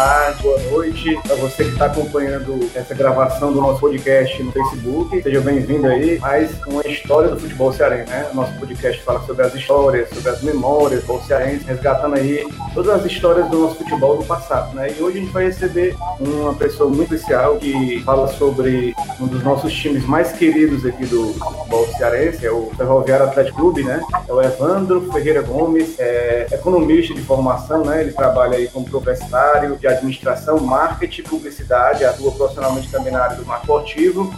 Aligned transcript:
tarde, 0.00 0.42
boa 0.42 0.58
noite 0.70 1.20
para 1.26 1.36
você 1.36 1.62
que 1.62 1.72
está 1.72 1.84
acompanhando 1.84 2.70
essa 2.74 2.94
gravação 2.94 3.52
do 3.52 3.60
nosso 3.60 3.80
podcast 3.80 4.42
no 4.42 4.50
Facebook. 4.50 5.22
Seja 5.22 5.42
bem-vindo 5.42 5.86
aí. 5.86 6.18
Mais 6.18 6.50
uma 6.66 6.86
história 6.86 7.28
do 7.28 7.38
futebol 7.38 7.70
cearense, 7.70 8.08
né? 8.08 8.30
Nosso 8.32 8.58
podcast 8.58 9.02
fala 9.02 9.20
sobre 9.26 9.44
as 9.44 9.54
histórias, 9.54 10.08
sobre 10.08 10.30
as 10.30 10.42
memórias 10.42 11.04
do 11.04 11.20
cearense, 11.20 11.66
resgatando 11.66 12.14
aí 12.14 12.48
todas 12.72 12.94
as 12.94 13.04
histórias 13.04 13.46
do 13.50 13.58
nosso 13.58 13.74
futebol 13.74 14.16
do 14.16 14.24
passado, 14.24 14.74
né? 14.74 14.90
E 14.90 15.02
hoje 15.02 15.18
a 15.18 15.20
gente 15.20 15.32
vai 15.32 15.44
receber 15.44 15.94
uma 16.18 16.54
pessoa 16.54 16.88
muito 16.88 17.14
especial 17.14 17.56
que 17.56 18.00
fala 18.02 18.26
sobre 18.28 18.94
um 19.20 19.26
dos 19.26 19.44
nossos 19.44 19.70
times 19.70 20.06
mais 20.06 20.32
queridos 20.32 20.86
aqui 20.86 21.04
do 21.04 21.34
futebol 21.34 21.86
cearense, 21.98 22.46
é 22.46 22.50
o 22.50 22.70
Ferroviário 22.74 23.26
Atlético 23.26 23.58
Clube, 23.58 23.84
né? 23.84 24.00
É 24.26 24.32
o 24.32 24.40
Evandro 24.40 25.12
Ferreira 25.12 25.42
Gomes, 25.42 26.00
é 26.00 26.46
economista 26.52 27.12
de 27.12 27.20
formação, 27.20 27.84
né? 27.84 28.00
Ele 28.00 28.12
trabalha 28.12 28.56
aí 28.56 28.66
como 28.66 28.88
professário 28.88 29.76
de 29.76 29.89
administração, 29.90 30.58
marketing, 30.60 31.22
publicidade, 31.22 32.04
atua 32.04 32.32
profissionalmente 32.32 32.90
também 32.90 33.12
na 33.12 33.22
área 33.22 33.36
do 33.36 33.44
marketing 33.44 33.60
esportivo 33.70 34.34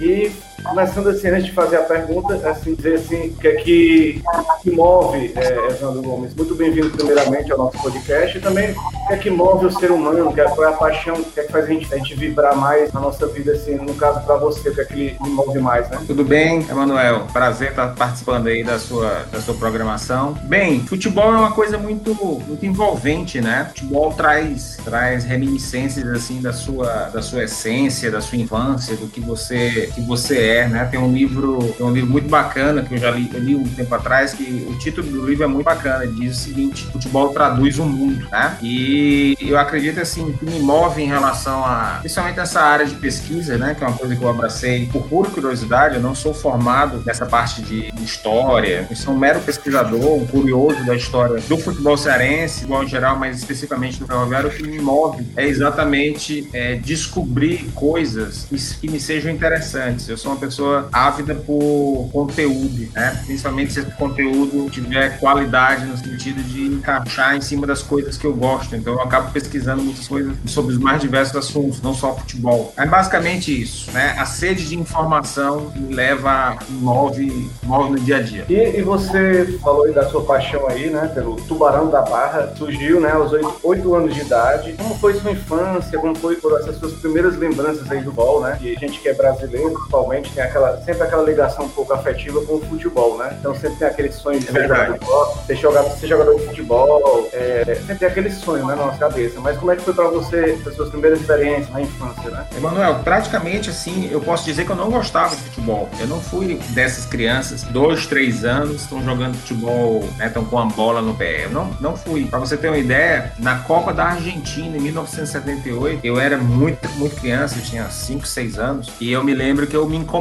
e 0.00 0.32
começando 0.62 1.08
assim, 1.08 1.28
antes 1.28 1.46
de 1.46 1.52
fazer 1.52 1.76
a 1.76 1.82
pergunta, 1.82 2.34
assim, 2.48 2.74
dizer 2.74 2.94
assim, 2.94 3.28
o 3.28 3.36
que 3.36 3.48
é 3.48 3.54
que, 3.56 4.22
que 4.62 4.70
move 4.70 5.32
é, 5.36 5.68
Evandro 5.70 6.02
Gomes? 6.02 6.34
Muito 6.34 6.54
bem-vindo 6.54 6.90
primeiramente 6.90 7.50
ao 7.52 7.58
nosso 7.58 7.78
podcast 7.82 8.36
e 8.36 8.40
também 8.40 8.70
o 8.70 9.06
que 9.06 9.12
é 9.14 9.16
que 9.16 9.30
move 9.30 9.66
o 9.66 9.72
ser 9.72 9.90
humano, 9.90 10.32
que 10.32 10.40
é, 10.40 10.44
qual 10.44 10.68
é 10.68 10.72
a 10.72 10.76
paixão, 10.76 11.14
o 11.16 11.24
que 11.24 11.40
é 11.40 11.44
que 11.44 11.52
faz 11.52 11.64
a 11.64 11.68
gente, 11.68 11.92
a 11.92 11.98
gente 11.98 12.14
vibrar 12.14 12.56
mais 12.56 12.92
na 12.92 13.00
nossa 13.00 13.26
vida, 13.26 13.52
assim, 13.52 13.76
no 13.76 13.94
caso 13.94 14.20
para 14.20 14.36
você, 14.36 14.68
o 14.68 14.74
que 14.74 14.80
é 14.80 14.84
que 14.84 14.94
lhe 14.94 15.16
move 15.30 15.58
mais, 15.58 15.88
né? 15.88 16.00
Tudo 16.06 16.24
bem, 16.24 16.66
Emanuel? 16.68 17.26
Prazer 17.32 17.70
estar 17.70 17.94
participando 17.94 18.48
aí 18.48 18.62
da 18.62 18.78
sua, 18.78 19.26
da 19.32 19.40
sua 19.40 19.54
programação. 19.54 20.34
Bem, 20.44 20.80
futebol 20.80 21.32
é 21.32 21.36
uma 21.36 21.52
coisa 21.52 21.78
muito, 21.78 22.14
muito 22.14 22.64
envolvente, 22.64 23.40
né? 23.40 23.70
Futebol 23.74 24.12
traz, 24.12 24.78
traz 24.84 25.24
reminiscências, 25.24 26.06
assim, 26.08 26.40
da 26.40 26.52
sua, 26.52 27.10
da 27.12 27.22
sua 27.22 27.44
essência, 27.44 28.10
da 28.10 28.20
sua 28.20 28.38
infância, 28.38 28.96
do 28.96 29.06
que 29.06 29.20
você, 29.20 29.90
que 29.94 30.00
você 30.02 30.38
é 30.38 30.49
né? 30.68 30.84
Tem 30.84 30.98
um 30.98 31.12
livro, 31.12 31.58
tem 31.76 31.86
um 31.86 31.92
livro 31.92 32.10
muito 32.10 32.28
bacana 32.28 32.82
que 32.82 32.94
eu 32.94 32.98
já 32.98 33.10
li, 33.10 33.30
eu 33.32 33.40
li 33.40 33.54
um 33.56 33.64
tempo 33.64 33.94
atrás 33.94 34.32
que 34.32 34.66
o 34.68 34.76
título 34.78 35.06
do 35.08 35.26
livro 35.26 35.44
é 35.44 35.46
muito 35.46 35.64
bacana. 35.64 36.06
Diz 36.06 36.36
o 36.36 36.40
seguinte: 36.40 36.86
futebol 36.86 37.30
traduz 37.30 37.78
o 37.78 37.84
mundo, 37.84 38.26
né? 38.30 38.56
E 38.62 39.36
eu 39.40 39.58
acredito 39.58 40.00
assim 40.00 40.32
que 40.32 40.44
me 40.44 40.60
move 40.60 41.02
em 41.02 41.06
relação 41.06 41.64
a, 41.64 41.98
principalmente 42.00 42.38
essa 42.38 42.60
área 42.60 42.86
de 42.86 42.94
pesquisa, 42.94 43.56
né? 43.56 43.74
Que 43.74 43.84
é 43.84 43.86
uma 43.86 43.96
coisa 43.96 44.14
que 44.14 44.22
eu 44.22 44.28
abracei 44.28 44.86
por 44.86 45.06
pura 45.08 45.30
curiosidade. 45.30 45.96
Eu 45.96 46.00
não 46.00 46.14
sou 46.14 46.34
formado 46.34 47.02
nessa 47.04 47.26
parte 47.26 47.62
de, 47.62 47.90
história. 48.02 48.86
Eu 48.88 48.96
sou 48.96 49.14
um 49.14 49.18
mero 49.18 49.40
pesquisador, 49.40 50.14
um 50.14 50.26
curioso 50.26 50.84
da 50.84 50.94
história 50.94 51.40
do 51.40 51.58
futebol 51.58 51.96
cearense, 51.96 52.64
igual 52.64 52.84
em 52.84 52.88
geral, 52.88 53.16
mas 53.16 53.38
especificamente 53.38 53.98
do 53.98 54.06
ferroviário. 54.06 54.48
O 54.48 54.52
que 54.52 54.62
me 54.62 54.80
move 54.80 55.26
é 55.36 55.46
exatamente 55.46 56.48
é, 56.52 56.74
descobrir 56.74 57.70
coisas 57.74 58.46
que 58.80 58.88
me 58.88 59.00
sejam 59.00 59.30
interessantes. 59.30 60.08
Eu 60.08 60.16
sou 60.16 60.32
uma 60.32 60.39
pessoa 60.40 60.88
ávida 60.92 61.34
por 61.34 62.08
conteúdo, 62.12 62.88
né? 62.94 63.22
Principalmente 63.26 63.72
se 63.72 63.80
esse 63.80 63.90
conteúdo 63.92 64.68
tiver 64.70 65.18
qualidade 65.18 65.86
no 65.86 65.96
sentido 65.96 66.42
de 66.42 66.66
encaixar 66.66 67.36
em 67.36 67.40
cima 67.40 67.66
das 67.66 67.82
coisas 67.82 68.16
que 68.16 68.26
eu 68.26 68.34
gosto. 68.34 68.74
Então 68.74 68.94
eu 68.94 69.02
acabo 69.02 69.30
pesquisando 69.30 69.82
muitas 69.82 70.08
coisas 70.08 70.34
sobre 70.46 70.72
os 70.72 70.78
mais 70.78 71.00
diversos 71.00 71.36
assuntos, 71.36 71.80
não 71.82 71.94
só 71.94 72.14
futebol. 72.16 72.72
É 72.76 72.86
basicamente 72.86 73.60
isso, 73.60 73.90
né? 73.92 74.14
A 74.18 74.24
sede 74.24 74.66
de 74.66 74.78
informação 74.78 75.72
me 75.76 75.94
leva, 75.94 76.56
move, 76.68 77.50
move 77.62 77.90
no 77.90 78.00
dia 78.00 78.16
a 78.16 78.22
dia. 78.22 78.44
E, 78.48 78.78
e 78.78 78.82
você 78.82 79.58
falou 79.62 79.84
aí 79.84 79.92
da 79.92 80.08
sua 80.08 80.22
paixão 80.22 80.66
aí, 80.66 80.90
né? 80.90 81.10
Pelo 81.14 81.36
Tubarão 81.36 81.90
da 81.90 82.02
Barra. 82.02 82.52
Surgiu, 82.56 83.00
né? 83.00 83.12
Aos 83.12 83.32
oito 83.62 83.94
anos 83.94 84.14
de 84.14 84.20
idade. 84.20 84.74
Como 84.74 84.94
foi 84.98 85.14
sua 85.14 85.32
infância? 85.32 85.98
Como 85.98 86.14
foi 86.14 86.38
essas 86.60 86.76
suas 86.78 86.92
primeiras 86.94 87.36
lembranças 87.36 87.90
aí 87.90 88.00
do 88.00 88.12
bol, 88.12 88.40
né? 88.40 88.58
E 88.60 88.76
a 88.76 88.78
gente 88.78 89.00
que 89.00 89.08
é 89.08 89.14
brasileiro, 89.14 89.72
principalmente, 89.72 90.29
tem 90.34 90.44
aquela, 90.44 90.80
sempre 90.82 91.02
aquela 91.02 91.22
ligação 91.22 91.64
um 91.64 91.68
pouco 91.68 91.92
afetiva 91.92 92.40
com 92.42 92.54
o 92.54 92.60
futebol, 92.60 93.18
né? 93.18 93.36
Então 93.38 93.54
sempre 93.54 93.78
tem 93.78 93.88
aquele 93.88 94.12
sonho 94.12 94.40
de 94.40 94.46
ser 94.46 94.62
jogador 94.62 94.98
de 94.98 95.46
ser 95.46 95.56
jogador, 95.56 95.90
ser 95.90 96.06
jogador 96.06 96.34
de 96.36 96.46
futebol, 96.46 97.28
é, 97.32 97.64
sempre 97.74 97.96
tem 97.96 98.08
aquele 98.08 98.30
sonho 98.30 98.66
né, 98.66 98.74
na 98.74 98.86
nossa 98.86 98.98
cabeça. 98.98 99.40
Mas 99.40 99.58
como 99.58 99.72
é 99.72 99.76
que 99.76 99.82
foi 99.82 99.94
para 99.94 100.08
você, 100.08 100.58
as 100.66 100.74
suas 100.74 100.90
primeiras 100.90 101.20
experiências 101.20 101.70
na 101.70 101.80
infância, 101.80 102.30
né? 102.30 102.46
Emanuel, 102.56 103.00
praticamente 103.02 103.70
assim, 103.70 104.08
eu 104.10 104.20
posso 104.20 104.44
dizer 104.44 104.64
que 104.64 104.70
eu 104.70 104.76
não 104.76 104.90
gostava 104.90 105.34
de 105.34 105.42
futebol. 105.42 105.88
Eu 105.98 106.06
não 106.06 106.20
fui 106.20 106.60
dessas 106.70 107.04
crianças, 107.06 107.62
dois, 107.64 108.06
três 108.06 108.44
anos, 108.44 108.82
estão 108.82 109.02
jogando 109.02 109.36
futebol, 109.36 110.04
né, 110.16 110.26
estão 110.26 110.44
com 110.44 110.58
a 110.58 110.64
bola 110.64 111.02
no 111.02 111.14
pé. 111.14 111.44
Eu 111.44 111.50
não, 111.50 111.70
não 111.80 111.96
fui. 111.96 112.26
Para 112.26 112.38
você 112.38 112.56
ter 112.56 112.68
uma 112.68 112.78
ideia, 112.78 113.32
na 113.38 113.58
Copa 113.60 113.92
da 113.92 114.04
Argentina, 114.04 114.76
em 114.76 114.80
1978, 114.80 116.00
eu 116.04 116.18
era 116.18 116.36
muito, 116.36 116.88
muito 116.96 117.16
criança, 117.16 117.58
eu 117.58 117.62
tinha 117.62 117.88
cinco, 117.90 118.26
seis 118.26 118.58
anos, 118.58 118.90
e 119.00 119.10
eu 119.12 119.22
me 119.24 119.34
lembro 119.34 119.66
que 119.66 119.76
eu 119.76 119.88
me 119.88 119.96
incomodava 119.96 120.19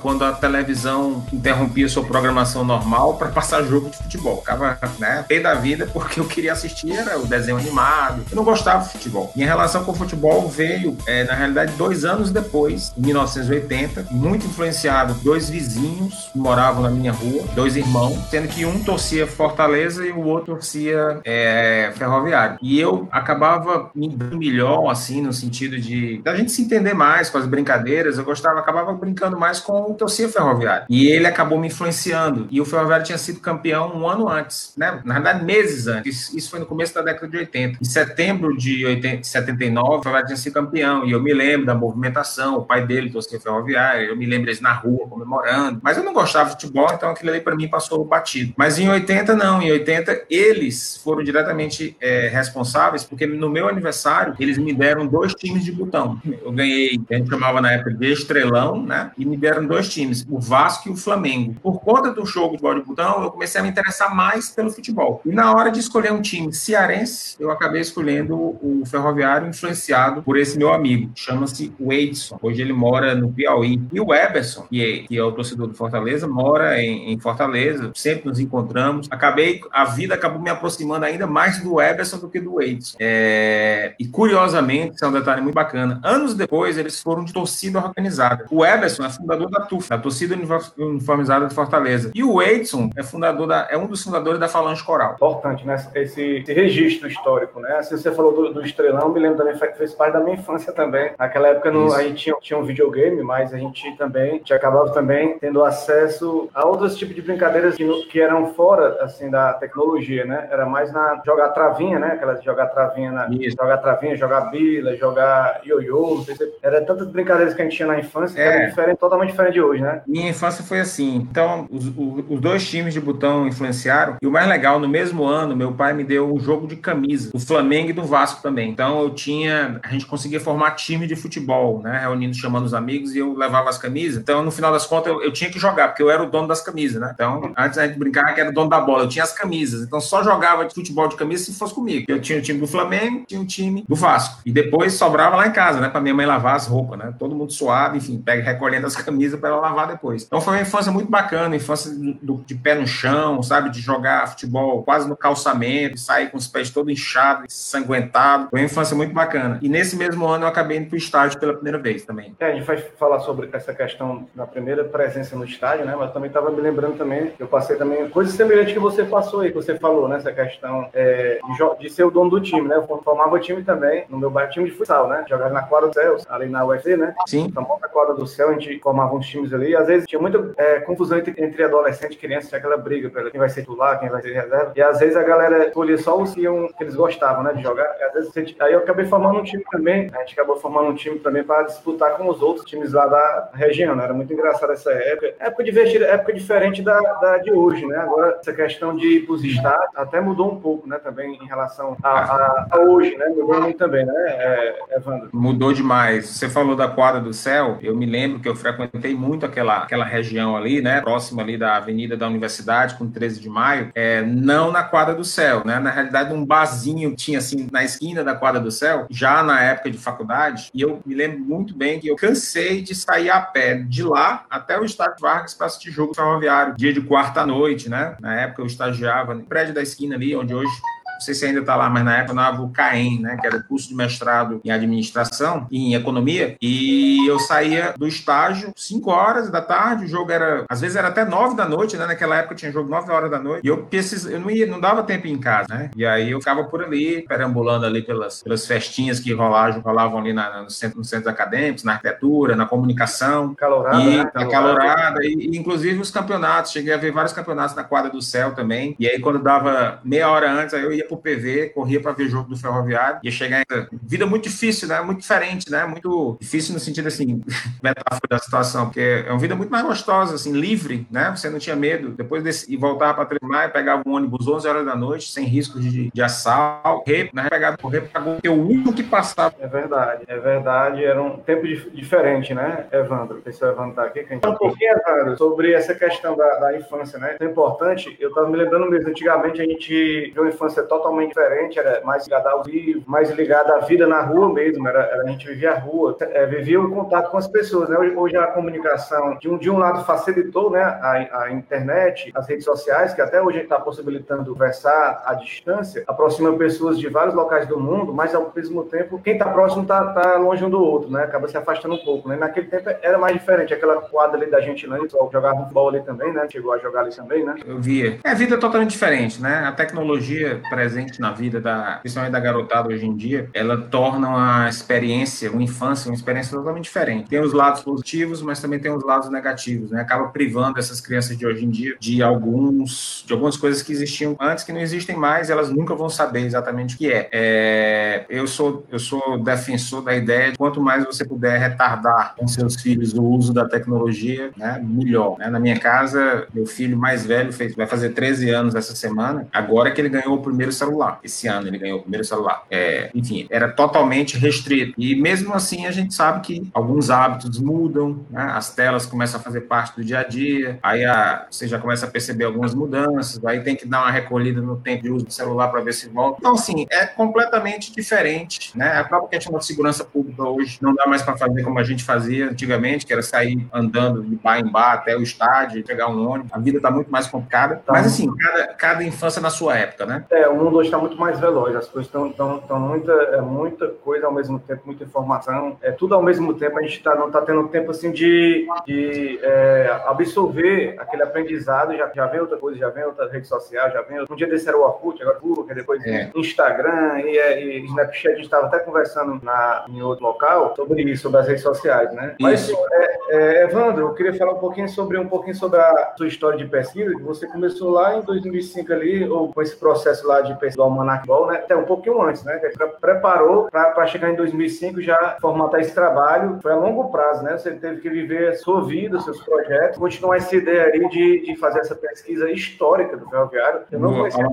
quando 0.00 0.24
a 0.24 0.32
televisão 0.32 1.24
interrompia 1.32 1.88
sua 1.88 2.04
programação 2.04 2.64
normal 2.64 3.14
para 3.14 3.28
passar 3.28 3.62
jogo 3.62 3.90
de 3.90 3.96
futebol. 3.96 4.38
Ficava, 4.38 4.78
né, 4.98 5.24
pé 5.26 5.40
da 5.40 5.54
vida 5.54 5.86
porque 5.92 6.20
eu 6.20 6.24
queria 6.26 6.52
assistir 6.52 6.92
era 6.92 7.18
o 7.18 7.26
desenho 7.26 7.56
animado. 7.56 8.22
Eu 8.30 8.36
não 8.36 8.44
gostava 8.44 8.84
de 8.84 8.92
futebol. 8.92 9.32
Minha 9.34 9.48
relação 9.48 9.84
com 9.84 9.92
o 9.92 9.94
futebol 9.94 10.48
veio, 10.48 10.96
é, 11.06 11.24
na 11.24 11.34
realidade, 11.34 11.72
dois 11.72 12.04
anos 12.04 12.30
depois, 12.30 12.92
em 12.96 13.02
1980, 13.02 14.06
muito 14.10 14.46
influenciado 14.46 15.14
dois 15.22 15.48
vizinhos 15.50 16.30
que 16.32 16.38
moravam 16.38 16.82
na 16.82 16.90
minha 16.90 17.12
rua, 17.12 17.44
dois 17.54 17.76
irmãos, 17.76 18.18
sendo 18.30 18.48
que 18.48 18.64
um 18.64 18.82
torcia 18.82 19.26
Fortaleza 19.26 20.06
e 20.06 20.12
o 20.12 20.24
outro 20.24 20.54
torcia 20.54 21.20
é, 21.24 21.92
Ferroviário. 21.96 22.58
E 22.62 22.78
eu 22.78 23.08
acabava 23.10 23.90
me 23.94 24.08
dando 24.08 24.38
melhor, 24.38 24.88
assim, 24.90 25.20
no 25.20 25.32
sentido 25.32 25.78
de 25.78 26.18
da 26.22 26.34
gente 26.34 26.52
se 26.52 26.62
entender 26.62 26.94
mais 26.94 27.28
com 27.30 27.38
as 27.38 27.46
brincadeiras. 27.46 28.18
Eu 28.18 28.24
gostava, 28.24 28.60
acabava 28.60 28.92
brincando 28.92 29.25
mais 29.34 29.60
com 29.60 29.90
o 29.90 29.94
torcia 29.94 30.28
Ferroviário. 30.28 30.86
E 30.88 31.08
ele 31.08 31.26
acabou 31.26 31.58
me 31.58 31.68
influenciando. 31.68 32.46
E 32.50 32.60
o 32.60 32.64
Ferroviário 32.64 33.06
tinha 33.06 33.18
sido 33.18 33.40
campeão 33.40 33.96
um 33.96 34.08
ano 34.08 34.28
antes, 34.28 34.72
né? 34.76 35.00
Na 35.04 35.14
verdade, 35.14 35.44
meses 35.44 35.86
antes. 35.86 36.32
Isso 36.34 36.50
foi 36.50 36.60
no 36.60 36.66
começo 36.66 36.94
da 36.94 37.02
década 37.02 37.28
de 37.28 37.36
80. 37.38 37.78
Em 37.80 37.84
setembro 37.84 38.56
de 38.56 38.84
80, 38.84 39.24
79, 39.24 39.88
o 39.88 40.02
Ferroviário 40.02 40.26
tinha 40.26 40.36
sido 40.36 40.52
campeão. 40.52 41.06
E 41.06 41.12
eu 41.12 41.22
me 41.22 41.32
lembro 41.32 41.66
da 41.66 41.74
movimentação, 41.74 42.58
o 42.58 42.62
pai 42.62 42.86
dele 42.86 43.10
torcia 43.10 43.40
Ferroviário. 43.40 44.08
Eu 44.08 44.16
me 44.16 44.26
lembro 44.26 44.48
eles 44.50 44.60
na 44.60 44.72
rua 44.72 45.08
comemorando. 45.08 45.80
Mas 45.82 45.96
eu 45.96 46.04
não 46.04 46.12
gostava 46.12 46.50
de 46.50 46.56
futebol, 46.56 46.90
então 46.92 47.10
aquilo 47.10 47.30
ali 47.30 47.40
para 47.40 47.56
mim 47.56 47.68
passou 47.68 48.04
batido. 48.04 48.52
Mas 48.56 48.78
em 48.78 48.88
80, 48.88 49.34
não. 49.34 49.62
Em 49.62 49.70
80, 49.72 50.26
eles 50.28 50.96
foram 51.02 51.22
diretamente 51.22 51.96
é, 52.00 52.28
responsáveis, 52.28 53.04
porque 53.04 53.26
no 53.26 53.48
meu 53.48 53.68
aniversário, 53.68 54.34
eles 54.38 54.58
me 54.58 54.72
deram 54.72 55.06
dois 55.06 55.34
times 55.34 55.64
de 55.64 55.72
botão. 55.72 56.20
Eu 56.24 56.52
ganhei, 56.52 57.00
a 57.10 57.14
gente 57.14 57.28
chamava 57.28 57.60
na 57.60 57.72
época 57.72 57.92
de 57.94 58.12
estrelão, 58.12 58.82
né? 58.82 59.10
E 59.16 59.24
me 59.24 59.36
deram 59.36 59.66
dois 59.66 59.88
times, 59.88 60.24
o 60.28 60.38
Vasco 60.38 60.88
e 60.88 60.92
o 60.92 60.96
Flamengo. 60.96 61.56
Por 61.62 61.80
conta 61.80 62.10
do 62.10 62.24
jogo 62.26 62.56
de 62.56 62.62
bola 62.62 62.80
de 62.80 62.86
botão, 62.86 63.22
eu 63.22 63.30
comecei 63.30 63.60
a 63.60 63.64
me 63.64 63.70
interessar 63.70 64.14
mais 64.14 64.50
pelo 64.50 64.70
futebol. 64.70 65.20
E 65.24 65.30
na 65.30 65.54
hora 65.54 65.70
de 65.70 65.80
escolher 65.80 66.12
um 66.12 66.20
time 66.20 66.52
cearense, 66.52 67.36
eu 67.38 67.50
acabei 67.50 67.80
escolhendo 67.80 68.36
o 68.36 68.82
Ferroviário, 68.86 69.48
influenciado 69.48 70.22
por 70.22 70.36
esse 70.36 70.58
meu 70.58 70.72
amigo. 70.72 71.10
Chama-se 71.14 71.72
Wadeson. 71.78 72.38
Hoje 72.42 72.62
ele 72.62 72.72
mora 72.72 73.14
no 73.14 73.32
Piauí. 73.32 73.80
E 73.92 74.00
o 74.00 74.14
Eberson, 74.14 74.66
que 74.68 74.84
é, 74.84 75.06
que 75.06 75.16
é 75.16 75.22
o 75.22 75.32
torcedor 75.32 75.66
do 75.66 75.74
Fortaleza, 75.74 76.26
mora 76.26 76.80
em, 76.82 77.12
em 77.12 77.18
Fortaleza. 77.18 77.90
Sempre 77.94 78.28
nos 78.28 78.38
encontramos. 78.38 79.06
Acabei, 79.10 79.60
a 79.72 79.84
vida 79.84 80.14
acabou 80.14 80.40
me 80.40 80.50
aproximando 80.50 81.04
ainda 81.04 81.26
mais 81.26 81.60
do 81.60 81.80
Eberson 81.80 82.18
do 82.18 82.28
que 82.28 82.40
do 82.40 82.54
Wadeson. 82.54 82.96
É, 83.00 83.94
e 83.98 84.06
curiosamente, 84.06 84.96
isso 84.96 85.04
é 85.04 85.08
um 85.08 85.12
detalhe 85.12 85.40
muito 85.40 85.54
bacana. 85.54 86.00
Anos 86.02 86.34
depois, 86.34 86.78
eles 86.78 87.00
foram 87.00 87.24
de 87.24 87.32
torcida 87.32 87.78
organizada. 87.78 88.46
O 88.50 88.64
Eberson 88.64 88.95
é 89.04 89.10
fundador 89.10 89.50
da 89.50 89.60
TUF, 89.60 89.88
da 89.88 89.98
torcida 89.98 90.36
uniformizada 90.78 91.46
de 91.46 91.54
Fortaleza. 91.54 92.10
E 92.14 92.22
o 92.22 92.42
Edson 92.42 92.90
é 92.96 93.02
fundador 93.02 93.46
da, 93.46 93.66
é 93.70 93.76
um 93.76 93.86
dos 93.86 94.02
fundadores 94.02 94.38
da 94.38 94.48
Falange 94.48 94.82
Coral. 94.84 95.14
Importante, 95.14 95.66
né? 95.66 95.76
Esse, 95.94 96.38
esse 96.38 96.52
registro 96.52 97.08
histórico, 97.08 97.60
né? 97.60 97.76
Assim, 97.78 97.96
você 97.96 98.12
falou 98.12 98.32
do, 98.32 98.54
do 98.54 98.62
Estrelão, 98.64 99.08
me 99.08 99.20
lembro 99.20 99.38
também, 99.38 99.56
fez 99.76 99.94
parte 99.94 100.14
da 100.14 100.20
minha 100.20 100.36
infância 100.36 100.72
também. 100.72 101.12
Naquela 101.18 101.48
época 101.48 101.70
não, 101.70 101.92
a 101.92 102.02
gente 102.02 102.24
tinha, 102.24 102.36
tinha 102.40 102.58
um 102.58 102.64
videogame, 102.64 103.22
mas 103.22 103.52
a 103.52 103.58
gente 103.58 103.96
também, 103.96 104.42
acabava 104.50 104.90
também 104.90 105.38
tendo 105.38 105.64
acesso 105.64 106.48
a 106.54 106.64
outros 106.66 106.96
tipos 106.96 107.14
de 107.14 107.22
brincadeiras 107.22 107.76
que, 107.76 108.06
que 108.06 108.20
eram 108.20 108.54
fora, 108.54 109.02
assim, 109.02 109.30
da 109.30 109.52
tecnologia, 109.54 110.24
né? 110.24 110.48
Era 110.50 110.66
mais 110.66 110.92
na 110.92 111.20
jogar 111.24 111.48
travinha, 111.50 111.98
né? 111.98 112.08
Aquelas 112.08 112.42
jogar 112.42 112.66
travinha, 112.66 113.10
na, 113.10 113.28
jogar 113.50 113.78
travinha, 113.78 114.16
jogar 114.16 114.42
bila, 114.50 114.96
jogar 114.96 115.60
ioiô, 115.64 116.16
não 116.16 116.24
sei 116.24 116.36
se... 116.36 116.52
Era 116.62 116.80
tantas 116.84 117.08
brincadeiras 117.08 117.54
que 117.54 117.62
a 117.62 117.64
gente 117.64 117.76
tinha 117.76 117.88
na 117.88 117.98
infância 117.98 118.34
que 118.34 118.40
é. 118.40 118.46
era 118.46 118.66
diferente, 118.66 118.85
totalmente 118.94 119.30
diferente 119.30 119.54
de 119.54 119.60
hoje, 119.60 119.82
né? 119.82 120.02
Minha 120.06 120.30
infância 120.30 120.64
foi 120.64 120.80
assim. 120.80 121.26
Então, 121.30 121.66
os, 121.70 121.86
os 121.86 122.40
dois 122.40 122.68
times 122.68 122.94
de 122.94 123.00
botão 123.00 123.46
influenciaram. 123.46 124.16
E 124.20 124.26
o 124.26 124.30
mais 124.30 124.48
legal, 124.48 124.78
no 124.78 124.88
mesmo 124.88 125.24
ano, 125.24 125.56
meu 125.56 125.72
pai 125.72 125.92
me 125.92 126.04
deu 126.04 126.32
um 126.32 126.38
jogo 126.38 126.66
de 126.66 126.76
camisa, 126.76 127.30
do 127.32 127.40
Flamengo 127.40 127.90
e 127.90 127.92
do 127.92 128.04
Vasco 128.04 128.42
também. 128.42 128.70
Então, 128.70 129.00
eu 129.02 129.10
tinha. 129.10 129.80
A 129.82 129.88
gente 129.88 130.06
conseguia 130.06 130.40
formar 130.40 130.72
time 130.72 131.06
de 131.06 131.16
futebol, 131.16 131.82
né? 131.82 131.98
Reunindo, 132.00 132.36
chamando 132.36 132.64
os 132.64 132.74
amigos 132.74 133.14
e 133.14 133.18
eu 133.18 133.34
levava 133.34 133.68
as 133.68 133.78
camisas. 133.78 134.22
Então, 134.22 134.42
no 134.42 134.50
final 134.50 134.72
das 134.72 134.86
contas, 134.86 135.12
eu, 135.12 135.22
eu 135.22 135.32
tinha 135.32 135.50
que 135.50 135.58
jogar, 135.58 135.88
porque 135.88 136.02
eu 136.02 136.10
era 136.10 136.22
o 136.22 136.30
dono 136.30 136.48
das 136.48 136.60
camisas, 136.60 137.00
né? 137.00 137.10
Então, 137.14 137.52
antes 137.56 137.78
a 137.78 137.86
gente 137.86 137.98
brincava 137.98 138.32
que 138.32 138.40
era 138.40 138.50
o 138.50 138.54
dono 138.54 138.70
da 138.70 138.80
bola, 138.80 139.04
eu 139.04 139.08
tinha 139.08 139.24
as 139.24 139.32
camisas. 139.32 139.82
Então, 139.82 140.00
só 140.00 140.22
jogava 140.22 140.64
de 140.64 140.74
futebol 140.74 141.08
de 141.08 141.16
camisa 141.16 141.44
se 141.44 141.58
fosse 141.58 141.74
comigo. 141.74 142.06
Eu 142.08 142.20
tinha 142.20 142.38
o 142.38 142.42
time 142.42 142.60
do 142.60 142.66
Flamengo, 142.66 143.24
tinha 143.26 143.40
o 143.40 143.46
time 143.46 143.84
do 143.88 143.94
Vasco. 143.94 144.40
E 144.44 144.52
depois 144.52 144.94
sobrava 144.94 145.36
lá 145.36 145.46
em 145.46 145.52
casa, 145.52 145.80
né? 145.80 145.88
Pra 145.88 146.00
minha 146.00 146.14
mãe 146.14 146.26
lavar 146.26 146.56
as 146.56 146.66
roupas, 146.66 146.98
né? 146.98 147.14
Todo 147.18 147.34
mundo 147.34 147.52
suado, 147.52 147.96
enfim, 147.96 148.18
pega 148.18 148.42
recolhendo 148.76 148.86
as 148.86 148.96
camisas 148.96 149.38
para 149.40 149.50
ela 149.50 149.60
lavar 149.60 149.88
depois. 149.88 150.24
Então, 150.24 150.40
foi 150.40 150.54
uma 150.54 150.62
infância 150.62 150.92
muito 150.92 151.10
bacana, 151.10 151.56
infância 151.56 151.90
do, 151.94 152.42
de 152.46 152.54
pé 152.54 152.74
no 152.74 152.86
chão, 152.86 153.42
sabe? 153.42 153.70
De 153.70 153.80
jogar 153.80 154.28
futebol 154.28 154.82
quase 154.82 155.08
no 155.08 155.16
calçamento, 155.16 155.98
sair 155.98 156.30
com 156.30 156.36
os 156.36 156.46
pés 156.46 156.70
todo 156.70 156.90
inchados, 156.90 157.52
sanguentado. 157.52 158.48
Foi 158.50 158.60
uma 158.60 158.66
infância 158.66 158.96
muito 158.96 159.12
bacana. 159.12 159.58
E 159.62 159.68
nesse 159.68 159.96
mesmo 159.96 160.26
ano 160.26 160.44
eu 160.44 160.48
acabei 160.48 160.78
indo 160.78 160.88
pro 160.88 160.96
estádio 160.96 161.38
pela 161.38 161.54
primeira 161.54 161.78
vez 161.78 162.04
também. 162.04 162.34
É, 162.38 162.46
a 162.46 162.54
gente 162.54 162.64
vai 162.64 162.76
falar 162.76 163.20
sobre 163.20 163.48
essa 163.52 163.74
questão 163.74 164.28
da 164.34 164.46
primeira 164.46 164.84
presença 164.84 165.36
no 165.36 165.44
estádio, 165.44 165.84
né? 165.84 165.94
Mas 165.96 166.12
também 166.12 166.28
estava 166.28 166.50
me 166.50 166.60
lembrando 166.60 166.96
também, 166.96 167.32
eu 167.38 167.46
passei 167.46 167.76
também 167.76 168.08
coisas 168.10 168.34
semelhantes 168.34 168.72
que 168.72 168.78
você 168.78 169.04
passou 169.04 169.40
aí, 169.40 169.48
que 169.48 169.54
você 169.54 169.78
falou, 169.78 170.08
né? 170.08 170.16
Essa 170.16 170.32
questão 170.32 170.88
é, 170.92 171.38
de, 171.44 171.78
de, 171.80 171.90
ser 171.90 172.04
o 172.04 172.10
dono 172.10 172.30
do 172.30 172.40
time, 172.40 172.68
né? 172.68 172.76
Eu 172.76 172.86
formava 173.02 173.34
o 173.34 173.38
time 173.38 173.62
também, 173.62 174.04
no 174.08 174.18
meu 174.18 174.30
bairro, 174.30 174.50
time 174.50 174.70
de 174.70 174.76
futsal, 174.76 175.08
né? 175.08 175.24
Jogava 175.28 175.52
na 175.52 175.62
quadra 175.62 175.88
do 175.88 175.94
céu, 175.94 176.16
ali 176.28 176.48
na 176.48 176.64
UFC, 176.64 176.96
né? 176.96 177.14
Sim. 177.26 177.52
Na 177.54 177.64
quadra 177.88 178.14
do 178.14 178.26
céu, 178.26 178.50
a 178.50 178.52
gente 178.52 178.65
formava 178.82 179.14
uns 179.14 179.26
times 179.26 179.52
ali, 179.52 179.74
às 179.74 179.86
vezes 179.86 180.06
tinha 180.06 180.20
muita 180.20 180.52
é, 180.56 180.80
confusão 180.80 181.18
entre, 181.18 181.34
entre 181.42 181.62
adolescente 181.64 182.14
e 182.14 182.18
criança, 182.18 182.48
tinha 182.48 182.58
aquela 182.58 182.76
briga 182.76 183.08
pela 183.10 183.30
quem 183.30 183.40
vai 183.40 183.48
ser 183.48 183.60
titular, 183.60 183.98
quem 183.98 184.08
vai 184.08 184.22
ser 184.22 184.32
reserva, 184.32 184.72
e 184.74 184.82
às 184.82 184.98
vezes 184.98 185.16
a 185.16 185.22
galera 185.22 185.66
escolhia 185.66 185.98
só 185.98 186.20
os 186.20 186.34
que, 186.34 186.42
iam, 186.42 186.68
que 186.68 186.82
eles 186.82 186.94
gostavam, 186.94 187.42
né? 187.42 187.52
De 187.52 187.62
jogar, 187.62 187.86
e 187.98 188.02
às 188.04 188.12
vezes 188.12 188.56
aí 188.60 188.72
eu 188.72 188.80
acabei 188.80 189.04
formando 189.06 189.38
um 189.38 189.44
time 189.44 189.64
também, 189.70 190.10
a 190.14 190.18
gente 190.20 190.32
acabou 190.32 190.56
formando 190.56 190.90
um 190.90 190.94
time 190.94 191.18
também 191.18 191.44
para 191.44 191.62
disputar 191.62 192.16
com 192.16 192.28
os 192.28 192.42
outros 192.42 192.66
times 192.66 192.92
lá 192.92 193.06
da 193.06 193.50
região, 193.54 193.94
né? 193.94 194.04
Era 194.04 194.14
muito 194.14 194.32
engraçado 194.32 194.72
essa 194.72 194.90
época. 194.92 195.34
Época 195.38 195.64
divertida, 195.64 196.06
época 196.06 196.32
diferente 196.32 196.82
da, 196.82 197.00
da 197.00 197.38
de 197.38 197.52
hoje, 197.52 197.86
né? 197.86 197.96
Agora, 197.98 198.38
essa 198.40 198.52
questão 198.52 198.96
de 198.96 199.06
ir 199.06 199.26
para 199.26 199.34
os 199.34 199.44
estados 199.44 199.86
até 199.94 200.20
mudou 200.20 200.52
um 200.52 200.60
pouco, 200.60 200.88
né? 200.88 200.98
Também 200.98 201.34
em 201.34 201.46
relação 201.46 201.96
a, 202.02 202.08
a, 202.08 202.66
a 202.70 202.80
hoje, 202.80 203.16
né? 203.16 203.26
Mudou 203.28 203.60
muito 203.60 203.78
também, 203.78 204.04
né, 204.04 204.14
é, 204.16 204.96
Evandro? 204.96 205.28
Mudou 205.32 205.72
demais. 205.72 206.28
Você 206.28 206.48
falou 206.48 206.74
da 206.74 206.88
quadra 206.88 207.20
do 207.20 207.32
céu, 207.32 207.78
eu 207.82 207.94
me 207.94 208.06
lembro 208.06 208.40
que 208.40 208.48
eu 208.48 208.55
frequentei 208.56 209.14
muito 209.14 209.46
aquela, 209.46 209.78
aquela 209.78 210.04
região 210.04 210.56
ali, 210.56 210.80
né? 210.80 211.00
Próxima 211.00 211.42
ali 211.42 211.56
da 211.56 211.76
Avenida 211.76 212.16
da 212.16 212.26
Universidade, 212.26 212.94
com 212.96 213.08
13 213.08 213.40
de 213.40 213.48
maio, 213.48 213.90
é, 213.94 214.22
não 214.22 214.72
na 214.72 214.82
quadra 214.82 215.14
do 215.14 215.24
céu, 215.24 215.62
né? 215.64 215.78
Na 215.78 215.90
realidade, 215.90 216.32
um 216.32 216.44
barzinho 216.44 217.14
tinha 217.14 217.38
assim 217.38 217.68
na 217.70 217.84
esquina 217.84 218.24
da 218.24 218.34
quadra 218.34 218.60
do 218.60 218.70
céu, 218.70 219.06
já 219.10 219.42
na 219.42 219.60
época 219.62 219.90
de 219.90 219.98
faculdade, 219.98 220.70
e 220.74 220.80
eu 220.80 221.00
me 221.04 221.14
lembro 221.14 221.38
muito 221.40 221.76
bem 221.76 222.00
que 222.00 222.08
eu 222.08 222.16
cansei 222.16 222.82
de 222.82 222.94
sair 222.94 223.30
a 223.30 223.40
pé 223.40 223.74
de 223.74 224.02
lá 224.02 224.44
até 224.50 224.78
o 224.78 224.84
estádio 224.84 225.16
Vargas 225.20 225.54
para 225.54 225.66
assistir 225.66 225.90
jogo 225.90 226.14
ferroviário, 226.14 226.74
dia 226.76 226.92
de 226.92 227.00
quarta-noite, 227.00 227.88
né? 227.88 228.16
Na 228.20 228.34
época 228.40 228.62
eu 228.62 228.66
estagiava 228.66 229.34
no 229.34 229.42
prédio 229.42 229.74
da 229.74 229.82
esquina 229.82 230.16
ali, 230.16 230.34
onde 230.34 230.54
hoje 230.54 230.70
não 231.16 231.20
sei 231.20 231.34
se 231.34 231.46
ainda 231.46 231.60
está 231.60 231.74
lá, 231.74 231.88
mas 231.88 232.04
na 232.04 232.18
época 232.18 232.32
eu 232.32 232.36
dava 232.36 232.62
o 232.62 232.70
CAEM, 232.70 233.20
né, 233.20 233.36
que 233.40 233.46
era 233.46 233.56
o 233.56 233.64
curso 233.64 233.88
de 233.88 233.94
mestrado 233.94 234.60
em 234.64 234.70
administração 234.70 235.66
e 235.70 235.90
em 235.90 235.94
economia, 235.94 236.56
e 236.60 237.26
eu 237.28 237.38
saía 237.38 237.94
do 237.96 238.06
estágio 238.06 238.72
5 238.76 239.10
horas 239.10 239.50
da 239.50 239.60
tarde, 239.60 240.04
o 240.04 240.08
jogo 240.08 240.30
era, 240.30 240.64
às 240.68 240.80
vezes 240.80 240.96
era 240.96 241.08
até 241.08 241.24
9 241.24 241.56
da 241.56 241.68
noite, 241.68 241.96
né, 241.96 242.06
naquela 242.06 242.36
época 242.36 242.54
tinha 242.54 242.70
jogo 242.70 242.88
9 242.90 243.10
horas 243.10 243.30
da 243.30 243.38
noite, 243.38 243.64
e 243.64 243.68
eu 243.68 243.84
precis, 243.84 244.26
eu 244.26 244.40
não 244.40 244.50
ia, 244.50 244.66
não 244.66 244.80
dava 244.80 245.02
tempo 245.02 245.26
em 245.26 245.38
casa, 245.38 245.66
né, 245.68 245.90
e 245.96 246.04
aí 246.04 246.30
eu 246.30 246.38
ficava 246.38 246.64
por 246.64 246.82
ali, 246.82 247.22
perambulando 247.22 247.86
ali 247.86 248.02
pelas, 248.02 248.42
pelas 248.42 248.66
festinhas 248.66 249.18
que 249.18 249.32
rolavam, 249.32 249.80
rolavam 249.80 250.18
ali 250.18 250.32
na, 250.32 250.62
no 250.62 250.70
centro, 250.70 250.98
nos 250.98 251.08
centros 251.08 251.26
acadêmicos, 251.26 251.84
na 251.84 251.92
arquitetura, 251.92 252.54
na 252.54 252.66
comunicação. 252.66 253.54
Calorada, 253.54 254.02
e, 254.02 254.16
né? 254.16 254.30
Calorada, 254.50 255.24
e, 255.24 255.50
e, 255.52 255.58
inclusive 255.58 256.00
os 256.00 256.10
campeonatos, 256.10 256.72
cheguei 256.72 256.92
a 256.92 256.96
ver 256.96 257.12
vários 257.12 257.32
campeonatos 257.32 257.74
na 257.74 257.84
quadra 257.84 258.10
do 258.10 258.20
céu 258.20 258.54
também, 258.54 258.94
e 258.98 259.08
aí 259.08 259.20
quando 259.20 259.38
dava 259.38 260.00
meia 260.04 260.28
hora 260.28 260.50
antes, 260.50 260.74
aí 260.74 260.82
eu 260.82 260.92
ia 260.92 261.05
pro 261.06 261.16
PV, 261.16 261.70
corria 261.70 262.00
para 262.00 262.12
ver 262.12 262.28
jogo 262.28 262.48
do 262.48 262.56
Ferroviário, 262.56 263.20
ia 263.22 263.30
chegar 263.30 263.64
ainda. 263.68 263.88
Vida 264.02 264.26
muito 264.26 264.44
difícil, 264.44 264.88
né? 264.88 265.00
Muito 265.00 265.20
diferente, 265.20 265.70
né? 265.70 265.84
Muito 265.86 266.36
difícil 266.40 266.74
no 266.74 266.80
sentido 266.80 267.08
assim, 267.08 267.42
metáfora 267.82 268.28
da 268.28 268.38
situação, 268.38 268.86
porque 268.86 269.24
é 269.26 269.30
uma 269.30 269.38
vida 269.38 269.54
muito 269.54 269.70
mais 269.70 269.84
gostosa, 269.84 270.34
assim, 270.34 270.52
livre, 270.52 271.06
né? 271.10 271.32
Você 271.34 271.48
não 271.50 271.58
tinha 271.58 271.76
medo. 271.76 272.10
Depois 272.10 272.42
desse, 272.42 272.72
e 272.72 272.76
voltava 272.76 273.14
para 273.14 273.38
treinar 273.38 273.68
e 273.68 273.72
pegava 273.72 274.02
um 274.06 274.12
ônibus 274.12 274.46
11 274.46 274.68
horas 274.68 274.86
da 274.86 274.94
noite, 274.94 275.30
sem 275.30 275.44
risco 275.44 275.80
de, 275.80 276.10
de 276.12 276.22
assalto, 276.22 277.04
correr, 277.04 277.30
né? 277.32 277.48
Pegava, 277.48 277.76
correr 277.76 278.02
para 278.02 278.22
o 278.22 278.68
único 278.68 278.92
que 278.92 279.02
passava. 279.02 279.54
É 279.60 279.66
verdade, 279.66 280.24
é 280.26 280.38
verdade. 280.38 281.04
Era 281.04 281.22
um 281.22 281.38
tempo 281.38 281.66
diferente, 281.66 282.54
né, 282.54 282.86
Evandro? 282.92 283.42
Se 283.50 283.64
o 283.64 283.68
Evandro 283.68 283.94
tá 283.94 284.04
aqui. 284.04 284.24
Que 284.24 284.32
a 284.32 284.34
gente... 284.34 284.46
Um 284.46 284.54
pouquinho, 284.54 284.92
Evandro, 284.92 285.36
sobre 285.36 285.72
essa 285.72 285.94
questão 285.94 286.36
da, 286.36 286.58
da 286.58 286.76
infância, 286.76 287.18
né? 287.18 287.36
É 287.40 287.44
importante. 287.44 288.16
Eu 288.18 288.30
estava 288.30 288.48
me 288.48 288.56
lembrando 288.56 288.90
mesmo, 288.90 289.08
antigamente 289.08 289.60
a 289.60 289.64
gente 289.64 290.30
viu 290.32 290.42
uma 290.42 290.48
infância 290.48 290.82
totalmente 290.96 291.28
diferente, 291.28 291.78
era 291.78 292.00
mais 292.04 292.24
ligada 292.24 292.50
ao 292.50 292.62
vivo, 292.62 293.02
mais 293.06 293.30
ligada 293.30 293.76
à 293.76 293.78
vida 293.80 294.06
na 294.06 294.22
rua 294.22 294.52
mesmo, 294.52 294.86
era, 294.88 295.00
era 295.00 295.22
a 295.22 295.26
gente 295.26 295.46
vivia 295.46 295.72
a 295.72 295.78
rua, 295.78 296.16
é, 296.20 296.46
vivia 296.46 296.80
o 296.80 296.90
contato 296.90 297.30
com 297.30 297.38
as 297.38 297.48
pessoas, 297.48 297.88
né? 297.88 297.98
Hoje, 297.98 298.16
hoje 298.16 298.36
a 298.36 298.46
comunicação, 298.48 299.36
de 299.38 299.48
um, 299.48 299.58
de 299.58 299.70
um 299.70 299.78
lado, 299.78 300.04
facilitou, 300.04 300.70
né, 300.70 300.82
a, 300.82 301.42
a 301.42 301.52
internet, 301.52 302.30
as 302.34 302.48
redes 302.48 302.64
sociais, 302.64 303.14
que 303.14 303.20
até 303.20 303.40
hoje 303.40 303.60
está 303.60 303.78
possibilitando 303.78 304.52
conversar 304.52 305.22
à 305.24 305.34
distância, 305.34 306.02
aproxima 306.06 306.52
pessoas 306.56 306.98
de 306.98 307.08
vários 307.08 307.34
locais 307.34 307.66
do 307.66 307.78
mundo, 307.78 308.12
mas 308.12 308.34
ao 308.34 308.52
mesmo 308.54 308.84
tempo, 308.84 309.20
quem 309.22 309.34
está 309.34 309.50
próximo 309.50 309.82
está 309.82 310.12
tá 310.12 310.36
longe 310.36 310.64
um 310.64 310.70
do 310.70 310.80
outro, 310.80 311.10
né? 311.10 311.24
Acaba 311.24 311.46
se 311.48 311.56
afastando 311.56 311.94
um 311.94 312.04
pouco, 312.04 312.28
né? 312.28 312.36
Naquele 312.36 312.66
tempo 312.66 312.88
era 313.02 313.18
mais 313.18 313.34
diferente, 313.34 313.74
aquela 313.74 314.00
quadra 314.00 314.36
ali 314.36 314.50
da 314.50 314.60
gente 314.60 314.86
lá, 314.86 314.98
jogava 315.32 315.58
futebol 315.60 315.88
ali 315.88 316.02
também, 316.02 316.32
né? 316.32 316.46
Chegou 316.50 316.72
a 316.72 316.78
jogar 316.78 317.00
ali 317.00 317.14
também, 317.14 317.44
né? 317.44 317.56
Eu 317.66 317.78
via. 317.78 318.18
É 318.24 318.34
vida 318.34 318.58
totalmente 318.58 318.90
diferente, 318.90 319.40
né? 319.40 319.64
A 319.66 319.72
tecnologia 319.72 320.60
presente 320.86 321.20
na 321.20 321.32
vida 321.32 321.60
da, 321.60 321.98
principalmente 322.00 322.32
da 322.32 322.38
garotada 322.38 322.88
hoje 322.88 323.04
em 323.04 323.16
dia, 323.16 323.50
ela 323.52 323.76
torna 323.76 324.28
uma 324.28 324.68
experiência, 324.68 325.50
uma 325.50 325.62
infância, 325.62 326.08
uma 326.08 326.14
experiência 326.14 326.56
totalmente 326.56 326.84
diferente. 326.84 327.28
Tem 327.28 327.40
os 327.40 327.52
lados 327.52 327.82
positivos, 327.82 328.40
mas 328.40 328.60
também 328.60 328.78
tem 328.78 328.92
os 328.92 329.02
lados 329.02 329.28
negativos, 329.28 329.90
né? 329.90 330.00
Acaba 330.00 330.28
privando 330.28 330.78
essas 330.78 331.00
crianças 331.00 331.36
de 331.36 331.44
hoje 331.44 331.64
em 331.64 331.70
dia 331.70 331.96
de 331.98 332.22
alguns, 332.22 333.24
de 333.26 333.32
algumas 333.32 333.56
coisas 333.56 333.82
que 333.82 333.90
existiam 333.90 334.36
antes 334.40 334.62
que 334.62 334.72
não 334.72 334.80
existem 334.80 335.16
mais, 335.16 335.50
elas 335.50 335.70
nunca 335.70 335.94
vão 335.94 336.08
saber 336.08 336.46
exatamente 336.46 336.94
o 336.94 336.98
que 336.98 337.12
é. 337.12 337.28
é 337.32 338.26
eu 338.28 338.46
sou 338.46 338.86
eu 338.90 338.98
sou 338.98 339.42
defensor 339.42 340.02
da 340.02 340.14
ideia 340.14 340.52
de 340.52 340.58
quanto 340.58 340.80
mais 340.80 341.04
você 341.04 341.24
puder 341.24 341.58
retardar 341.58 342.34
com 342.36 342.46
seus 342.46 342.76
filhos 342.80 343.12
o 343.14 343.24
uso 343.24 343.52
da 343.52 343.66
tecnologia, 343.68 344.50
né, 344.56 344.80
melhor. 344.82 345.36
Né? 345.38 345.48
Na 345.48 345.58
minha 345.58 345.78
casa, 345.78 346.46
meu 346.54 346.66
filho 346.66 346.96
mais 346.96 347.26
velho 347.26 347.52
fez, 347.52 347.74
vai 347.74 347.86
fazer 347.86 348.10
13 348.10 348.50
anos 348.50 348.74
essa 348.74 348.94
semana, 348.94 349.48
agora 349.52 349.90
que 349.90 350.00
ele 350.00 350.08
ganhou 350.08 350.34
o 350.34 350.42
primeiro 350.42 350.72
celular. 350.76 351.18
Esse 351.22 351.48
ano 351.48 351.68
ele 351.68 351.78
ganhou 351.78 351.98
o 351.98 352.02
primeiro 352.02 352.24
celular. 352.24 352.64
É, 352.70 353.10
enfim, 353.14 353.46
era 353.50 353.68
totalmente 353.68 354.38
restrito. 354.38 354.94
E 354.98 355.14
mesmo 355.14 355.52
assim, 355.54 355.86
a 355.86 355.90
gente 355.90 356.14
sabe 356.14 356.40
que 356.40 356.70
alguns 356.72 357.10
hábitos 357.10 357.58
mudam, 357.58 358.24
né? 358.30 358.52
as 358.54 358.74
telas 358.74 359.06
começam 359.06 359.40
a 359.40 359.42
fazer 359.42 359.62
parte 359.62 359.96
do 359.96 360.04
dia 360.04 360.20
a 360.20 360.24
dia, 360.24 360.78
aí 360.82 361.04
a, 361.04 361.46
você 361.50 361.66
já 361.66 361.78
começa 361.78 362.06
a 362.06 362.10
perceber 362.10 362.44
algumas 362.44 362.74
mudanças, 362.74 363.44
aí 363.44 363.60
tem 363.60 363.76
que 363.76 363.86
dar 363.86 364.02
uma 364.02 364.10
recolhida 364.10 364.60
no 364.60 364.76
tempo 364.76 365.02
de 365.02 365.10
uso 365.10 365.26
do 365.26 365.32
celular 365.32 365.68
para 365.68 365.80
ver 365.80 365.92
se 365.92 366.08
volta. 366.08 366.38
Então, 366.40 366.54
assim, 366.54 366.86
é 366.90 367.06
completamente 367.06 367.92
diferente. 367.92 368.76
Né? 368.76 368.98
A 368.98 369.04
própria 369.04 369.30
questão 369.30 369.52
da 369.52 369.60
segurança 369.60 370.04
pública 370.04 370.42
hoje 370.42 370.78
não 370.80 370.94
dá 370.94 371.06
mais 371.06 371.22
para 371.22 371.36
fazer 371.36 371.62
como 371.62 371.78
a 371.78 371.84
gente 371.84 372.04
fazia 372.04 372.50
antigamente, 372.50 373.06
que 373.06 373.12
era 373.12 373.22
sair 373.22 373.66
andando 373.72 374.22
de 374.22 374.36
bar 374.36 374.58
em 374.58 374.70
bar 374.70 374.92
até 374.94 375.16
o 375.16 375.22
estádio, 375.22 375.84
pegar 375.84 376.08
um 376.08 376.28
ônibus. 376.28 376.52
A 376.52 376.58
vida 376.58 376.78
está 376.78 376.90
muito 376.90 377.10
mais 377.10 377.26
complicada. 377.26 377.76
Tá. 377.76 377.92
Mas, 377.92 378.06
assim, 378.06 378.30
cada, 378.36 378.66
cada 378.74 379.04
infância 379.04 379.40
na 379.40 379.50
sua 379.50 379.76
época, 379.76 380.06
né? 380.06 380.24
É, 380.30 380.48
o 380.48 380.65
mundo 380.66 380.78
hoje 380.78 380.88
está 380.88 380.98
muito 380.98 381.16
mais 381.16 381.38
veloz, 381.40 381.74
as 381.74 381.88
coisas 381.88 382.06
estão 382.06 382.30
tão, 382.30 382.58
tão 382.58 382.78
muita, 382.78 383.12
é 383.12 383.40
muita 383.40 383.88
coisa 383.88 384.26
ao 384.26 384.32
mesmo 384.32 384.58
tempo, 384.58 384.82
muita 384.84 385.04
informação, 385.04 385.76
é 385.82 385.90
tudo 385.90 386.14
ao 386.14 386.22
mesmo 386.22 386.54
tempo, 386.54 386.78
a 386.78 386.82
gente 386.82 387.02
tá, 387.02 387.14
não 387.14 387.28
está 387.28 387.40
tendo 387.40 387.68
tempo 387.68 387.90
assim 387.90 388.10
de, 388.10 388.66
de 388.86 389.38
é, 389.42 390.02
absorver 390.06 390.96
aquele 390.98 391.22
aprendizado, 391.22 391.96
já, 391.96 392.10
já 392.14 392.26
vem 392.26 392.40
outra 392.40 392.58
coisa, 392.58 392.78
já 392.78 392.88
vem 392.90 393.04
outra 393.04 393.28
rede 393.28 393.46
social, 393.46 393.90
já 393.90 394.02
vem. 394.02 394.24
Um 394.28 394.36
dia 394.36 394.46
desse 394.46 394.68
era 394.68 394.76
o 394.76 394.82
Orkut, 394.82 395.20
agora 395.22 395.38
Google, 395.38 395.66
depois 395.74 396.04
é. 396.04 396.30
Instagram 396.34 397.20
e, 397.20 397.38
é, 397.38 397.62
e, 397.62 397.84
Snapchat, 397.86 398.28
a 398.28 398.34
gente 398.36 398.44
estava 398.44 398.66
até 398.66 398.78
conversando 398.80 399.42
na, 399.42 399.84
em 399.88 400.02
outro 400.02 400.24
local 400.24 400.74
sobre 400.74 401.02
isso, 401.02 401.22
sobre 401.22 401.40
as 401.40 401.48
redes 401.48 401.62
sociais, 401.62 402.12
né? 402.12 402.34
Isso. 402.38 402.72
Mas, 402.72 402.92
é, 402.92 403.16
é, 403.28 403.64
Evandro, 403.64 404.06
eu 404.06 404.14
queria 404.14 404.34
falar 404.34 404.52
um 404.52 404.58
pouquinho 404.58 404.88
sobre 404.88 405.18
um 405.18 405.28
pouquinho 405.28 405.54
sobre 405.54 405.78
a 405.78 406.14
sua 406.16 406.26
história 406.26 406.58
de 406.58 406.66
pesquisa, 406.66 407.14
que 407.14 407.22
você 407.22 407.46
começou 407.46 407.90
lá 407.90 408.16
em 408.16 408.22
2005 408.22 408.92
ali, 408.92 409.28
ou 409.28 409.52
com 409.52 409.62
esse 409.62 409.76
processo 409.76 410.26
lá 410.26 410.40
de 410.40 410.55
do 410.74 410.82
Almanac 410.82 411.26
Ball, 411.26 411.46
né? 411.48 411.56
Até 411.56 411.76
um 411.76 411.84
pouquinho 411.84 412.20
antes, 412.22 412.44
né? 412.44 412.58
Preparou 413.00 413.68
para 413.70 414.06
chegar 414.06 414.30
em 414.30 414.36
2005 414.36 415.00
já 415.00 415.36
formatar 415.40 415.80
esse 415.80 415.94
trabalho. 415.94 416.58
Foi 416.62 416.72
a 416.72 416.76
longo 416.76 417.10
prazo, 417.10 417.42
né? 417.42 417.56
Você 417.56 417.72
teve 417.72 418.00
que 418.00 418.08
viver 418.08 418.48
a 418.48 418.54
sua 418.54 418.84
vida, 418.84 419.20
seus 419.20 419.42
projetos, 419.42 419.98
continuar 419.98 420.36
essa 420.36 420.54
ideia 420.54 420.86
aí 420.86 421.08
de, 421.08 421.42
de 421.46 421.56
fazer 421.56 421.80
essa 421.80 421.94
pesquisa 421.94 422.50
histórica 422.50 423.16
do 423.16 423.28
ferroviário. 423.28 423.80
Eu 423.90 424.00
não 424.00 424.14
conhecia. 424.14 424.46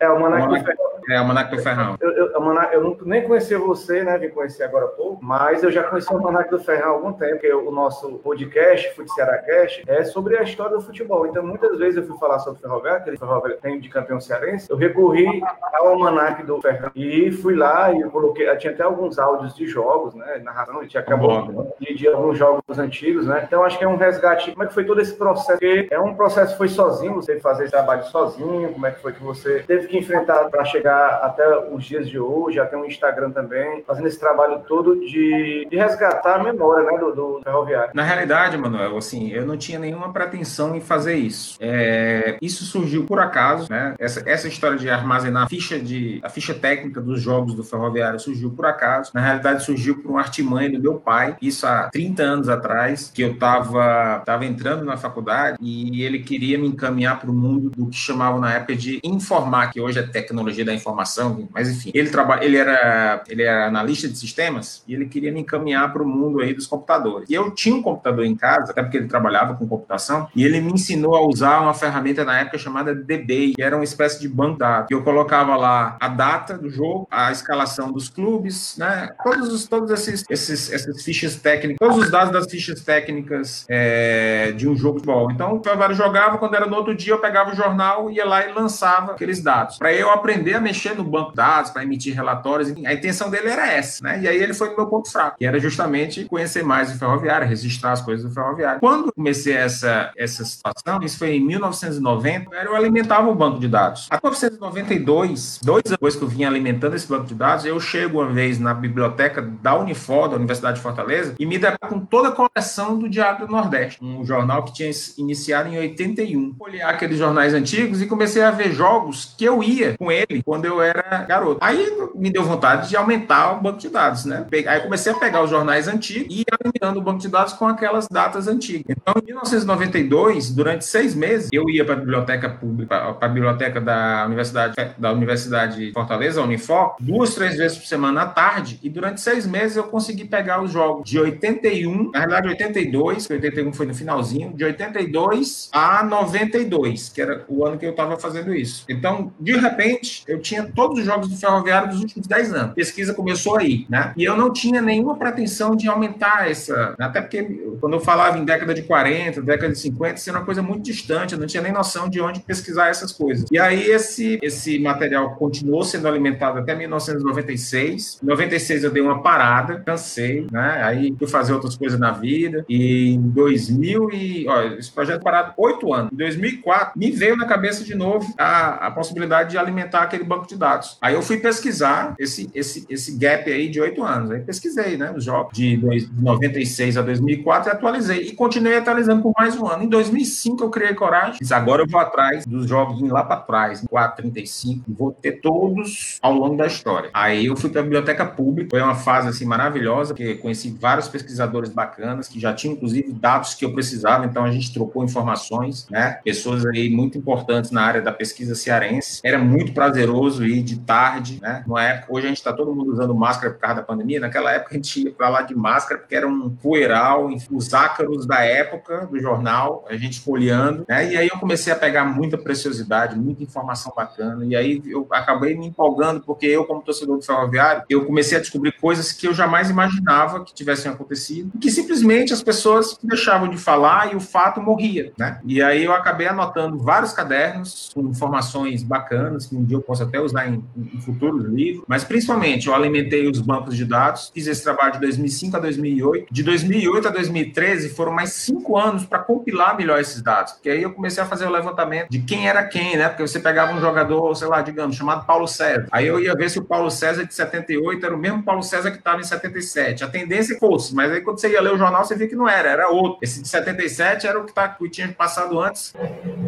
É 0.00 0.08
o 0.08 0.12
Almanac 0.12 0.48
do 0.48 0.64
Ferrão. 0.64 0.92
É 1.08 1.16
o 1.16 1.18
Almanac 1.18 1.56
do 1.56 1.62
Ferrão. 1.62 1.96
Eu, 2.00 2.10
eu, 2.10 2.32
eu 2.72 2.98
nem 3.04 3.22
conhecia 3.26 3.58
você, 3.58 4.02
né? 4.02 4.18
Vim 4.18 4.30
conhecer 4.30 4.64
agora 4.64 4.86
há 4.86 4.88
pouco, 4.88 5.24
mas 5.24 5.62
eu 5.62 5.70
já 5.70 5.82
conheci 5.84 6.12
o 6.12 6.16
Almanac 6.16 6.50
do 6.50 6.58
Ferrão 6.58 6.90
há 6.90 6.94
algum 6.94 7.12
tempo, 7.12 7.32
porque 7.32 7.52
o 7.52 7.70
nosso 7.70 8.18
podcast, 8.18 8.94
Futiciará 8.94 9.38
Cast, 9.38 9.84
é 9.86 10.04
sobre 10.04 10.36
a 10.36 10.42
história 10.42 10.76
do 10.76 10.82
futebol. 10.82 11.26
Então, 11.26 11.44
muitas 11.44 11.78
vezes 11.78 11.96
eu 11.96 12.04
fui 12.04 12.18
falar 12.18 12.38
sobre 12.38 12.58
o 12.58 12.62
ferroviário, 12.62 13.00
aquele 13.00 13.18
ferroviário 13.18 13.60
tem 13.60 13.80
de 13.80 13.88
campeão 13.88 14.20
cearense, 14.20 14.70
eu 14.70 14.76
recorri 14.76 15.31
ao 15.72 15.88
Almanac 15.88 16.42
do 16.44 16.60
Ferrão 16.60 16.90
e 16.94 17.30
fui 17.30 17.54
lá 17.54 17.92
e 17.92 18.00
eu 18.00 18.10
coloquei, 18.10 18.54
tinha 18.56 18.72
até 18.72 18.82
alguns 18.82 19.18
áudios 19.18 19.54
de 19.54 19.66
jogos, 19.66 20.14
né? 20.14 20.40
Narração, 20.42 20.80
a 20.80 20.82
gente 20.82 20.98
acabou 20.98 21.74
de, 21.80 21.94
de 21.94 22.08
alguns 22.08 22.38
jogos 22.38 22.78
antigos, 22.78 23.26
né? 23.26 23.44
Então, 23.46 23.64
acho 23.64 23.78
que 23.78 23.84
é 23.84 23.88
um 23.88 23.96
resgate. 23.96 24.52
Como 24.52 24.64
é 24.64 24.66
que 24.66 24.74
foi 24.74 24.84
todo 24.84 25.00
esse 25.00 25.14
processo? 25.14 25.58
Porque 25.58 25.88
é 25.90 26.00
um 26.00 26.14
processo 26.14 26.52
que 26.52 26.58
foi 26.58 26.68
sozinho, 26.68 27.14
você 27.14 27.38
fazer 27.40 27.64
esse 27.64 27.72
trabalho 27.72 28.04
sozinho, 28.04 28.72
como 28.72 28.86
é 28.86 28.90
que 28.90 29.00
foi 29.00 29.12
que 29.12 29.22
você 29.22 29.62
teve 29.66 29.88
que 29.88 29.98
enfrentar 29.98 30.48
para 30.50 30.64
chegar 30.64 31.20
até 31.22 31.46
os 31.70 31.84
dias 31.84 32.08
de 32.08 32.18
hoje, 32.18 32.60
até 32.60 32.76
um 32.76 32.84
Instagram 32.84 33.30
também, 33.30 33.82
fazendo 33.86 34.08
esse 34.08 34.18
trabalho 34.18 34.60
todo 34.66 35.00
de, 35.00 35.66
de 35.68 35.76
resgatar 35.76 36.36
a 36.36 36.42
memória 36.42 36.90
né, 36.90 36.98
do, 36.98 37.12
do 37.12 37.40
ferroviário. 37.42 37.90
Na 37.94 38.02
realidade, 38.02 38.56
Manuel, 38.56 38.96
assim, 38.96 39.30
eu 39.32 39.44
não 39.44 39.56
tinha 39.56 39.78
nenhuma 39.78 40.12
pretensão 40.12 40.74
em 40.74 40.80
fazer 40.80 41.14
isso. 41.14 41.56
É, 41.60 42.36
isso 42.40 42.64
surgiu 42.64 43.04
por 43.04 43.18
acaso, 43.18 43.70
né? 43.70 43.94
Essa, 43.98 44.22
essa 44.28 44.48
história 44.48 44.76
de 44.76 44.88
armazenar 45.22 45.44
a 45.44 45.48
ficha, 45.48 45.78
de, 45.78 46.20
a 46.22 46.28
ficha 46.28 46.54
técnica 46.54 47.00
dos 47.00 47.20
jogos 47.20 47.54
do 47.54 47.62
ferroviário 47.62 48.18
surgiu 48.18 48.50
por 48.50 48.66
acaso. 48.66 49.10
Na 49.14 49.20
realidade, 49.20 49.64
surgiu 49.64 49.98
por 49.98 50.10
um 50.10 50.18
artimanha 50.18 50.70
do 50.70 50.80
meu 50.80 50.94
pai, 50.94 51.36
isso 51.40 51.66
há 51.66 51.88
30 51.90 52.22
anos 52.22 52.48
atrás, 52.48 53.10
que 53.14 53.22
eu 53.22 53.32
estava 53.32 54.22
tava 54.24 54.44
entrando 54.44 54.84
na 54.84 54.96
faculdade 54.96 55.56
e 55.60 56.02
ele 56.02 56.20
queria 56.20 56.58
me 56.58 56.66
encaminhar 56.66 57.20
para 57.20 57.30
o 57.30 57.34
mundo 57.34 57.70
do 57.70 57.86
que 57.86 57.96
chamavam 57.96 58.40
na 58.40 58.54
época 58.54 58.74
de 58.74 59.00
informar, 59.04 59.70
que 59.70 59.80
hoje 59.80 59.98
é 59.98 60.02
tecnologia 60.02 60.64
da 60.64 60.74
informação, 60.74 61.48
mas 61.52 61.68
enfim, 61.68 61.90
ele 61.94 62.10
trabalha, 62.10 62.44
ele 62.44 62.56
era, 62.56 63.22
ele 63.28 63.42
era 63.42 63.66
analista 63.66 64.08
de 64.08 64.16
sistemas 64.18 64.82
e 64.86 64.94
ele 64.94 65.06
queria 65.06 65.32
me 65.32 65.40
encaminhar 65.40 65.92
para 65.92 66.02
o 66.02 66.08
mundo 66.08 66.40
aí 66.40 66.52
dos 66.54 66.66
computadores. 66.66 67.28
E 67.28 67.34
eu 67.34 67.50
tinha 67.50 67.74
um 67.74 67.82
computador 67.82 68.24
em 68.24 68.34
casa, 68.34 68.72
até 68.72 68.82
porque 68.82 68.96
ele 68.96 69.08
trabalhava 69.08 69.54
com 69.54 69.66
computação, 69.66 70.28
e 70.34 70.44
ele 70.44 70.60
me 70.60 70.72
ensinou 70.72 71.14
a 71.16 71.26
usar 71.26 71.60
uma 71.60 71.74
ferramenta 71.74 72.24
na 72.24 72.40
época 72.40 72.58
chamada 72.58 72.94
DBay, 72.94 73.54
que 73.54 73.62
era 73.62 73.76
uma 73.76 73.84
espécie 73.84 74.20
de 74.20 74.28
banco 74.28 74.52
de 74.52 74.58
dados. 74.58 74.90
Eu 74.90 75.01
colocava 75.02 75.56
lá 75.56 75.96
a 76.00 76.08
data 76.08 76.56
do 76.56 76.70
jogo, 76.70 77.06
a 77.10 77.30
escalação 77.30 77.92
dos 77.92 78.08
clubes, 78.08 78.76
né? 78.78 79.10
Todos 79.22 79.52
os, 79.52 79.66
todos 79.66 79.90
esses, 79.90 80.24
esses, 80.30 80.72
essas 80.72 81.02
fichas 81.02 81.36
técnicas, 81.36 81.78
todos 81.78 82.04
os 82.04 82.10
dados 82.10 82.32
das 82.32 82.50
fichas 82.50 82.80
técnicas 82.80 83.66
é, 83.68 84.52
de 84.52 84.68
um 84.68 84.76
jogo 84.76 84.98
de 84.98 85.02
futebol. 85.02 85.30
Então, 85.30 85.56
o 85.56 85.62
Ferroviário 85.62 85.94
jogava, 85.94 86.38
quando 86.38 86.54
era 86.54 86.66
no 86.66 86.76
outro 86.76 86.94
dia, 86.94 87.12
eu 87.12 87.18
pegava 87.18 87.50
o 87.50 87.54
jornal, 87.54 88.10
ia 88.10 88.24
lá 88.24 88.46
e 88.46 88.52
lançava 88.52 89.12
aqueles 89.12 89.42
dados. 89.42 89.78
Para 89.78 89.92
eu 89.92 90.10
aprender 90.10 90.54
a 90.54 90.60
mexer 90.60 90.94
no 90.94 91.04
banco 91.04 91.30
de 91.30 91.36
dados, 91.36 91.70
para 91.70 91.82
emitir 91.82 92.14
relatórios, 92.14 92.72
a 92.84 92.92
intenção 92.92 93.30
dele 93.30 93.48
era 93.48 93.70
essa, 93.70 94.02
né? 94.02 94.20
E 94.22 94.28
aí 94.28 94.36
ele 94.36 94.54
foi 94.54 94.70
no 94.70 94.76
meu 94.76 94.86
ponto 94.86 95.10
fraco, 95.10 95.36
que 95.38 95.46
era 95.46 95.58
justamente 95.58 96.24
conhecer 96.24 96.62
mais 96.62 96.94
o 96.94 96.98
ferroviário, 96.98 97.46
registrar 97.46 97.92
as 97.92 98.00
coisas 98.00 98.28
do 98.28 98.32
ferroviário. 98.32 98.80
Quando 98.80 99.12
comecei 99.12 99.54
essa, 99.54 100.12
essa 100.16 100.44
situação, 100.44 101.02
isso 101.02 101.18
foi 101.18 101.34
em 101.36 101.40
1990, 101.40 102.54
eu 102.56 102.76
alimentava 102.76 103.28
o 103.28 103.34
banco 103.34 103.58
de 103.58 103.68
dados. 103.68 104.06
A 104.10 104.16
1990 104.16 104.91
92, 104.92 105.60
dois 105.62 105.82
anos 105.86 105.90
depois 105.90 106.16
que 106.16 106.22
eu 106.22 106.28
vinha 106.28 106.48
alimentando 106.48 106.94
esse 106.94 107.06
banco 107.06 107.24
de 107.24 107.34
dados, 107.34 107.64
eu 107.64 107.78
chego 107.80 108.20
uma 108.20 108.30
vez 108.30 108.58
na 108.58 108.74
biblioteca 108.74 109.42
da 109.42 109.78
Unifor, 109.78 110.28
da 110.28 110.36
Universidade 110.36 110.76
de 110.76 110.82
Fortaleza, 110.82 111.34
e 111.38 111.46
me 111.46 111.58
deparo 111.58 111.78
com 111.88 112.00
toda 112.00 112.28
a 112.28 112.32
coleção 112.32 112.98
do 112.98 113.08
Diário 113.08 113.46
do 113.46 113.52
Nordeste, 113.52 114.02
um 114.02 114.24
jornal 114.24 114.64
que 114.64 114.72
tinha 114.72 114.90
iniciado 115.18 115.68
em 115.68 115.78
81. 115.78 116.56
Olhei 116.58 116.82
aqueles 116.82 117.18
jornais 117.18 117.54
antigos 117.54 118.02
e 118.02 118.06
comecei 118.06 118.42
a 118.42 118.50
ver 118.50 118.72
jogos 118.72 119.34
que 119.36 119.44
eu 119.44 119.62
ia 119.62 119.96
com 119.96 120.10
ele 120.10 120.42
quando 120.44 120.64
eu 120.64 120.80
era 120.80 121.24
garoto. 121.24 121.58
Aí 121.60 121.86
me 122.14 122.30
deu 122.30 122.44
vontade 122.44 122.88
de 122.88 122.96
aumentar 122.96 123.52
o 123.52 123.60
banco 123.60 123.78
de 123.78 123.88
dados, 123.88 124.24
né? 124.24 124.46
Aí 124.66 124.80
comecei 124.80 125.12
a 125.12 125.14
pegar 125.14 125.42
os 125.42 125.50
jornais 125.50 125.88
antigos 125.88 126.34
e 126.34 126.40
ia 126.40 126.58
alimentando 126.60 126.98
o 126.98 127.02
banco 127.02 127.18
de 127.18 127.28
dados 127.28 127.52
com 127.52 127.66
aquelas 127.66 128.06
datas 128.08 128.48
antigas. 128.48 128.84
Então, 128.88 129.14
em 129.22 129.26
1992, 129.26 130.50
durante 130.50 130.84
seis 130.84 131.14
meses, 131.14 131.48
eu 131.52 131.68
ia 131.68 131.84
para 131.84 131.94
a 131.94 131.98
biblioteca 131.98 132.48
pública, 132.48 133.14
para 133.14 133.28
a 133.28 133.28
biblioteca 133.28 133.80
da 133.80 134.24
Universidade 134.26 134.74
da 134.98 135.12
Universidade 135.12 135.86
de 135.86 135.92
Fortaleza, 135.92 136.40
a 136.40 136.44
Unifor, 136.44 136.96
duas, 137.00 137.34
três 137.34 137.56
vezes 137.56 137.78
por 137.78 137.86
semana 137.86 138.22
à 138.22 138.26
tarde, 138.26 138.78
e 138.82 138.88
durante 138.88 139.20
seis 139.20 139.46
meses 139.46 139.76
eu 139.76 139.84
consegui 139.84 140.24
pegar 140.24 140.62
os 140.62 140.70
jogos 140.70 141.08
de 141.08 141.18
81, 141.18 142.10
na 142.10 142.20
verdade 142.20 142.48
82, 142.48 143.26
que 143.26 143.32
81 143.32 143.72
foi 143.72 143.86
no 143.86 143.94
finalzinho, 143.94 144.52
de 144.54 144.64
82 144.64 145.68
a 145.72 146.02
92, 146.02 147.08
que 147.08 147.20
era 147.20 147.44
o 147.48 147.64
ano 147.64 147.78
que 147.78 147.86
eu 147.86 147.90
estava 147.90 148.18
fazendo 148.18 148.54
isso. 148.54 148.84
Então, 148.88 149.32
de 149.38 149.56
repente, 149.56 150.22
eu 150.26 150.40
tinha 150.40 150.64
todos 150.64 150.98
os 150.98 151.04
jogos 151.04 151.28
do 151.28 151.36
Ferroviário 151.36 151.90
dos 151.90 152.00
últimos 152.00 152.26
10 152.26 152.54
anos. 152.54 152.70
A 152.70 152.74
pesquisa 152.74 153.14
começou 153.14 153.56
aí, 153.56 153.86
né? 153.88 154.12
E 154.16 154.24
eu 154.24 154.36
não 154.36 154.52
tinha 154.52 154.80
nenhuma 154.80 155.16
pretensão 155.16 155.74
de 155.76 155.88
aumentar 155.88 156.50
essa, 156.50 156.94
até 156.98 157.20
porque 157.20 157.42
quando 157.80 157.94
eu 157.94 158.00
falava 158.00 158.38
em 158.38 158.44
década 158.44 158.74
de 158.74 158.82
40, 158.82 159.42
década 159.42 159.72
de 159.72 159.78
50, 159.78 160.14
isso 160.14 160.30
era 160.30 160.38
uma 160.38 160.44
coisa 160.44 160.62
muito 160.62 160.82
distante, 160.82 161.34
eu 161.34 161.40
não 161.40 161.46
tinha 161.46 161.62
nem 161.62 161.72
noção 161.72 162.08
de 162.08 162.20
onde 162.20 162.40
pesquisar 162.40 162.88
essas 162.88 163.12
coisas. 163.12 163.46
E 163.50 163.58
aí 163.58 163.90
esse, 163.90 164.38
esse 164.42 164.71
material 164.78 165.34
continuou 165.36 165.82
sendo 165.82 166.08
alimentado 166.08 166.58
até 166.58 166.74
1996. 166.74 168.20
Em 168.22 168.26
96 168.26 168.84
eu 168.84 168.90
dei 168.90 169.02
uma 169.02 169.22
parada, 169.22 169.80
cansei, 169.80 170.46
né? 170.50 170.82
Aí 170.84 171.14
fui 171.18 171.26
fazer 171.26 171.52
outras 171.52 171.76
coisas 171.76 171.98
na 171.98 172.12
vida. 172.12 172.64
E 172.68 173.14
em 173.14 173.20
2000 173.20 174.10
e... 174.12 174.46
Ó, 174.48 174.62
esse 174.62 174.90
projeto 174.90 175.22
parado 175.22 175.52
oito 175.56 175.92
anos. 175.92 176.12
Em 176.12 176.16
2004, 176.16 176.98
me 176.98 177.10
veio 177.10 177.36
na 177.36 177.46
cabeça 177.46 177.84
de 177.84 177.94
novo 177.94 178.32
a, 178.38 178.86
a 178.86 178.90
possibilidade 178.90 179.50
de 179.50 179.58
alimentar 179.58 180.02
aquele 180.02 180.24
banco 180.24 180.46
de 180.46 180.56
dados. 180.56 180.98
Aí 181.00 181.14
eu 181.14 181.22
fui 181.22 181.38
pesquisar 181.38 182.14
esse, 182.18 182.50
esse, 182.54 182.86
esse 182.88 183.16
gap 183.16 183.50
aí 183.50 183.68
de 183.68 183.80
oito 183.80 184.02
anos. 184.02 184.30
Aí 184.30 184.40
pesquisei, 184.40 184.96
né? 184.96 185.12
Os 185.16 185.24
jogos 185.24 185.56
de, 185.56 185.76
dois, 185.76 186.08
de 186.08 186.22
96 186.22 186.96
a 186.96 187.02
2004 187.02 187.70
e 187.70 187.72
atualizei. 187.72 188.22
E 188.22 188.32
continuei 188.32 188.76
atualizando 188.76 189.22
por 189.22 189.32
mais 189.36 189.56
um 189.56 189.66
ano. 189.66 189.84
Em 189.84 189.88
2005 189.88 190.62
eu 190.64 190.70
criei 190.70 190.94
coragem. 190.94 191.38
Agora 191.50 191.82
eu 191.82 191.86
vou 191.86 192.00
atrás 192.00 192.46
dos 192.46 192.66
jogos 192.66 193.00
lá 193.10 193.22
para 193.24 193.36
trás, 193.40 193.84
4, 193.88 194.22
35. 194.22 194.61
Vou 194.88 195.12
ter 195.12 195.40
todos 195.40 196.18
ao 196.22 196.32
longo 196.32 196.56
da 196.56 196.66
história. 196.66 197.10
Aí 197.12 197.46
eu 197.46 197.56
fui 197.56 197.70
para 197.70 197.80
a 197.80 197.84
biblioteca 197.84 198.24
pública. 198.24 198.70
Foi 198.70 198.80
uma 198.80 198.94
fase 198.94 199.28
assim 199.28 199.44
maravilhosa, 199.44 200.14
que 200.14 200.34
conheci 200.36 200.70
vários 200.70 201.08
pesquisadores 201.08 201.70
bacanas 201.70 202.28
que 202.28 202.38
já 202.38 202.52
tinham 202.52 202.74
inclusive 202.74 203.12
dados 203.12 203.54
que 203.54 203.64
eu 203.64 203.72
precisava. 203.72 204.24
Então 204.26 204.44
a 204.44 204.50
gente 204.50 204.72
trocou 204.72 205.04
informações, 205.04 205.86
né? 205.90 206.20
Pessoas 206.24 206.64
aí 206.66 206.90
muito 206.90 207.18
importantes 207.18 207.70
na 207.70 207.82
área 207.82 208.02
da 208.02 208.12
pesquisa 208.12 208.54
cearense. 208.54 209.20
Era 209.24 209.38
muito 209.38 209.72
prazeroso 209.72 210.44
ir 210.46 210.62
de 210.62 210.78
tarde, 210.80 211.38
né? 211.40 211.62
Numa 211.66 211.82
época, 211.82 212.12
hoje 212.12 212.26
a 212.26 212.28
gente 212.28 212.38
está 212.38 212.52
todo 212.52 212.74
mundo 212.74 212.92
usando 212.92 213.14
máscara 213.14 213.52
por 213.52 213.60
causa 213.60 213.76
da 213.76 213.82
pandemia. 213.82 214.20
Naquela 214.20 214.52
época 214.52 214.72
a 214.72 214.74
gente 214.74 215.04
ia 215.04 215.12
para 215.12 215.28
lá 215.28 215.42
de 215.42 215.54
máscara 215.54 216.00
porque 216.00 216.14
era 216.14 216.26
um 216.26 216.50
poeiral, 216.50 217.28
os 217.50 217.74
ácaros 217.74 218.26
da 218.26 218.42
época 218.44 219.06
do 219.06 219.18
jornal, 219.20 219.84
a 219.88 219.96
gente 219.96 220.20
folheando, 220.20 220.84
né? 220.88 221.12
E 221.12 221.16
aí 221.16 221.28
eu 221.28 221.38
comecei 221.38 221.72
a 221.72 221.76
pegar 221.76 222.04
muita 222.04 222.38
preciosidade, 222.38 223.18
muita 223.18 223.42
informação 223.42 223.92
bacana. 223.96 224.44
E 224.52 224.56
aí 224.56 224.82
eu 224.84 225.06
acabei 225.10 225.56
me 225.56 225.66
empolgando 225.66 226.20
porque 226.20 226.44
eu, 226.44 226.66
como 226.66 226.82
torcedor 226.82 227.16
do 227.16 227.22
ferroviário, 227.22 227.84
eu 227.88 228.04
comecei 228.04 228.36
a 228.36 228.40
descobrir 228.40 228.72
coisas 228.72 229.10
que 229.10 229.26
eu 229.26 229.32
jamais 229.32 229.70
imaginava 229.70 230.44
que 230.44 230.52
tivessem 230.52 230.92
acontecido, 230.92 231.50
que 231.58 231.70
simplesmente 231.70 232.34
as 232.34 232.42
pessoas 232.42 232.98
deixavam 233.02 233.48
de 233.48 233.56
falar 233.56 234.12
e 234.12 234.16
o 234.16 234.20
fato 234.20 234.60
morria, 234.60 235.10
né? 235.16 235.40
E 235.42 235.62
aí 235.62 235.84
eu 235.84 235.92
acabei 235.94 236.26
anotando 236.26 236.76
vários 236.78 237.14
cadernos 237.14 237.90
com 237.94 238.02
informações 238.02 238.82
bacanas, 238.82 239.46
que 239.46 239.56
um 239.56 239.64
dia 239.64 239.78
eu 239.78 239.80
posso 239.80 240.02
até 240.02 240.20
usar 240.20 240.46
em, 240.46 240.62
em 240.76 241.00
futuros 241.00 241.46
livros, 241.46 241.84
mas 241.88 242.04
principalmente 242.04 242.68
eu 242.68 242.74
alimentei 242.74 243.26
os 243.26 243.40
bancos 243.40 243.74
de 243.74 243.86
dados, 243.86 244.30
fiz 244.34 244.46
esse 244.46 244.62
trabalho 244.62 244.92
de 244.92 245.00
2005 245.00 245.56
a 245.56 245.60
2008. 245.60 246.26
De 246.30 246.42
2008 246.42 247.08
a 247.08 247.10
2013 247.10 247.88
foram 247.88 248.12
mais 248.12 248.32
cinco 248.32 248.76
anos 248.76 249.06
para 249.06 249.18
compilar 249.18 249.78
melhor 249.78 249.98
esses 249.98 250.20
dados, 250.20 250.52
porque 250.52 250.68
aí 250.68 250.82
eu 250.82 250.92
comecei 250.92 251.22
a 251.22 251.26
fazer 251.26 251.46
o 251.46 251.50
levantamento 251.50 252.10
de 252.10 252.20
quem 252.20 252.46
era 252.46 252.62
quem, 252.64 252.98
né? 252.98 253.08
Porque 253.08 253.26
você 253.26 253.40
pegava 253.40 253.72
um 253.72 253.80
jogador, 253.80 254.34
sei 254.42 254.48
lá, 254.48 254.60
digamos, 254.60 254.96
chamado 254.96 255.24
Paulo 255.24 255.46
César. 255.46 255.86
Aí 255.92 256.06
eu 256.06 256.18
ia 256.18 256.34
ver 256.34 256.50
se 256.50 256.58
o 256.58 256.64
Paulo 256.64 256.90
César 256.90 257.24
de 257.24 257.32
78 257.32 258.04
era 258.04 258.14
o 258.14 258.18
mesmo 258.18 258.42
Paulo 258.42 258.62
César 258.62 258.90
que 258.90 258.98
estava 258.98 259.20
em 259.20 259.24
77. 259.24 260.02
A 260.02 260.08
tendência 260.08 260.58
fosse, 260.58 260.92
mas 260.94 261.12
aí 261.12 261.20
quando 261.20 261.38
você 261.38 261.50
ia 261.50 261.62
ler 261.62 261.72
o 261.72 261.78
jornal, 261.78 262.04
você 262.04 262.16
via 262.16 262.26
que 262.26 262.34
não 262.34 262.48
era, 262.48 262.68
era 262.68 262.88
outro. 262.88 263.18
Esse 263.22 263.40
de 263.40 263.46
77 263.46 264.26
era 264.26 264.40
o 264.40 264.44
que, 264.44 264.52
tá, 264.52 264.68
que 264.68 264.88
tinha 264.88 265.08
passado 265.12 265.60
antes, 265.60 265.94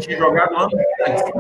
tinha 0.01 0.19
jogado 0.19 0.57
antes. 0.57 0.79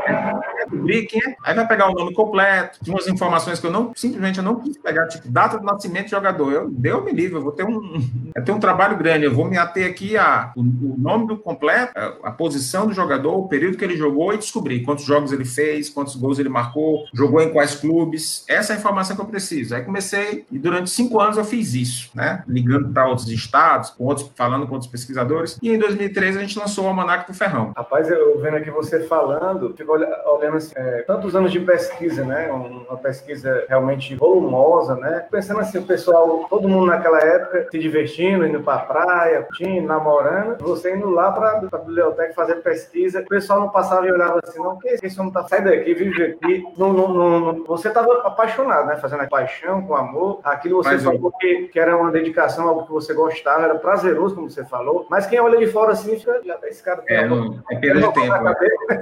é. 0.06 1.34
Aí 1.44 1.54
vai 1.54 1.66
pegar 1.66 1.90
o 1.90 1.94
nome 1.94 2.14
completo, 2.14 2.78
tinha 2.82 2.94
umas 2.94 3.08
informações 3.08 3.58
que 3.58 3.66
eu 3.66 3.70
não, 3.70 3.92
simplesmente 3.94 4.38
eu 4.38 4.44
não 4.44 4.60
quis 4.60 4.76
pegar, 4.78 5.08
tipo, 5.08 5.28
data 5.28 5.58
de 5.58 5.64
nascimento 5.64 6.04
de 6.04 6.10
jogador. 6.12 6.52
Eu, 6.52 6.70
deu 6.70 7.02
me 7.02 7.12
livre, 7.12 7.36
eu 7.36 7.42
vou 7.42 7.52
ter 7.52 7.64
um, 7.64 8.00
eu 8.34 8.44
tenho 8.44 8.56
um 8.56 8.60
trabalho 8.60 8.96
grande, 8.96 9.24
eu 9.24 9.34
vou 9.34 9.44
me 9.44 9.58
ater 9.58 9.90
aqui 9.90 10.16
a 10.16 10.52
o, 10.56 10.60
o 10.60 10.94
nome 10.98 11.26
do 11.26 11.36
completo, 11.36 11.92
a, 11.96 12.28
a, 12.28 12.30
posição 12.30 12.86
do 12.86 12.92
jogador, 12.92 13.36
o 13.36 13.48
período 13.48 13.76
que 13.76 13.84
ele 13.84 13.96
jogou 13.96 14.32
e 14.32 14.38
descobrir 14.38 14.82
quantos 14.82 15.04
jogos 15.04 15.32
ele 15.32 15.44
fez, 15.44 15.88
quantos 15.90 16.16
gols 16.16 16.38
ele 16.38 16.43
marcou, 16.48 17.04
jogou 17.12 17.40
em 17.40 17.52
quais 17.52 17.74
clubes. 17.74 18.44
Essa 18.48 18.72
é 18.72 18.76
a 18.76 18.78
informação 18.78 19.16
que 19.16 19.22
eu 19.22 19.26
preciso. 19.26 19.74
Aí 19.74 19.82
comecei 19.82 20.44
e 20.50 20.58
durante 20.58 20.90
cinco 20.90 21.20
anos 21.20 21.36
eu 21.36 21.44
fiz 21.44 21.74
isso, 21.74 22.10
né? 22.14 22.42
Ligando 22.46 22.92
para 22.92 23.06
outros 23.06 23.28
estados, 23.28 23.90
com 23.90 24.04
outros, 24.04 24.30
falando 24.34 24.66
com 24.66 24.74
outros 24.74 24.90
pesquisadores. 24.90 25.58
E 25.62 25.70
em 25.70 25.78
2013 25.78 26.38
a 26.38 26.40
gente 26.40 26.58
lançou 26.58 26.84
o 26.84 26.88
Almanac 26.88 27.26
do 27.26 27.36
Ferrão. 27.36 27.72
Rapaz, 27.76 28.10
eu 28.10 28.40
vendo 28.40 28.56
aqui 28.56 28.70
você 28.70 29.00
falando, 29.00 29.74
fico 29.76 29.92
olhando 29.92 30.56
assim, 30.56 30.72
é, 30.76 31.02
tantos 31.02 31.34
anos 31.34 31.52
de 31.52 31.60
pesquisa, 31.60 32.24
né? 32.24 32.50
Uma 32.50 32.96
pesquisa 32.96 33.64
realmente 33.68 34.14
volumosa, 34.14 34.96
né? 34.96 35.26
Pensando 35.30 35.60
assim, 35.60 35.78
o 35.78 35.82
pessoal, 35.82 36.46
todo 36.48 36.68
mundo 36.68 36.86
naquela 36.86 37.20
época 37.20 37.66
se 37.70 37.78
divertindo, 37.78 38.46
indo 38.46 38.60
para 38.60 38.78
praia, 38.78 39.42
curtindo, 39.42 39.86
namorando, 39.86 40.56
você 40.60 40.94
indo 40.94 41.10
lá 41.10 41.32
para 41.32 41.62
a 41.72 41.78
biblioteca 41.78 42.34
fazer 42.34 42.56
pesquisa, 42.56 43.20
o 43.20 43.26
pessoal 43.26 43.60
não 43.60 43.68
passava 43.68 44.06
e 44.06 44.12
olhava 44.12 44.40
assim, 44.42 44.58
não, 44.58 44.78
que 44.78 44.88
esse 44.88 45.20
homem 45.20 45.32
tá 45.32 45.46
saindo 45.46 45.70
daqui, 45.70 45.94
vive 45.94 46.23
aqui. 46.24 46.64
Não, 46.76 46.92
não, 46.92 47.08
não, 47.12 47.64
você 47.64 47.88
estava 47.88 48.12
apaixonado, 48.24 48.86
né? 48.86 48.96
Fazendo 48.96 49.22
a 49.22 49.26
paixão, 49.26 49.82
com 49.82 49.94
amor. 49.94 50.40
Aquilo 50.44 50.76
você 50.76 50.90
Mas 50.90 51.04
falou 51.04 51.32
que, 51.32 51.68
que 51.68 51.78
era 51.78 51.96
uma 51.96 52.10
dedicação, 52.10 52.68
algo 52.68 52.84
que 52.84 52.92
você 52.92 53.14
gostava, 53.14 53.64
era 53.64 53.74
prazeroso, 53.76 54.34
como 54.34 54.50
você 54.50 54.64
falou. 54.64 55.06
Mas 55.10 55.26
quem 55.26 55.40
olha 55.40 55.58
de 55.58 55.66
fora 55.66 55.92
assim, 55.92 56.18
fica, 56.18 56.40
esse 56.64 56.82
cara 56.82 57.02
é, 57.08 57.26
não, 57.26 57.62
é 57.70 57.76
perda 57.76 58.00
de 58.00 58.12
tempo. 58.14 58.42
Né? 58.42 58.54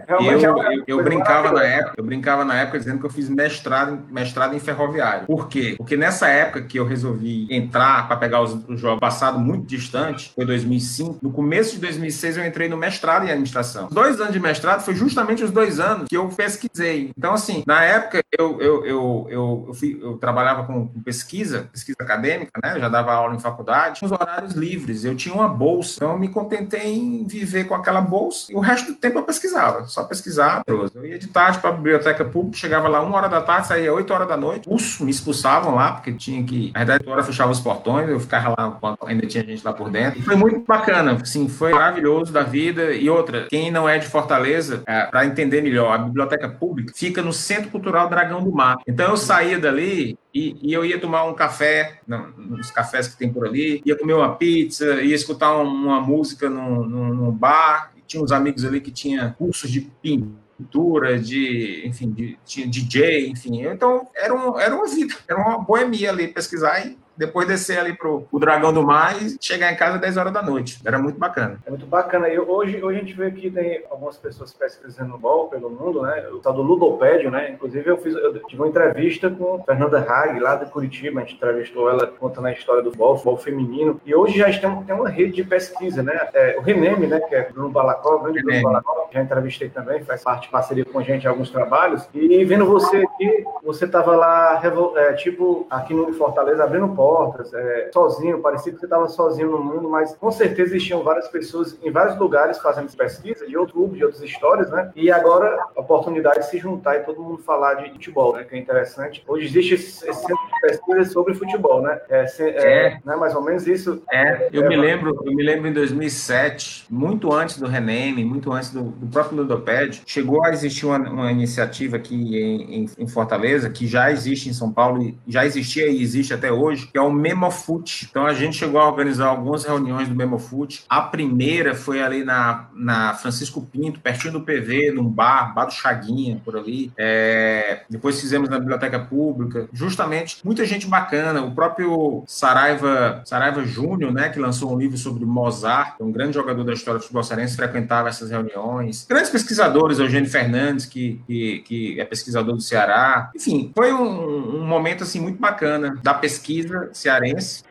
Eu, 0.08 0.40
eu, 0.40 0.84
eu 0.86 1.02
brincava 1.02 1.52
na 1.52 1.64
época, 1.64 1.94
eu 1.96 2.04
brincava 2.04 2.44
na 2.44 2.60
época 2.60 2.78
dizendo 2.78 3.00
que 3.00 3.06
eu 3.06 3.10
fiz 3.10 3.28
mestrado, 3.28 4.00
mestrado 4.10 4.54
em 4.54 4.60
ferroviário. 4.60 5.26
Por 5.26 5.48
quê? 5.48 5.74
Porque 5.76 5.96
nessa 5.96 6.28
época 6.28 6.62
que 6.62 6.78
eu 6.78 6.84
resolvi 6.84 7.46
entrar 7.50 8.06
para 8.08 8.16
pegar 8.16 8.40
os, 8.40 8.54
os 8.68 8.80
jogos 8.80 9.00
passado 9.00 9.38
muito 9.38 9.66
distante, 9.66 10.32
foi 10.34 10.44
2005, 10.44 11.18
no 11.22 11.32
começo 11.32 11.74
de 11.74 11.80
2006 11.80 12.36
eu 12.36 12.46
entrei 12.46 12.68
no 12.68 12.76
mestrado 12.76 13.24
em 13.24 13.30
administração. 13.30 13.88
Dois 13.90 14.20
anos 14.20 14.32
de 14.32 14.40
mestrado 14.40 14.82
foi 14.82 14.94
justamente 14.94 15.42
os 15.42 15.50
dois 15.50 15.80
anos 15.80 16.08
que 16.08 16.16
eu 16.16 16.28
pesquisei. 16.28 17.11
Então, 17.16 17.32
assim, 17.34 17.62
na 17.66 17.84
época 17.84 18.22
eu, 18.38 18.60
eu, 18.60 18.86
eu, 18.86 19.26
eu, 19.28 19.64
eu, 19.68 19.74
fui, 19.74 19.98
eu 20.00 20.16
trabalhava 20.16 20.64
com, 20.64 20.86
pesquisa, 21.04 21.68
pesquisa 21.72 21.96
acadêmica, 22.00 22.52
né? 22.62 22.76
Eu 22.76 22.80
já 22.80 22.88
dava 22.88 23.12
aula 23.12 23.34
em 23.34 23.40
faculdade, 23.40 24.00
os 24.04 24.12
horários 24.12 24.54
livres, 24.54 25.04
eu 25.04 25.14
tinha 25.14 25.34
uma 25.34 25.48
bolsa, 25.48 25.96
então 25.96 26.12
eu 26.12 26.18
me 26.18 26.28
contentei 26.28 26.94
em 26.94 27.26
viver 27.26 27.64
com 27.64 27.74
aquela 27.74 28.00
bolsa 28.00 28.52
e 28.52 28.54
o 28.54 28.60
resto 28.60 28.92
do 28.92 28.98
tempo 28.98 29.18
eu 29.18 29.22
pesquisava, 29.22 29.84
só 29.84 30.04
pesquisar. 30.04 30.62
Eu 30.66 31.06
ia 31.06 31.18
de 31.18 31.28
tarde 31.28 31.58
para 31.58 31.70
a 31.70 31.72
biblioteca 31.72 32.24
pública, 32.24 32.58
chegava 32.58 32.88
lá 32.88 33.00
uma 33.02 33.16
hora 33.16 33.28
da 33.28 33.40
tarde, 33.40 33.68
saía 33.68 33.92
oito 33.92 34.12
horas 34.12 34.28
da 34.28 34.36
noite, 34.36 34.68
me 35.00 35.10
expulsavam 35.10 35.74
lá, 35.74 35.92
porque 35.92 36.12
tinha 36.12 36.42
que. 36.42 36.70
Na 36.72 36.80
verdade, 36.80 37.08
hora 37.08 37.22
fechava 37.22 37.52
os 37.52 37.60
portões, 37.60 38.08
eu 38.08 38.20
ficava 38.20 38.54
lá 38.58 38.68
enquanto 38.68 39.06
ainda 39.06 39.26
tinha 39.26 39.44
gente 39.44 39.64
lá 39.64 39.72
por 39.72 39.90
dentro. 39.90 40.18
E 40.18 40.22
foi 40.22 40.36
muito 40.36 40.60
bacana, 40.66 41.18
assim, 41.20 41.48
foi 41.48 41.72
maravilhoso 41.72 42.32
da 42.32 42.42
vida. 42.42 42.92
E 42.92 43.08
outra, 43.08 43.46
quem 43.48 43.70
não 43.70 43.88
é 43.88 43.98
de 43.98 44.06
Fortaleza, 44.06 44.82
é, 44.86 45.06
para 45.06 45.26
entender 45.26 45.62
melhor, 45.62 45.92
a 45.92 45.98
biblioteca 45.98 46.48
pública 46.48 46.92
fica 47.02 47.20
no 47.20 47.32
Centro 47.32 47.68
Cultural 47.68 48.08
Dragão 48.08 48.44
do 48.44 48.52
Mar. 48.52 48.78
Então 48.86 49.10
eu 49.10 49.16
saía 49.16 49.58
dali 49.58 50.16
e, 50.32 50.56
e, 50.62 50.72
eu 50.72 50.84
ia 50.84 51.00
tomar 51.00 51.24
um 51.24 51.34
café, 51.34 51.98
nos 52.06 52.70
cafés 52.70 53.08
que 53.08 53.18
tem 53.18 53.32
por 53.32 53.44
ali, 53.44 53.82
ia 53.84 53.98
comer 53.98 54.14
uma 54.14 54.36
pizza, 54.36 55.02
ia 55.02 55.14
escutar 55.16 55.52
uma 55.56 56.00
música 56.00 56.48
num, 56.48 56.86
num, 56.86 57.32
bar. 57.32 57.92
Tinha 58.06 58.22
uns 58.22 58.30
amigos 58.30 58.64
ali 58.64 58.80
que 58.80 58.92
tinha 58.92 59.34
cursos 59.36 59.68
de 59.68 59.80
pintura, 60.00 61.18
de, 61.18 61.82
enfim, 61.84 62.12
de, 62.12 62.38
tinha 62.44 62.68
DJ, 62.68 63.28
enfim. 63.30 63.66
Então, 63.66 64.06
era, 64.14 64.32
um, 64.32 64.60
era 64.60 64.72
uma 64.72 64.86
vida, 64.86 65.16
era 65.26 65.40
uma 65.40 65.58
boemia 65.58 66.10
ali, 66.10 66.28
pesquisar 66.28 66.86
e 66.86 66.96
depois 67.16 67.46
descer 67.46 67.78
ali 67.78 67.92
pro 67.92 68.26
o 68.30 68.38
Dragão 68.38 68.72
do 68.72 68.82
Mar 68.82 69.20
e 69.22 69.36
chegar 69.40 69.72
em 69.72 69.76
casa 69.76 69.96
às 69.96 70.00
10 70.00 70.16
horas 70.16 70.32
da 70.32 70.42
noite. 70.42 70.80
Era 70.84 70.98
muito 70.98 71.18
bacana. 71.18 71.58
É 71.66 71.70
muito 71.70 71.86
bacana. 71.86 72.28
E 72.28 72.38
hoje, 72.38 72.82
hoje 72.82 72.98
a 72.98 73.00
gente 73.00 73.14
vê 73.14 73.30
que 73.30 73.50
tem 73.50 73.84
algumas 73.90 74.16
pessoas 74.16 74.52
pesquisando 74.52 75.16
bol 75.18 75.48
pelo 75.48 75.70
mundo, 75.70 76.02
né? 76.02 76.28
O 76.32 76.38
tal 76.38 76.52
do 76.52 76.62
Ludopédio, 76.62 77.30
né? 77.30 77.50
Inclusive 77.50 77.88
eu 77.88 77.98
fiz, 77.98 78.14
eu 78.14 78.38
tive 78.44 78.62
uma 78.62 78.68
entrevista 78.68 79.30
com 79.30 79.62
Fernanda 79.64 79.98
Hag, 79.98 80.38
lá 80.40 80.56
de 80.56 80.70
Curitiba, 80.70 81.20
a 81.20 81.24
gente 81.24 81.36
entrevistou 81.36 81.88
ela 81.88 82.06
contando 82.06 82.46
a 82.46 82.52
história 82.52 82.82
do 82.82 82.90
bol, 82.90 83.16
futebol 83.16 83.36
feminino. 83.36 84.00
E 84.04 84.14
hoje 84.14 84.38
já 84.38 84.46
tem, 84.46 84.82
tem 84.82 84.94
uma 84.94 85.08
rede 85.08 85.32
de 85.32 85.44
pesquisa, 85.44 86.02
né? 86.02 86.28
É, 86.32 86.56
o 86.58 86.62
Reneme, 86.62 87.06
né? 87.06 87.20
Que 87.20 87.34
é 87.34 87.50
Bruno 87.50 87.70
Balacó, 87.70 88.18
grande 88.18 88.42
Bruno 88.42 88.62
Balacó, 88.62 89.08
já 89.12 89.22
entrevistei 89.22 89.68
também, 89.68 90.02
faz 90.02 90.22
parte 90.22 90.44
de 90.44 90.48
parceria 90.48 90.84
com 90.84 90.98
a 90.98 91.02
gente 91.02 91.24
em 91.24 91.28
alguns 91.28 91.50
trabalhos. 91.50 92.08
E 92.14 92.44
vendo 92.44 92.66
você 92.66 92.98
aqui, 92.98 93.44
você 93.62 93.86
tava 93.86 94.16
lá, 94.16 94.60
é, 94.96 95.12
tipo, 95.14 95.66
aqui 95.70 95.94
no 95.94 96.12
Fortaleza, 96.14 96.64
abrindo 96.64 96.88
portas, 97.02 97.52
é, 97.52 97.90
sozinho, 97.92 98.40
parecia 98.40 98.72
que 98.72 98.78
você 98.78 98.86
estava 98.86 99.08
sozinho 99.08 99.50
no 99.50 99.58
mundo, 99.58 99.90
mas 99.90 100.14
com 100.14 100.30
certeza 100.30 100.76
existiam 100.76 101.02
várias 101.02 101.26
pessoas 101.26 101.76
em 101.82 101.90
vários 101.90 102.16
lugares 102.16 102.58
fazendo 102.58 102.96
pesquisa, 102.96 103.44
de 103.44 103.56
outro 103.56 103.74
clube, 103.74 103.98
de 103.98 104.04
outras 104.04 104.22
histórias, 104.22 104.70
né? 104.70 104.92
E 104.94 105.10
agora 105.10 105.66
a 105.76 105.80
oportunidade 105.80 106.40
de 106.40 106.46
se 106.46 106.58
juntar 106.58 106.96
e 106.96 107.00
todo 107.00 107.20
mundo 107.20 107.42
falar 107.42 107.74
de 107.74 107.90
futebol, 107.90 108.36
né? 108.36 108.44
Que 108.44 108.54
é 108.54 108.58
interessante. 108.58 109.24
Hoje 109.26 109.46
existe 109.46 109.74
esse, 109.74 110.08
esse 110.08 110.20
centro 110.20 110.36
de 110.36 110.60
pesquisa 110.60 111.04
sobre 111.06 111.34
futebol, 111.34 111.82
né? 111.82 112.00
É, 112.08 112.24
é, 112.38 112.86
é. 112.86 113.00
Né? 113.04 113.16
mais 113.16 113.34
ou 113.34 113.42
menos 113.42 113.66
isso. 113.66 114.00
É, 114.12 114.48
eu 114.52 114.68
me 114.68 114.76
lembro, 114.76 115.20
eu 115.24 115.34
me 115.34 115.42
lembro 115.42 115.66
em 115.66 115.72
2007, 115.72 116.86
muito 116.88 117.32
antes 117.32 117.58
do 117.58 117.66
Reneme, 117.66 118.24
muito 118.24 118.52
antes 118.52 118.70
do, 118.70 118.84
do 118.84 119.08
próprio 119.08 119.38
Ludoped, 119.38 120.02
chegou 120.06 120.44
a 120.44 120.50
existir 120.50 120.86
uma, 120.86 120.98
uma 120.98 121.32
iniciativa 121.32 121.96
aqui 121.96 122.14
em, 122.14 122.82
em, 122.82 122.90
em 122.96 123.08
Fortaleza, 123.08 123.68
que 123.68 123.88
já 123.88 124.12
existe 124.12 124.48
em 124.48 124.52
São 124.52 124.72
Paulo, 124.72 125.12
já 125.26 125.44
existia 125.44 125.88
e 125.88 126.00
existe 126.00 126.32
até 126.32 126.52
hoje, 126.52 126.91
que 126.92 126.98
é 126.98 127.00
o 127.00 127.10
Memofute. 127.10 128.06
Então 128.08 128.26
a 128.26 128.34
gente 128.34 128.58
chegou 128.58 128.80
a 128.80 128.86
organizar 128.86 129.28
algumas 129.28 129.64
reuniões 129.64 130.08
do 130.08 130.14
Memofute. 130.14 130.84
A 130.88 131.00
primeira 131.00 131.74
foi 131.74 132.02
ali 132.02 132.22
na, 132.22 132.68
na 132.74 133.14
Francisco 133.14 133.62
Pinto, 133.62 134.00
pertinho 134.00 134.34
do 134.34 134.42
PV, 134.42 134.92
num 134.92 135.08
bar, 135.08 135.54
bar 135.54 135.64
do 135.64 135.72
Chaguinha, 135.72 136.40
por 136.44 136.56
ali. 136.56 136.92
É, 136.96 137.82
depois 137.88 138.20
fizemos 138.20 138.48
na 138.50 138.58
Biblioteca 138.58 138.98
Pública. 138.98 139.68
Justamente, 139.72 140.38
muita 140.44 140.66
gente 140.66 140.86
bacana. 140.86 141.42
O 141.42 141.54
próprio 141.54 142.24
Saraiva, 142.26 143.22
Saraiva 143.24 143.64
Júnior, 143.64 144.12
né, 144.12 144.28
que 144.28 144.38
lançou 144.38 144.74
um 144.74 144.78
livro 144.78 144.98
sobre 144.98 145.24
Mozart, 145.24 145.94
um 146.00 146.12
grande 146.12 146.34
jogador 146.34 146.62
da 146.62 146.74
história 146.74 146.98
do 146.98 147.02
futebol 147.02 147.22
cearense, 147.22 147.56
frequentava 147.56 148.08
essas 148.08 148.30
reuniões. 148.30 149.06
Grandes 149.08 149.30
pesquisadores, 149.30 149.98
Eugênio 149.98 150.28
Fernandes, 150.28 150.84
que, 150.84 151.22
que, 151.26 151.58
que 151.60 152.00
é 152.00 152.04
pesquisador 152.04 152.54
do 152.54 152.60
Ceará. 152.60 153.30
Enfim, 153.34 153.72
foi 153.74 153.92
um, 153.92 154.60
um 154.60 154.66
momento 154.66 155.04
assim 155.04 155.20
muito 155.20 155.40
bacana 155.40 155.98
da 156.02 156.12
pesquisa 156.12 156.81
cearense. 156.92 157.64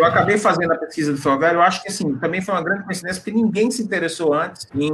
Eu 0.00 0.06
acabei 0.06 0.38
fazendo 0.38 0.72
a 0.72 0.78
pesquisa 0.78 1.12
do 1.12 1.18
Ferroviário, 1.18 1.58
eu 1.58 1.62
acho 1.62 1.82
que 1.82 1.88
assim, 1.88 2.14
também 2.16 2.40
foi 2.40 2.54
uma 2.54 2.62
grande 2.62 2.84
coincidência, 2.84 3.22
porque 3.22 3.38
ninguém 3.38 3.70
se 3.70 3.82
interessou 3.82 4.32
antes 4.32 4.66
em, 4.74 4.90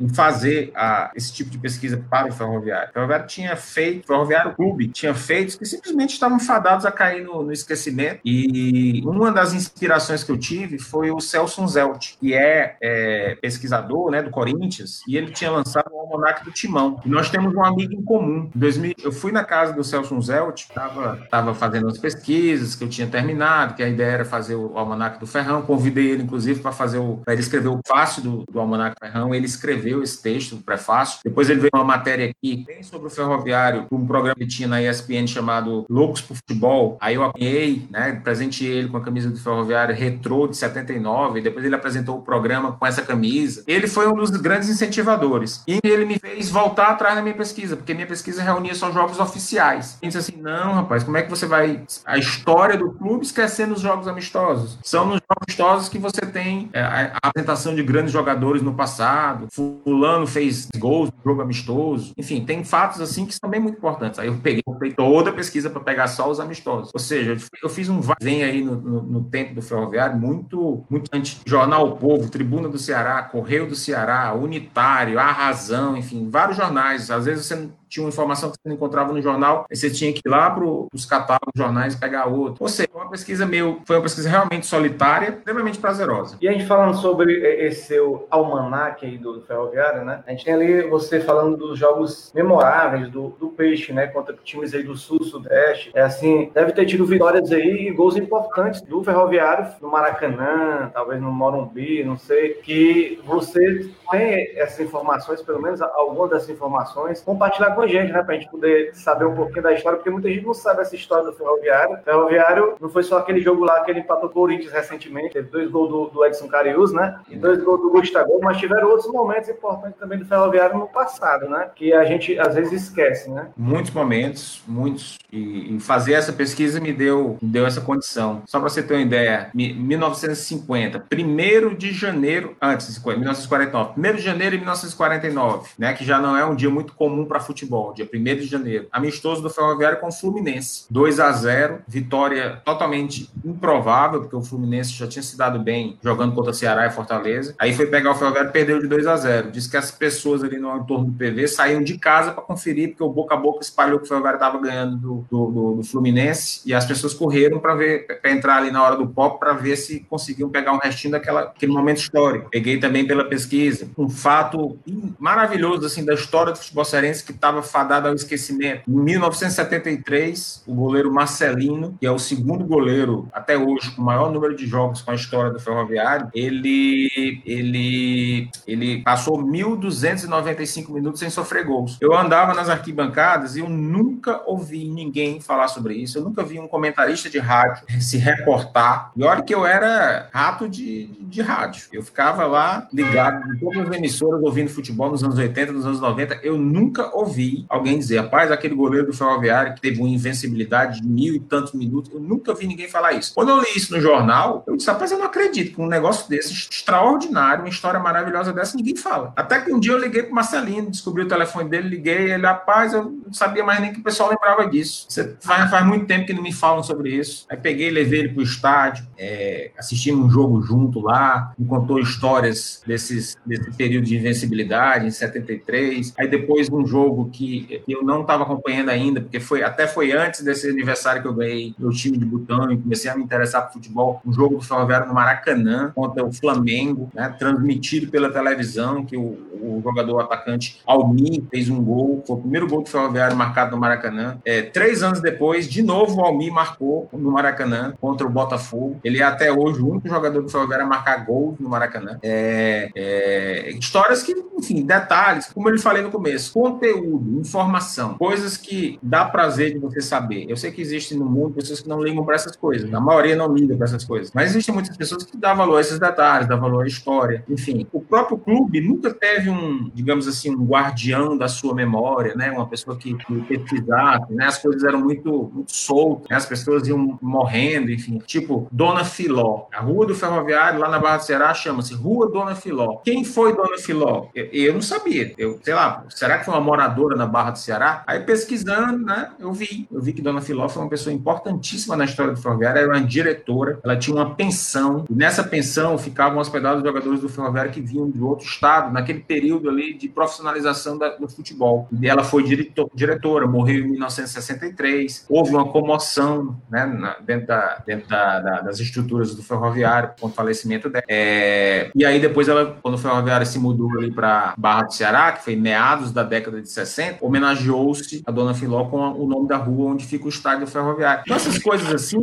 em 0.00 0.08
fazer 0.08 0.72
a, 0.74 1.10
esse 1.14 1.32
tipo 1.32 1.50
de 1.50 1.58
pesquisa 1.58 2.02
para 2.10 2.28
o 2.28 2.32
Ferroviário. 2.32 2.90
O 2.90 2.92
Ferroviário 2.92 3.26
tinha 3.26 3.56
feito, 3.56 4.04
o 4.04 4.06
Ferroviário 4.06 4.54
Clube 4.54 4.88
tinha 4.88 5.14
feito 5.14 5.58
que 5.58 5.64
simplesmente 5.64 6.14
estavam 6.14 6.40
fadados 6.40 6.84
a 6.84 6.90
cair 6.90 7.24
no, 7.24 7.42
no, 7.42 7.52
esquecimento. 7.52 8.20
E 8.24 9.02
uma 9.04 9.30
das 9.30 9.54
inspirações 9.54 10.24
que 10.24 10.32
eu 10.32 10.38
tive 10.38 10.78
foi 10.78 11.10
o 11.10 11.20
Celso 11.20 11.66
Zelt, 11.68 12.16
que 12.18 12.34
é, 12.34 12.76
é 12.80 13.36
pesquisador 13.40 14.10
né, 14.10 14.22
do 14.22 14.30
Corinthians, 14.30 15.00
e 15.06 15.16
ele 15.16 15.30
tinha 15.30 15.50
lançado 15.50 15.90
o 15.92 16.00
Almanac 16.00 16.44
do 16.44 16.50
Timão. 16.50 17.00
E 17.04 17.08
nós 17.08 17.30
temos 17.30 17.54
um 17.54 17.64
amigo 17.64 17.94
em 17.94 18.02
comum. 18.02 18.50
Em 18.54 18.58
2000, 18.58 18.94
eu 19.04 19.12
fui 19.12 19.30
na 19.30 19.44
casa 19.44 19.72
do 19.72 19.84
Celso 19.84 20.20
Zelt, 20.20 20.62
estava 20.62 21.16
tava 21.30 21.54
fazendo 21.54 21.88
as 21.88 21.98
pesquisas 21.98 22.74
que 22.74 22.84
eu 22.84 22.88
tinha 22.88 23.06
terminado, 23.06 23.74
que 23.76 23.82
a 23.82 23.88
ideia 23.88 24.10
era 24.10 24.24
fazer 24.24 24.54
o 24.54 24.76
Almanac 24.76 25.20
do 25.20 25.26
Ferrão. 25.26 25.62
Convidei 25.62 26.10
ele, 26.10 26.22
inclusive, 26.22 26.60
para 26.60 26.72
fazer 26.72 26.98
o. 26.98 27.18
Pra 27.24 27.34
ele 27.34 27.42
escrever 27.42 27.68
o 27.68 27.80
fácil 27.86 28.22
do, 28.22 28.44
do 28.50 28.58
Almanac 28.58 28.96
Ferrão. 28.98 29.34
Ele 29.34 29.46
escreveu 29.46 30.02
esse 30.02 30.22
texto, 30.22 30.56
o 30.56 30.62
prefácio. 30.62 31.20
Depois 31.24 31.50
ele 31.50 31.60
veio 31.60 31.70
uma 31.74 31.84
matéria 31.84 32.30
aqui, 32.30 32.64
bem 32.66 32.82
sobre 32.82 33.06
o 33.08 33.10
ferroviário, 33.10 33.86
um 33.90 34.06
programa 34.06 34.36
que 34.36 34.46
tinha 34.46 34.68
na 34.68 34.82
ESPN 34.82 35.26
chamado 35.26 35.86
Loucos 35.88 36.20
por 36.20 36.36
Futebol. 36.36 36.96
Aí 37.00 37.14
eu 37.14 37.24
apanhei, 37.24 37.86
né? 37.90 38.20
Presenteei 38.22 38.78
ele 38.78 38.88
com 38.88 38.96
a 38.96 39.02
camisa 39.02 39.30
do 39.30 39.38
ferroviário 39.38 39.94
retrô 39.94 40.46
de 40.46 40.56
79. 40.56 41.40
Depois 41.40 41.64
ele 41.64 41.74
apresentou 41.74 42.18
o 42.18 42.22
programa 42.22 42.72
com 42.72 42.86
essa 42.86 43.02
camisa. 43.02 43.62
Ele 43.66 43.86
foi 43.86 44.08
um 44.08 44.14
dos 44.14 44.30
grandes 44.30 44.68
incentivadores. 44.68 45.62
E 45.66 45.80
ele 45.84 46.04
me 46.04 46.18
fez 46.18 46.50
voltar 46.50 46.88
atrás 46.88 47.14
na 47.14 47.22
minha 47.22 47.34
pesquisa, 47.34 47.76
porque 47.76 47.94
minha 47.94 48.06
pesquisa 48.06 48.42
reunia 48.42 48.74
só 48.74 48.90
jogos 48.90 49.18
oficiais. 49.18 49.98
Ele 50.00 50.10
disse 50.10 50.18
assim: 50.18 50.40
não, 50.40 50.74
rapaz, 50.74 51.04
como 51.04 51.16
é 51.16 51.22
que 51.22 51.30
você 51.30 51.46
vai. 51.46 51.82
A 52.04 52.18
história 52.18 52.76
do 52.76 52.92
clube 52.92 53.24
esquecer 53.24 53.65
ser 53.66 53.68
nos 53.68 53.80
jogos 53.80 54.08
amistosos. 54.08 54.78
São 54.82 55.04
nos 55.04 55.16
jogos 55.16 55.42
amistosos 55.42 55.88
que 55.88 55.98
você 55.98 56.20
tem 56.20 56.70
é, 56.72 56.80
a 56.80 57.18
apresentação 57.22 57.74
de 57.74 57.82
grandes 57.82 58.12
jogadores 58.12 58.62
no 58.62 58.74
passado, 58.74 59.48
fulano 59.50 60.26
fez 60.26 60.68
gols 60.78 61.10
no 61.10 61.30
jogo 61.30 61.42
amistoso, 61.42 62.12
enfim, 62.16 62.44
tem 62.44 62.64
fatos 62.64 63.00
assim 63.00 63.26
que 63.26 63.34
são 63.34 63.50
bem 63.50 63.60
muito 63.60 63.76
importantes. 63.76 64.18
Aí 64.18 64.28
eu 64.28 64.36
peguei 64.36 64.62
toda 64.96 65.30
a 65.30 65.32
pesquisa 65.32 65.68
para 65.68 65.80
pegar 65.80 66.06
só 66.08 66.30
os 66.30 66.40
amistosos. 66.40 66.90
Ou 66.94 67.00
seja, 67.00 67.36
eu 67.62 67.68
fiz 67.68 67.88
um 67.88 68.00
vem 68.20 68.44
aí 68.44 68.62
no, 68.62 68.76
no, 68.76 69.02
no, 69.02 69.24
tempo 69.24 69.54
do 69.54 69.62
ferroviário 69.62 70.16
muito, 70.16 70.84
muito 70.88 71.10
antes. 71.12 71.40
Jornal 71.44 71.88
o 71.88 71.96
Povo, 71.96 72.30
Tribuna 72.30 72.68
do 72.68 72.78
Ceará, 72.78 73.22
Correio 73.22 73.66
do 73.66 73.74
Ceará, 73.74 74.32
Unitário, 74.34 75.18
A 75.18 75.32
Razão, 75.32 75.96
enfim, 75.96 76.28
vários 76.30 76.56
jornais. 76.56 77.10
Às 77.10 77.24
vezes 77.24 77.46
você 77.46 77.68
tinha 77.88 78.04
uma 78.04 78.10
informação 78.10 78.50
que 78.50 78.56
você 78.56 78.68
não 78.68 78.74
encontrava 78.76 79.12
no 79.12 79.20
jornal, 79.20 79.66
você 79.70 79.90
tinha 79.90 80.12
que 80.12 80.20
ir 80.24 80.28
lá 80.28 80.50
para 80.50 80.64
os 80.64 81.06
catálogos, 81.06 81.52
jornais 81.54 81.94
pegar 81.94 82.26
outro. 82.26 82.56
Ou 82.60 82.68
seja, 82.68 82.88
uma 82.94 83.08
pesquisa 83.08 83.46
meio, 83.46 83.80
foi 83.84 83.96
uma 83.96 84.02
pesquisa 84.02 84.28
realmente 84.28 84.66
solitária, 84.66 85.30
extremamente 85.30 85.78
prazerosa. 85.78 86.36
E 86.40 86.48
a 86.48 86.52
gente 86.52 86.66
falando 86.66 86.96
sobre 86.96 87.32
esse 87.66 87.86
seu 87.86 88.26
almanac 88.30 89.04
aí 89.04 89.16
do 89.16 89.40
ferroviário, 89.42 90.04
né? 90.04 90.22
A 90.26 90.30
gente 90.30 90.44
tem 90.44 90.54
ali 90.54 90.82
você 90.82 91.20
falando 91.20 91.56
dos 91.56 91.78
jogos 91.78 92.32
memoráveis 92.34 93.08
do, 93.08 93.28
do 93.38 93.48
Peixe, 93.48 93.92
né? 93.92 94.06
Contra 94.08 94.36
times 94.44 94.74
aí 94.74 94.82
do 94.82 94.96
Sul, 94.96 95.22
Sudeste. 95.22 95.90
É 95.94 96.02
assim, 96.02 96.50
deve 96.52 96.72
ter 96.72 96.84
tido 96.86 97.06
vitórias 97.06 97.50
aí 97.52 97.88
e 97.88 97.90
gols 97.92 98.16
importantes 98.16 98.82
do 98.82 99.02
ferroviário 99.02 99.68
no 99.80 99.90
Maracanã, 99.90 100.90
talvez 100.92 101.20
no 101.20 101.30
Morumbi, 101.30 102.04
não 102.04 102.18
sei, 102.18 102.54
que 102.54 103.20
você 103.24 103.88
tem 104.10 104.58
essas 104.58 104.80
informações, 104.80 105.42
pelo 105.42 105.62
menos 105.62 105.80
algumas 105.80 106.30
dessas 106.30 106.50
informações, 106.50 107.20
compartilhar 107.20 107.70
com 107.76 107.82
a 107.82 107.86
gente, 107.86 108.12
né? 108.12 108.22
Pra 108.22 108.34
gente 108.34 108.50
poder 108.50 108.94
saber 108.94 109.26
um 109.26 109.34
pouquinho 109.34 109.62
da 109.62 109.72
história, 109.72 109.98
porque 109.98 110.10
muita 110.10 110.28
gente 110.28 110.44
não 110.44 110.54
sabe 110.54 110.80
essa 110.80 110.96
história 110.96 111.24
do 111.24 111.32
Ferroviário. 111.32 111.94
O 111.94 112.02
Ferroviário 112.02 112.76
não 112.80 112.88
foi 112.88 113.02
só 113.02 113.18
aquele 113.18 113.40
jogo 113.40 113.64
lá 113.64 113.80
que 113.84 113.90
ele 113.90 114.00
empatou 114.00 114.28
o 114.28 114.32
Corinthians 114.32 114.72
recentemente, 114.72 115.34
teve 115.34 115.48
dois 115.48 115.70
gols 115.70 115.90
do, 115.90 116.06
do 116.06 116.24
Edson 116.24 116.48
Carius, 116.48 116.92
né? 116.92 117.20
E 117.28 117.36
dois 117.36 117.62
gols 117.62 117.80
do 117.80 117.90
Gustavo, 117.90 118.40
mas 118.42 118.56
tiveram 118.56 118.88
outros 118.88 119.12
momentos 119.12 119.48
importantes 119.48 119.98
também 119.98 120.18
do 120.18 120.26
Ferroviário 120.26 120.78
no 120.78 120.88
passado, 120.88 121.48
né? 121.48 121.70
Que 121.74 121.92
a 121.92 122.04
gente 122.04 122.38
às 122.38 122.54
vezes 122.54 122.84
esquece, 122.84 123.30
né? 123.30 123.48
Muitos 123.56 123.90
momentos, 123.90 124.62
muitos. 124.66 125.18
E, 125.30 125.76
e 125.76 125.80
fazer 125.80 126.14
essa 126.14 126.32
pesquisa 126.32 126.80
me 126.80 126.92
deu, 126.92 127.36
me 127.42 127.48
deu 127.48 127.66
essa 127.66 127.80
condição. 127.80 128.42
Só 128.46 128.58
para 128.58 128.68
você 128.68 128.82
ter 128.82 128.94
uma 128.94 129.02
ideia, 129.02 129.50
1950, 129.54 131.04
1 131.12 131.74
de 131.74 131.92
janeiro, 131.92 132.56
antes 132.60 132.94
de 132.94 133.00
1949, 133.06 133.92
1 133.96 134.16
de 134.16 134.22
janeiro 134.22 134.52
de 134.52 134.58
1949, 134.58 135.68
né? 135.78 135.92
Que 135.92 136.04
já 136.04 136.18
não 136.18 136.36
é 136.36 136.44
um 136.44 136.54
dia 136.54 136.70
muito 136.70 136.94
comum 136.94 137.24
para 137.24 137.40
futebol 137.40 137.65
futebol, 137.66 137.92
dia 137.92 138.08
1 138.12 138.22
de 138.36 138.46
janeiro. 138.46 138.86
Amistoso 138.92 139.42
do 139.42 139.50
Ferroviário 139.50 139.98
com 139.98 140.08
o 140.08 140.12
Fluminense. 140.12 140.86
2 140.90 141.20
a 141.20 141.32
0 141.32 141.80
vitória 141.86 142.62
totalmente 142.64 143.30
improvável, 143.44 144.20
porque 144.20 144.36
o 144.36 144.42
Fluminense 144.42 144.92
já 144.92 145.06
tinha 145.06 145.22
se 145.22 145.36
dado 145.36 145.58
bem 145.58 145.98
jogando 146.02 146.34
contra 146.34 146.52
Ceará 146.52 146.86
e 146.86 146.90
Fortaleza. 146.90 147.54
Aí 147.58 147.74
foi 147.74 147.86
pegar 147.86 148.12
o 148.12 148.14
Ferroviário 148.14 148.50
e 148.50 148.52
perdeu 148.52 148.80
de 148.80 148.86
2 148.86 149.06
a 149.06 149.16
0 149.16 149.50
Diz 149.50 149.66
que 149.66 149.76
as 149.76 149.90
pessoas 149.90 150.42
ali 150.42 150.58
no 150.58 150.76
entorno 150.76 151.06
do 151.06 151.12
PV 151.12 151.48
saíram 151.48 151.82
de 151.82 151.98
casa 151.98 152.32
para 152.32 152.42
conferir, 152.42 152.90
porque 152.90 153.02
o 153.02 153.08
boca 153.08 153.34
a 153.34 153.38
boca 153.38 153.62
espalhou 153.62 153.98
que 153.98 154.04
o 154.04 154.08
Ferroviário 154.08 154.36
estava 154.36 154.58
ganhando 154.58 154.96
do, 154.96 155.26
do, 155.30 155.50
do, 155.50 155.74
do, 155.76 155.84
Fluminense, 155.84 156.60
e 156.64 156.72
as 156.72 156.84
pessoas 156.84 157.12
correram 157.12 157.58
para 157.58 157.74
ver, 157.74 158.06
para 158.20 158.30
entrar 158.30 158.56
ali 158.56 158.70
na 158.70 158.82
hora 158.82 158.96
do 158.96 159.06
pop, 159.06 159.38
para 159.38 159.52
ver 159.52 159.76
se 159.76 160.00
conseguiam 160.00 160.48
pegar 160.48 160.72
um 160.72 160.78
restinho 160.78 161.12
daquela, 161.12 161.42
aquele 161.42 161.72
momento 161.72 161.98
histórico. 161.98 162.50
Peguei 162.50 162.78
também 162.78 163.06
pela 163.06 163.24
pesquisa 163.24 163.88
um 163.96 164.08
fato 164.08 164.78
maravilhoso 165.18 165.86
assim 165.86 166.04
da 166.04 166.14
história 166.14 166.52
do 166.52 166.58
futebol 166.58 166.84
cearense 166.84 167.24
que 167.24 167.32
estava 167.32 167.55
fadado 167.62 168.08
ao 168.08 168.14
esquecimento. 168.14 168.82
Em 168.88 168.92
1973, 168.92 170.64
o 170.66 170.74
goleiro 170.74 171.12
Marcelino, 171.12 171.96
que 171.98 172.06
é 172.06 172.10
o 172.10 172.18
segundo 172.18 172.64
goleiro 172.64 173.28
até 173.32 173.56
hoje 173.56 173.90
com 173.90 174.02
o 174.02 174.04
maior 174.04 174.32
número 174.32 174.54
de 174.54 174.66
jogos 174.66 175.02
com 175.02 175.10
a 175.10 175.14
história 175.14 175.50
do 175.50 175.60
Ferroviário, 175.60 176.28
ele 176.34 177.42
ele 177.44 178.48
ele 178.66 179.02
passou 179.02 179.38
1.295 179.38 180.92
minutos 180.92 181.20
sem 181.20 181.30
sofrer 181.30 181.64
gols. 181.64 181.96
Eu 182.00 182.16
andava 182.16 182.54
nas 182.54 182.68
arquibancadas 182.68 183.56
e 183.56 183.60
eu 183.60 183.68
nunca 183.68 184.42
ouvi 184.46 184.88
ninguém 184.88 185.40
falar 185.40 185.68
sobre 185.68 185.94
isso. 185.94 186.18
Eu 186.18 186.22
nunca 186.22 186.42
vi 186.42 186.58
um 186.58 186.68
comentarista 186.68 187.28
de 187.28 187.38
rádio 187.38 187.84
se 188.00 188.16
reportar. 188.16 189.12
E 189.16 189.22
olha 189.22 189.42
que 189.42 189.54
eu 189.54 189.66
era 189.66 190.28
rato 190.32 190.68
de, 190.68 191.06
de 191.20 191.42
rádio. 191.42 191.88
Eu 191.92 192.02
ficava 192.02 192.46
lá 192.46 192.88
ligado 192.92 193.52
em 193.52 193.58
todas 193.58 193.88
as 193.88 193.96
emissoras 193.96 194.42
ouvindo 194.42 194.68
futebol 194.68 195.10
nos 195.10 195.22
anos 195.22 195.38
80, 195.38 195.72
nos 195.72 195.86
anos 195.86 196.00
90. 196.00 196.40
Eu 196.42 196.58
nunca 196.58 197.14
ouvi 197.14 197.45
ouvi 197.46 197.66
alguém 197.68 197.98
dizer, 197.98 198.18
rapaz, 198.18 198.50
aquele 198.50 198.74
goleiro 198.74 199.06
do 199.06 199.12
Ferroviário 199.12 199.74
que 199.74 199.80
teve 199.80 200.00
uma 200.00 200.08
invencibilidade 200.08 201.00
de 201.00 201.06
mil 201.06 201.34
e 201.34 201.40
tantos 201.40 201.72
minutos, 201.72 202.12
eu 202.12 202.20
nunca 202.20 202.54
vi 202.54 202.66
ninguém 202.66 202.88
falar 202.88 203.12
isso. 203.12 203.34
Quando 203.34 203.50
eu 203.50 203.60
li 203.60 203.68
isso 203.76 203.94
no 203.94 204.00
jornal, 204.00 204.64
eu 204.66 204.76
disse, 204.76 204.90
rapaz, 204.90 205.12
eu 205.12 205.18
não 205.18 205.26
acredito 205.26 205.74
que 205.74 205.80
um 205.80 205.86
negócio 205.86 206.28
desse, 206.28 206.52
extraordinário, 206.52 207.62
uma 207.62 207.68
história 207.68 208.00
maravilhosa 208.00 208.52
dessa, 208.52 208.76
ninguém 208.76 208.96
fala. 208.96 209.32
Até 209.36 209.60
que 209.60 209.72
um 209.72 209.78
dia 209.78 209.92
eu 209.92 209.98
liguei 209.98 210.22
pro 210.24 210.34
Marcelino, 210.34 210.90
descobri 210.90 211.22
o 211.22 211.28
telefone 211.28 211.68
dele, 211.68 211.88
liguei, 211.88 212.32
ele, 212.32 212.46
rapaz, 212.46 212.92
eu 212.92 213.04
não 213.04 213.32
sabia 213.32 213.64
mais 213.64 213.80
nem 213.80 213.92
que 213.92 214.00
o 214.00 214.02
pessoal 214.02 214.30
lembrava 214.30 214.68
disso. 214.68 215.06
Você 215.08 215.36
faz, 215.40 215.70
faz 215.70 215.86
muito 215.86 216.06
tempo 216.06 216.26
que 216.26 216.34
não 216.34 216.42
me 216.42 216.52
falam 216.52 216.82
sobre 216.82 217.10
isso. 217.10 217.46
Aí 217.48 217.56
peguei, 217.56 217.90
levei 217.90 218.20
ele 218.20 218.28
pro 218.30 218.42
estádio, 218.42 219.06
é, 219.18 219.70
assistimos 219.78 220.26
um 220.26 220.30
jogo 220.30 220.60
junto 220.62 221.00
lá, 221.00 221.52
me 221.58 221.66
contou 221.66 221.98
histórias 221.98 222.82
desses, 222.86 223.36
desse 223.44 223.70
período 223.72 224.04
de 224.04 224.16
invencibilidade, 224.16 225.06
em 225.06 225.10
73. 225.10 226.14
Aí 226.18 226.28
depois 226.28 226.68
um 226.70 226.86
jogo 226.86 227.28
que 227.36 227.82
eu 227.86 228.02
não 228.02 228.22
estava 228.22 228.44
acompanhando 228.44 228.88
ainda, 228.88 229.20
porque 229.20 229.38
foi 229.38 229.62
até 229.62 229.86
foi 229.86 230.12
antes 230.12 230.42
desse 230.42 230.68
aniversário 230.68 231.22
que 231.22 231.28
eu 231.28 231.34
ganhei 231.34 231.74
meu 231.78 231.90
time 231.90 232.16
de 232.16 232.24
botão 232.24 232.70
e 232.72 232.76
comecei 232.78 233.10
a 233.10 233.16
me 233.16 233.22
interessar 233.22 233.66
por 233.66 233.74
futebol. 233.74 234.20
Um 234.24 234.32
jogo 234.32 234.56
do 234.56 234.62
Ferroviário 234.62 235.06
no 235.06 235.14
Maracanã 235.14 235.92
contra 235.94 236.24
o 236.24 236.32
Flamengo, 236.32 237.10
né, 237.14 237.34
transmitido 237.38 238.10
pela 238.10 238.30
televisão, 238.30 239.04
que 239.04 239.16
o, 239.16 239.36
o 239.60 239.80
jogador 239.82 240.20
atacante 240.20 240.80
Almir 240.86 241.42
fez 241.50 241.68
um 241.68 241.82
gol, 241.82 242.22
foi 242.26 242.36
o 242.36 242.40
primeiro 242.40 242.66
gol 242.68 242.82
do 242.82 242.88
Ferroviário 242.88 243.36
marcado 243.36 243.72
no 243.72 243.80
Maracanã. 243.80 244.38
É, 244.44 244.62
três 244.62 245.02
anos 245.02 245.20
depois, 245.20 245.68
de 245.68 245.82
novo 245.82 246.20
o 246.20 246.24
Almir 246.24 246.52
marcou 246.52 247.08
no 247.12 247.30
Maracanã 247.30 247.94
contra 248.00 248.26
o 248.26 248.30
Botafogo. 248.30 248.98
Ele 249.04 249.20
é 249.20 249.24
até 249.24 249.52
hoje 249.52 249.80
o 249.80 249.90
único 249.90 250.08
jogador 250.08 250.42
do 250.42 250.48
Ferroviário 250.48 250.86
a 250.86 250.88
marcar 250.88 251.24
gol 251.24 251.56
no 251.58 251.68
Maracanã. 251.68 252.18
É, 252.22 252.90
é, 252.94 253.70
histórias 253.72 254.22
que, 254.22 254.32
enfim, 254.58 254.84
detalhes, 254.84 255.50
como 255.52 255.68
eu 255.68 255.78
falei 255.78 256.02
no 256.02 256.10
começo, 256.10 256.52
conteúdo, 256.52 257.25
informação, 257.38 258.14
coisas 258.14 258.56
que 258.56 258.98
dá 259.02 259.24
prazer 259.24 259.72
de 259.72 259.78
você 259.78 260.00
saber. 260.00 260.46
Eu 260.48 260.56
sei 260.56 260.70
que 260.70 260.80
existem 260.80 261.18
no 261.18 261.26
mundo 261.26 261.54
pessoas 261.54 261.80
que 261.80 261.88
não 261.88 262.02
ligam 262.02 262.24
para 262.24 262.34
essas 262.34 262.56
coisas, 262.56 262.92
a 262.92 263.00
maioria 263.00 263.36
não 263.36 263.54
liga 263.54 263.74
para 263.76 263.84
essas 263.84 264.04
coisas, 264.04 264.32
mas 264.34 264.50
existem 264.50 264.74
muitas 264.74 264.96
pessoas 264.96 265.24
que 265.24 265.36
dão 265.36 265.56
valor 265.56 265.78
a 265.78 265.80
esses 265.80 265.98
detalhes, 265.98 266.48
dão 266.48 266.60
valor 266.60 266.84
à 266.84 266.86
história. 266.86 267.44
Enfim, 267.48 267.86
o 267.92 268.00
próprio 268.00 268.38
clube 268.38 268.80
nunca 268.80 269.12
teve 269.12 269.50
um, 269.50 269.90
digamos 269.94 270.28
assim, 270.28 270.54
um 270.54 270.64
guardião 270.64 271.36
da 271.36 271.48
sua 271.48 271.74
memória, 271.74 272.34
né? 272.34 272.50
Uma 272.50 272.66
pessoa 272.66 272.96
que, 272.96 273.14
que 273.14 273.40
pesquisasse, 273.42 274.32
né? 274.32 274.46
As 274.46 274.58
coisas 274.58 274.82
eram 274.84 275.00
muito, 275.00 275.50
muito 275.52 275.74
soltas, 275.74 276.28
né? 276.28 276.36
as 276.36 276.46
pessoas 276.46 276.86
iam 276.86 277.18
morrendo, 277.20 277.90
enfim. 277.90 278.18
Tipo, 278.26 278.68
Dona 278.70 279.04
Filó. 279.04 279.66
A 279.72 279.80
rua 279.80 280.06
do 280.06 280.14
Ferroviário, 280.14 280.80
lá 280.80 280.88
na 280.88 280.98
Barra 280.98 281.18
do 281.18 281.24
Ceará, 281.24 281.52
chama-se 281.54 281.94
Rua 281.94 282.30
Dona 282.30 282.54
Filó. 282.54 282.98
Quem 283.04 283.24
foi 283.24 283.54
Dona 283.54 283.78
Filó? 283.78 284.28
Eu, 284.34 284.46
eu 284.52 284.74
não 284.74 284.82
sabia. 284.82 285.34
Eu, 285.36 285.58
sei 285.62 285.74
lá, 285.74 286.04
será 286.08 286.38
que 286.38 286.44
foi 286.44 286.54
uma 286.54 286.60
moradora 286.60 287.15
na 287.16 287.26
Barra 287.26 287.52
do 287.52 287.58
Ceará. 287.58 288.02
Aí 288.06 288.20
pesquisando, 288.20 289.04
né, 289.04 289.30
eu 289.38 289.52
vi, 289.52 289.88
eu 289.90 290.00
vi 290.00 290.12
que 290.12 290.22
Dona 290.22 290.40
Filó 290.40 290.68
foi 290.68 290.82
uma 290.82 290.88
pessoa 290.88 291.12
importantíssima 291.12 291.96
na 291.96 292.04
história 292.04 292.32
do 292.32 292.40
Ferroviário, 292.40 292.80
era 292.80 292.88
uma 292.88 293.00
diretora, 293.00 293.78
ela 293.82 293.96
tinha 293.96 294.16
uma 294.16 294.34
pensão, 294.34 295.04
e 295.10 295.14
nessa 295.14 295.42
pensão 295.42 295.98
ficavam 295.98 296.38
hospedados 296.38 296.82
jogadores 296.82 297.20
do 297.20 297.28
Ferroviário 297.28 297.72
que 297.72 297.80
vinham 297.80 298.10
de 298.10 298.20
outro 298.20 298.46
estado, 298.46 298.92
naquele 298.92 299.20
período 299.20 299.68
ali 299.68 299.94
de 299.94 300.08
profissionalização 300.08 300.98
da, 300.98 301.10
do 301.10 301.28
futebol. 301.28 301.88
E 302.00 302.08
ela 302.08 302.24
foi 302.24 302.42
diretor, 302.42 302.90
diretora, 302.94 303.46
morreu 303.46 303.84
em 303.84 303.90
1963, 303.90 305.26
houve 305.28 305.50
uma 305.50 305.66
comoção, 305.68 306.56
né, 306.70 306.86
na, 306.86 307.16
dentro, 307.20 307.46
da, 307.46 307.82
dentro 307.86 308.08
da, 308.08 308.40
da, 308.40 308.60
das 308.62 308.78
estruturas 308.80 309.34
do 309.34 309.42
Ferroviário 309.42 310.10
com 310.20 310.26
o 310.26 310.30
falecimento 310.30 310.88
dela. 310.88 311.04
É, 311.08 311.90
e 311.94 312.04
aí 312.04 312.20
depois 312.20 312.48
ela, 312.48 312.78
quando 312.82 312.94
o 312.94 312.98
Ferroviário 312.98 313.46
se 313.46 313.58
mudou 313.58 313.90
ali 313.98 314.10
para 314.10 314.54
Barra 314.56 314.82
do 314.82 314.94
Ceará, 314.94 315.32
que 315.32 315.44
foi 315.44 315.56
meados 315.56 316.12
da 316.12 316.22
década 316.22 316.60
de 316.60 316.68
60, 316.68 317.05
60, 317.06 317.24
homenageou-se 317.24 318.22
a 318.26 318.30
Dona 318.30 318.54
Filó 318.54 318.84
com 318.86 318.98
o 319.12 319.26
nome 319.26 319.48
da 319.48 319.56
rua 319.56 319.92
onde 319.92 320.04
fica 320.04 320.26
o 320.26 320.28
estádio 320.28 320.66
ferroviário. 320.66 321.22
Então, 321.24 321.36
essas 321.36 321.58
coisas 321.58 321.92
assim 321.92 322.22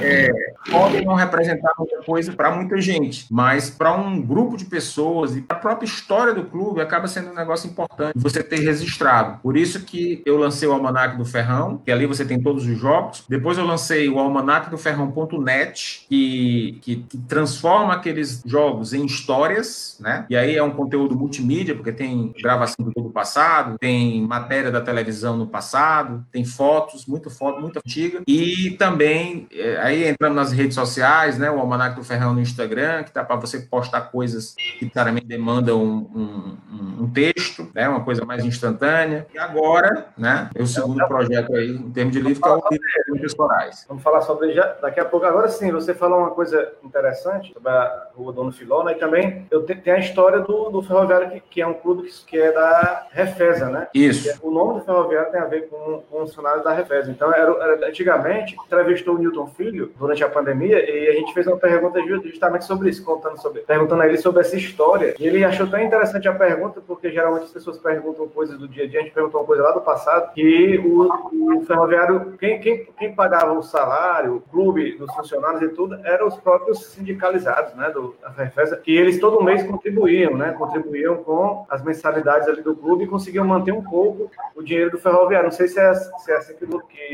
é, 0.00 0.30
podem 0.70 1.04
não 1.04 1.14
representar 1.14 1.72
muita 1.78 2.02
coisa 2.02 2.32
para 2.32 2.50
muita 2.54 2.80
gente, 2.80 3.26
mas 3.30 3.70
para 3.70 3.92
um 3.92 4.20
grupo 4.20 4.56
de 4.56 4.64
pessoas 4.64 5.36
e 5.36 5.42
para 5.42 5.56
a 5.56 5.60
própria 5.60 5.86
história 5.86 6.34
do 6.34 6.44
clube 6.44 6.80
acaba 6.80 7.06
sendo 7.06 7.30
um 7.30 7.34
negócio 7.34 7.68
importante 7.68 8.12
você 8.16 8.42
ter 8.42 8.60
registrado. 8.60 9.38
Por 9.42 9.56
isso 9.56 9.84
que 9.84 10.22
eu 10.24 10.36
lancei 10.36 10.68
o 10.68 10.72
Almanac 10.72 11.16
do 11.16 11.24
Ferrão, 11.24 11.78
que 11.84 11.90
ali 11.90 12.06
você 12.06 12.24
tem 12.24 12.40
todos 12.40 12.66
os 12.66 12.78
jogos. 12.78 13.24
Depois 13.28 13.58
eu 13.58 13.64
lancei 13.64 14.08
o 14.08 14.18
Almanac 14.18 14.70
do 14.70 14.78
Ferrão.net, 14.78 16.06
que, 16.08 16.78
que, 16.82 16.96
que 16.96 17.18
transforma 17.18 17.94
aqueles 17.94 18.42
jogos 18.44 18.92
em 18.92 19.04
histórias, 19.04 19.96
né? 20.00 20.26
E 20.30 20.36
aí 20.36 20.56
é 20.56 20.62
um 20.62 20.70
conteúdo 20.70 21.16
multimídia, 21.16 21.74
porque 21.74 21.92
tem 21.92 22.32
gravação 22.40 22.84
do 22.84 22.90
do 23.10 23.12
passado, 23.12 23.59
tem 23.78 24.20
matéria 24.22 24.70
da 24.70 24.80
televisão 24.80 25.36
no 25.36 25.46
passado, 25.46 26.24
tem 26.32 26.44
fotos, 26.44 27.06
muito 27.06 27.30
foto, 27.30 27.60
muito 27.60 27.78
antiga. 27.78 28.22
E 28.26 28.70
também, 28.78 29.46
é, 29.52 29.76
aí 29.78 30.08
entramos 30.08 30.36
nas 30.36 30.52
redes 30.52 30.74
sociais, 30.74 31.38
né? 31.38 31.50
O 31.50 31.58
Almanac 31.58 31.96
do 31.96 32.04
Ferrão 32.04 32.34
no 32.34 32.40
Instagram, 32.40 33.04
que 33.04 33.12
dá 33.12 33.24
para 33.24 33.36
você 33.36 33.60
postar 33.60 34.02
coisas 34.02 34.54
que 34.78 34.88
claramente 34.88 35.26
demandam 35.26 35.82
um, 35.82 36.58
um, 36.70 37.04
um, 37.04 37.10
texto, 37.10 37.68
né? 37.74 37.88
Uma 37.88 38.04
coisa 38.04 38.24
mais 38.24 38.44
instantânea. 38.44 39.26
E 39.32 39.38
agora, 39.38 40.08
né? 40.16 40.50
É 40.54 40.62
o 40.62 40.66
segundo 40.66 41.06
projeto 41.06 41.54
aí, 41.54 41.70
em 41.70 41.90
termos 41.90 42.12
de 42.12 42.20
livro, 42.20 42.42
que 42.42 42.48
é 42.48 42.52
o 42.52 43.14
livro 43.14 43.28
de 43.28 43.36
Corais. 43.36 43.84
Vamos 43.88 44.02
falar 44.02 44.22
sobre 44.22 44.52
já 44.52 44.66
daqui 44.80 45.00
a 45.00 45.04
pouco. 45.04 45.26
Agora 45.26 45.48
sim, 45.48 45.70
você 45.70 45.94
falou 45.94 46.18
uma 46.18 46.30
coisa 46.30 46.72
interessante 46.82 47.52
sobre 47.52 47.70
a 47.70 48.08
Rua 48.14 48.32
Dono 48.32 48.52
Filó, 48.52 48.84
né? 48.84 48.92
E 48.92 48.96
também 48.96 49.46
eu 49.50 49.62
tenho 49.62 49.96
a 49.96 50.00
história 50.00 50.40
do, 50.40 50.70
do 50.70 50.82
Ferroviário, 50.82 51.30
que, 51.30 51.40
que, 51.40 51.62
é 51.62 51.66
um 51.66 51.74
clube 51.74 52.08
que, 52.08 52.24
que 52.26 52.38
é 52.38 52.52
da 52.52 53.06
Refesa, 53.50 53.68
né? 53.68 53.88
Isso. 53.94 54.38
O 54.42 54.50
nome 54.50 54.78
do 54.78 54.84
Ferroviário 54.84 55.30
tem 55.30 55.40
a 55.40 55.46
ver 55.46 55.68
com, 55.68 56.02
com 56.08 56.22
o 56.22 56.26
funcionário 56.26 56.62
da 56.62 56.72
Refesa. 56.72 57.10
Então, 57.10 57.32
era, 57.32 57.50
era, 57.52 57.88
antigamente, 57.88 58.56
entrevistou 58.66 59.16
o 59.16 59.18
Newton 59.18 59.46
Filho 59.48 59.92
durante 59.98 60.22
a 60.22 60.28
pandemia 60.28 60.78
e 60.78 61.08
a 61.08 61.12
gente 61.12 61.34
fez 61.34 61.46
uma 61.46 61.56
pergunta 61.56 62.00
justamente 62.24 62.64
sobre 62.64 62.90
isso, 62.90 63.04
contando 63.04 63.40
sobre, 63.40 63.62
perguntando 63.62 64.02
a 64.02 64.06
ele 64.06 64.18
sobre 64.18 64.40
essa 64.40 64.56
história. 64.56 65.14
E 65.18 65.26
ele 65.26 65.44
achou 65.44 65.66
tão 65.66 65.80
interessante 65.80 66.28
a 66.28 66.32
pergunta, 66.32 66.80
porque 66.86 67.10
geralmente 67.10 67.44
as 67.44 67.52
pessoas 67.52 67.78
perguntam 67.78 68.28
coisas 68.28 68.58
do 68.58 68.68
dia 68.68 68.84
a 68.84 68.88
dia, 68.88 69.00
a 69.00 69.02
gente 69.02 69.14
perguntou 69.14 69.40
uma 69.40 69.46
coisa 69.46 69.62
lá 69.62 69.72
do 69.72 69.80
passado, 69.80 70.32
que 70.32 70.78
o, 70.78 71.56
o 71.56 71.64
ferroviário, 71.64 72.34
quem, 72.38 72.60
quem, 72.60 72.86
quem 72.98 73.14
pagava 73.14 73.52
o 73.52 73.62
salário, 73.62 74.36
o 74.36 74.40
clube 74.40 74.96
dos 74.96 75.12
funcionários 75.14 75.62
e 75.62 75.68
tudo, 75.68 75.98
eram 76.04 76.26
os 76.28 76.36
próprios 76.36 76.86
sindicalizados, 76.86 77.74
né, 77.74 77.90
do, 77.90 78.14
da 78.22 78.30
Refesa, 78.30 78.76
que 78.76 78.96
eles 78.96 79.18
todo 79.18 79.42
mês 79.42 79.62
contribuíam, 79.62 80.36
né, 80.36 80.52
contribuíam 80.52 81.16
com 81.18 81.66
as 81.68 81.82
mensalidades 81.82 82.48
ali 82.48 82.62
do 82.62 82.74
clube 82.74 83.04
e 83.04 83.06
conseguiam 83.06 83.39
manter 83.44 83.72
um 83.72 83.82
pouco 83.82 84.30
o 84.54 84.62
dinheiro 84.62 84.90
do 84.90 84.98
ferroviário. 84.98 85.48
Não 85.48 85.56
sei 85.56 85.68
se 85.68 85.80
é, 85.80 85.94
se 85.94 86.30
é 86.30 86.36
assim 86.36 86.54
que... 86.54 86.66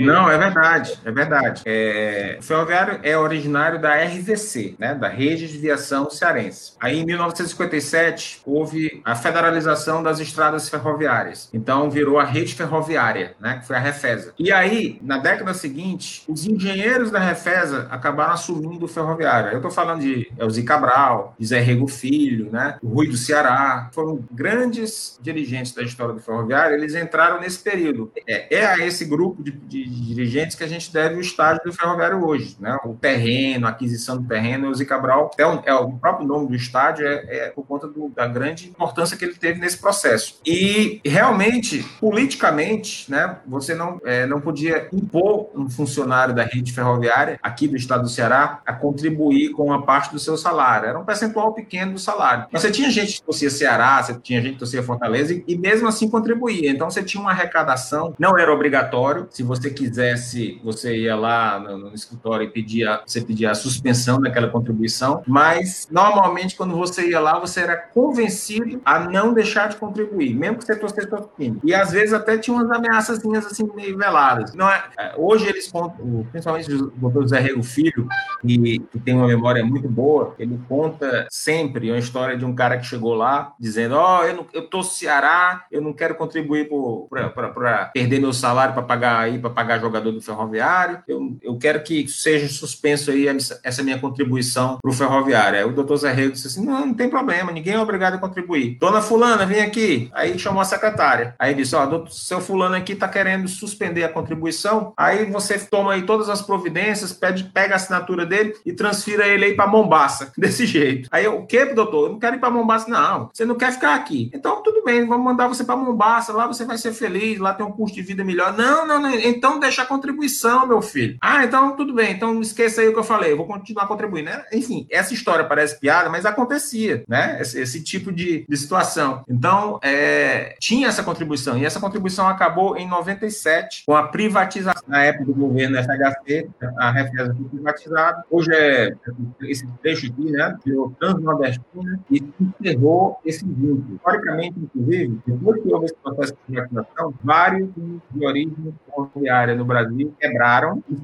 Não, 0.02 0.30
é 0.30 0.36
verdade, 0.36 0.98
é 1.04 1.10
verdade. 1.10 1.62
É, 1.64 2.36
o 2.38 2.42
ferroviário 2.42 3.00
é 3.02 3.16
originário 3.16 3.80
da 3.80 3.94
RVC, 3.94 4.76
né, 4.78 4.94
da 4.94 5.08
Rede 5.08 5.48
de 5.48 5.58
Viação 5.58 6.10
Cearense. 6.10 6.72
Aí, 6.80 7.00
em 7.00 7.06
1957, 7.06 8.42
houve 8.44 9.00
a 9.04 9.14
federalização 9.14 10.02
das 10.02 10.20
estradas 10.20 10.68
ferroviárias. 10.68 11.48
Então, 11.52 11.90
virou 11.90 12.18
a 12.18 12.24
rede 12.24 12.54
ferroviária, 12.54 13.34
né, 13.40 13.58
que 13.60 13.66
foi 13.66 13.76
a 13.76 13.80
Refesa. 13.80 14.34
E 14.38 14.52
aí, 14.52 14.98
na 15.02 15.18
década 15.18 15.54
seguinte, 15.54 16.24
os 16.28 16.46
engenheiros 16.46 17.10
da 17.10 17.18
Refesa 17.18 17.86
acabaram 17.90 18.32
assumindo 18.32 18.84
o 18.84 18.88
ferroviário. 18.88 19.50
Eu 19.50 19.56
estou 19.56 19.70
falando 19.70 20.00
de 20.00 20.30
Elzi 20.38 20.62
Cabral, 20.62 21.34
de 21.38 21.46
Zé 21.46 21.60
Rego 21.60 21.86
Filho, 21.86 22.50
né, 22.50 22.76
o 22.82 22.88
Rui 22.88 23.08
do 23.08 23.16
Ceará. 23.16 23.88
Foram 23.92 24.22
grandes 24.30 25.18
dirigentes 25.22 25.72
da 25.72 25.82
história 25.82 26.14
do 26.16 26.22
ferroviário, 26.22 26.76
eles 26.76 26.94
entraram 26.94 27.40
nesse 27.40 27.58
período. 27.58 28.12
É, 28.26 28.56
é 28.56 28.66
a 28.66 28.78
esse 28.78 29.04
grupo 29.04 29.42
de, 29.42 29.52
de, 29.52 29.84
dirigentes 29.84 30.56
que 30.56 30.64
a 30.64 30.68
gente 30.68 30.92
deve 30.92 31.16
o 31.16 31.20
estágio 31.20 31.62
do 31.64 31.72
ferroviário 31.72 32.24
hoje, 32.24 32.56
né? 32.60 32.76
O 32.84 32.94
terreno, 32.94 33.66
a 33.66 33.70
aquisição 33.70 34.16
do 34.16 34.26
terreno, 34.26 34.66
Elzi 34.66 34.84
Cabral, 34.84 35.30
é, 35.38 35.42
é, 35.42 35.74
o 35.74 35.92
próprio 35.92 36.26
nome 36.26 36.48
do 36.48 36.54
estádio 36.54 37.06
é, 37.06 37.24
é 37.28 37.50
por 37.50 37.66
conta 37.66 37.86
do, 37.86 38.08
da 38.08 38.26
grande 38.26 38.68
importância 38.68 39.16
que 39.16 39.24
ele 39.24 39.34
teve 39.34 39.60
nesse 39.60 39.78
processo. 39.78 40.40
E 40.44 41.00
realmente, 41.04 41.84
politicamente, 42.00 43.10
né, 43.10 43.38
você 43.46 43.74
não, 43.74 44.00
é, 44.04 44.26
não 44.26 44.40
podia 44.40 44.88
impor 44.92 45.50
um 45.54 45.68
funcionário 45.68 46.34
da 46.34 46.42
rede 46.42 46.72
ferroviária 46.72 47.38
aqui 47.42 47.68
do 47.68 47.76
estado 47.76 48.02
do 48.02 48.08
Ceará 48.08 48.60
a 48.66 48.72
contribuir 48.72 49.50
com 49.50 49.66
uma 49.66 49.84
parte 49.84 50.12
do 50.12 50.18
seu 50.18 50.36
salário. 50.36 50.88
Era 50.88 50.98
um 50.98 51.04
percentual 51.04 51.52
pequeno 51.52 51.92
do 51.92 51.98
salário. 51.98 52.46
Você 52.52 52.70
tinha 52.70 52.90
gente 52.90 53.16
que 53.16 53.22
torcia 53.22 53.50
Ceará, 53.50 54.02
você 54.02 54.14
tinha 54.14 54.40
gente 54.40 54.54
que 54.54 54.58
torcia 54.58 54.82
Fortaleza 54.82 55.34
e, 55.34 55.44
e 55.46 55.58
mesmo 55.58 55.88
assim 55.88 56.05
contribuía. 56.10 56.70
Então 56.70 56.90
você 56.90 57.02
tinha 57.02 57.20
uma 57.20 57.30
arrecadação, 57.30 58.14
não 58.18 58.38
era 58.38 58.52
obrigatório. 58.52 59.26
Se 59.30 59.42
você 59.42 59.70
quisesse, 59.70 60.60
você 60.62 60.96
ia 60.96 61.16
lá 61.16 61.58
no, 61.58 61.78
no 61.78 61.94
escritório 61.94 62.46
e 62.46 62.50
pedia, 62.50 63.00
você 63.06 63.20
pedia 63.20 63.50
a 63.50 63.54
suspensão 63.54 64.20
daquela 64.20 64.48
contribuição, 64.48 65.22
mas 65.26 65.88
normalmente 65.90 66.56
quando 66.56 66.76
você 66.76 67.10
ia 67.10 67.20
lá, 67.20 67.38
você 67.38 67.60
era 67.60 67.76
convencido 67.76 68.80
a 68.84 68.98
não 68.98 69.32
deixar 69.32 69.68
de 69.68 69.76
contribuir, 69.76 70.34
mesmo 70.34 70.58
que 70.58 70.64
você 70.64 70.76
torcesse 70.76 71.06
para 71.06 71.22
time. 71.36 71.60
E 71.64 71.74
às 71.74 71.92
vezes 71.92 72.12
até 72.12 72.38
tinha 72.38 72.56
umas 72.56 72.70
ameaças 72.70 73.20
assim 73.46 73.68
meio 73.74 73.96
veladas. 73.96 74.54
Não 74.54 74.68
é, 74.68 74.84
é 74.98 75.14
hoje 75.16 75.48
eles 75.48 75.70
contam, 75.70 76.26
principalmente 76.30 76.72
o 76.72 76.90
doutor 76.90 77.26
Zé 77.28 77.40
Rego 77.40 77.62
Filho, 77.62 78.08
que, 78.40 78.78
que, 78.78 78.98
tem 79.00 79.14
uma 79.14 79.26
memória 79.26 79.64
muito 79.64 79.88
boa, 79.88 80.34
ele 80.38 80.58
conta 80.68 81.26
sempre 81.30 81.90
uma 81.90 81.98
história 81.98 82.36
de 82.36 82.44
um 82.44 82.54
cara 82.54 82.78
que 82.78 82.86
chegou 82.86 83.14
lá 83.14 83.52
dizendo: 83.58 83.96
Ó, 83.96 84.20
oh, 84.20 84.24
eu, 84.24 84.36
não, 84.36 84.46
eu 84.52 84.66
tô 84.66 84.82
Ceará, 84.82 85.64
eu 85.70 85.80
não 85.80 85.92
quero 85.96 86.14
contribuir 86.14 86.68
para 87.10 87.86
perder 87.86 88.20
meu 88.20 88.32
salário 88.32 88.74
para 88.74 88.82
pagar 88.82 89.20
aí, 89.20 89.38
para 89.38 89.50
pagar 89.50 89.80
jogador 89.80 90.12
do 90.12 90.20
ferroviário, 90.20 91.02
eu, 91.08 91.36
eu 91.42 91.56
quero 91.58 91.82
que 91.82 92.06
seja 92.08 92.48
suspenso 92.48 93.10
aí 93.10 93.26
essa 93.62 93.82
minha 93.82 93.98
contribuição 93.98 94.78
para 94.80 94.90
o 94.90 94.94
ferroviário. 94.94 95.58
Aí 95.58 95.64
o 95.64 95.72
doutor 95.72 95.96
Zé 95.96 96.12
Rego 96.12 96.32
disse 96.32 96.46
assim: 96.46 96.64
não, 96.64 96.86
não 96.86 96.94
tem 96.94 97.08
problema, 97.08 97.50
ninguém 97.50 97.74
é 97.74 97.80
obrigado 97.80 98.14
a 98.14 98.18
contribuir. 98.18 98.76
Dona 98.78 99.00
Fulana, 99.00 99.46
vem 99.46 99.62
aqui. 99.62 100.10
Aí 100.12 100.38
chamou 100.38 100.60
a 100.60 100.64
secretária. 100.64 101.34
Aí 101.38 101.54
disse: 101.54 101.74
Ó, 101.74 101.84
oh, 101.86 102.06
seu 102.06 102.40
Fulano 102.40 102.74
aqui 102.74 102.92
está 102.92 103.08
querendo 103.08 103.48
suspender 103.48 104.04
a 104.04 104.08
contribuição, 104.08 104.92
aí 104.96 105.30
você 105.30 105.58
toma 105.58 105.94
aí 105.94 106.02
todas 106.02 106.28
as 106.28 106.42
providências, 106.42 107.12
pede, 107.12 107.44
pega 107.44 107.74
a 107.74 107.76
assinatura 107.76 108.26
dele 108.26 108.54
e 108.64 108.72
transfira 108.72 109.26
ele 109.26 109.46
aí 109.46 109.54
para 109.54 109.66
Mombaça, 109.66 110.32
desse 110.36 110.66
jeito. 110.66 111.08
Aí 111.10 111.24
eu, 111.24 111.38
o 111.38 111.46
que, 111.46 111.64
doutor? 111.66 112.06
Eu 112.06 112.12
não 112.12 112.18
quero 112.18 112.36
ir 112.36 112.38
para 112.38 112.50
Mombaça, 112.50 112.88
não. 112.88 113.30
Você 113.32 113.44
não 113.44 113.54
quer 113.54 113.72
ficar 113.72 113.94
aqui. 113.94 114.30
Então, 114.34 114.62
tudo 114.62 114.84
bem, 114.84 115.06
vamos 115.06 115.24
mandar 115.24 115.48
você 115.48 115.64
para 115.64 115.76
Mombaça, 115.86 116.32
lá 116.32 116.46
você 116.46 116.64
vai 116.64 116.76
ser 116.78 116.92
feliz, 116.92 117.38
lá 117.38 117.54
tem 117.54 117.64
um 117.64 117.70
custo 117.70 117.94
de 117.94 118.02
vida 118.02 118.24
melhor. 118.24 118.56
Não, 118.56 118.86
não, 118.86 119.00
não. 119.00 119.14
Então 119.14 119.60
deixa 119.60 119.82
a 119.82 119.86
contribuição, 119.86 120.66
meu 120.66 120.82
filho. 120.82 121.16
Ah, 121.20 121.44
então 121.44 121.76
tudo 121.76 121.94
bem. 121.94 122.12
Então 122.12 122.40
esqueça 122.40 122.80
aí 122.80 122.88
o 122.88 122.92
que 122.92 122.98
eu 122.98 123.04
falei, 123.04 123.32
eu 123.32 123.36
vou 123.36 123.46
continuar 123.46 123.86
contribuindo. 123.86 124.26
Né? 124.26 124.44
Enfim, 124.52 124.86
essa 124.90 125.14
história 125.14 125.44
parece 125.44 125.78
piada, 125.78 126.08
mas 126.08 126.26
acontecia, 126.26 127.04
né? 127.08 127.38
Esse, 127.40 127.60
esse 127.60 127.82
tipo 127.82 128.12
de, 128.12 128.44
de 128.48 128.56
situação. 128.56 129.22
Então, 129.28 129.78
é, 129.82 130.56
tinha 130.60 130.88
essa 130.88 131.02
contribuição, 131.02 131.56
e 131.56 131.64
essa 131.64 131.78
contribuição 131.78 132.26
acabou 132.26 132.76
em 132.76 132.88
97, 132.88 133.84
com 133.86 133.94
a 133.94 134.08
privatização, 134.08 134.82
na 134.86 135.02
época 135.04 135.26
do 135.26 135.34
governo 135.34 135.76
FHC, 135.76 136.48
a 136.78 136.90
Refesa 136.90 137.34
foi 137.34 137.48
privatizada. 137.48 138.24
Hoje 138.30 138.50
é 138.52 138.94
esse 139.42 139.66
trecho 139.82 140.06
aqui, 140.06 140.30
né? 140.30 140.56
Virou 140.64 140.90
Transnordestina 140.98 142.00
e 142.10 142.18
se 142.18 142.34
encerrou 142.40 143.18
esse 143.24 143.44
vínculo. 143.44 143.96
Historicamente, 143.96 144.58
inclusive, 144.58 145.20
depois 145.26 145.62
que 145.62 145.68
houve 145.76 145.86
esse 145.86 145.94
processo 146.02 146.32
de 146.32 146.38
privatização, 146.46 147.14
vários 147.22 147.68
de 148.10 148.26
origem 148.26 148.74
ferroviária 148.86 149.54
no 149.54 149.64
Brasil 149.64 150.14
quebraram 150.18 150.82
e 150.90 150.96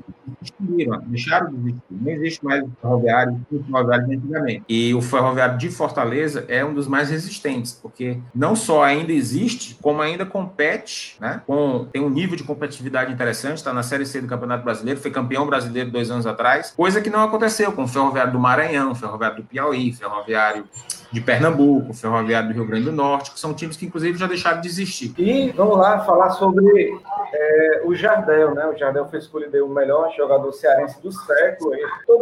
extinguiram, 0.43 1.01
deixaram 1.07 1.51
de 1.51 1.57
existir. 1.57 1.83
Não 1.91 2.13
existe 2.13 2.45
mais 2.45 2.65
ferroviário, 2.81 3.47
o 3.51 3.65
ferroviário 3.65 4.07
de 4.07 4.17
antigamente. 4.17 4.65
E 4.69 4.95
o 4.95 5.03
ferroviário 5.03 5.59
de 5.59 5.71
Fortaleza 5.71 6.45
é 6.49 6.65
um 6.65 6.75
dos 6.75 6.89
mais 6.89 7.11
resistentes, 7.11 7.73
porque 7.73 8.19
não 8.35 8.57
só 8.57 8.83
ainda 8.83 9.13
existe, 9.13 9.79
como 9.81 10.03
ainda 10.03 10.25
compete, 10.25 11.17
né? 11.21 11.43
Com, 11.47 11.87
tem 11.93 12.03
um 12.03 12.11
nível 12.11 12.37
de 12.37 12.45
competitividade 12.45 13.13
interessante, 13.13 13.59
está 13.59 13.73
na 13.73 13.83
Série 13.83 14.07
C 14.07 14.21
do 14.21 14.27
Campeonato 14.27 14.65
Brasileiro, 14.65 15.01
foi 15.01 15.11
campeão 15.11 15.47
brasileiro 15.47 15.91
dois 15.91 16.11
anos 16.11 16.27
atrás, 16.27 16.71
coisa 16.71 17.01
que 17.01 17.11
não 17.11 17.23
aconteceu 17.23 17.73
com 17.73 17.85
o 17.85 17.89
ferroviário 17.89 18.33
do 18.33 18.39
Maranhão, 18.39 18.95
ferroviário 18.95 19.37
do 19.39 19.45
Piauí, 19.45 19.93
ferroviário 19.93 20.65
de 21.13 21.21
Pernambuco, 21.21 21.93
Ferroviário 21.93 22.49
do 22.49 22.55
Rio 22.55 22.67
Grande 22.67 22.87
do 22.87 22.93
Norte, 22.93 23.33
que 23.33 23.39
são 23.39 23.53
times 23.53 23.77
que, 23.77 23.85
inclusive, 23.87 24.19
já 24.19 24.27
deixaram 24.27 24.61
de 24.61 24.69
existir. 24.69 25.13
E 25.19 25.51
vamos 25.51 25.77
lá 25.77 26.01
falar 26.01 26.31
sobre 26.31 26.97
é, 27.33 27.83
o 27.85 27.95
Jardel, 27.95 28.55
né? 28.55 28.67
O 28.67 28.77
Jardel 28.77 29.07
foi 29.07 29.19
escolhido 29.19 29.65
o 29.65 29.69
melhor 29.69 30.11
jogador 30.17 30.51
cearense 30.53 31.01
do 31.03 31.13
século, 31.13 31.73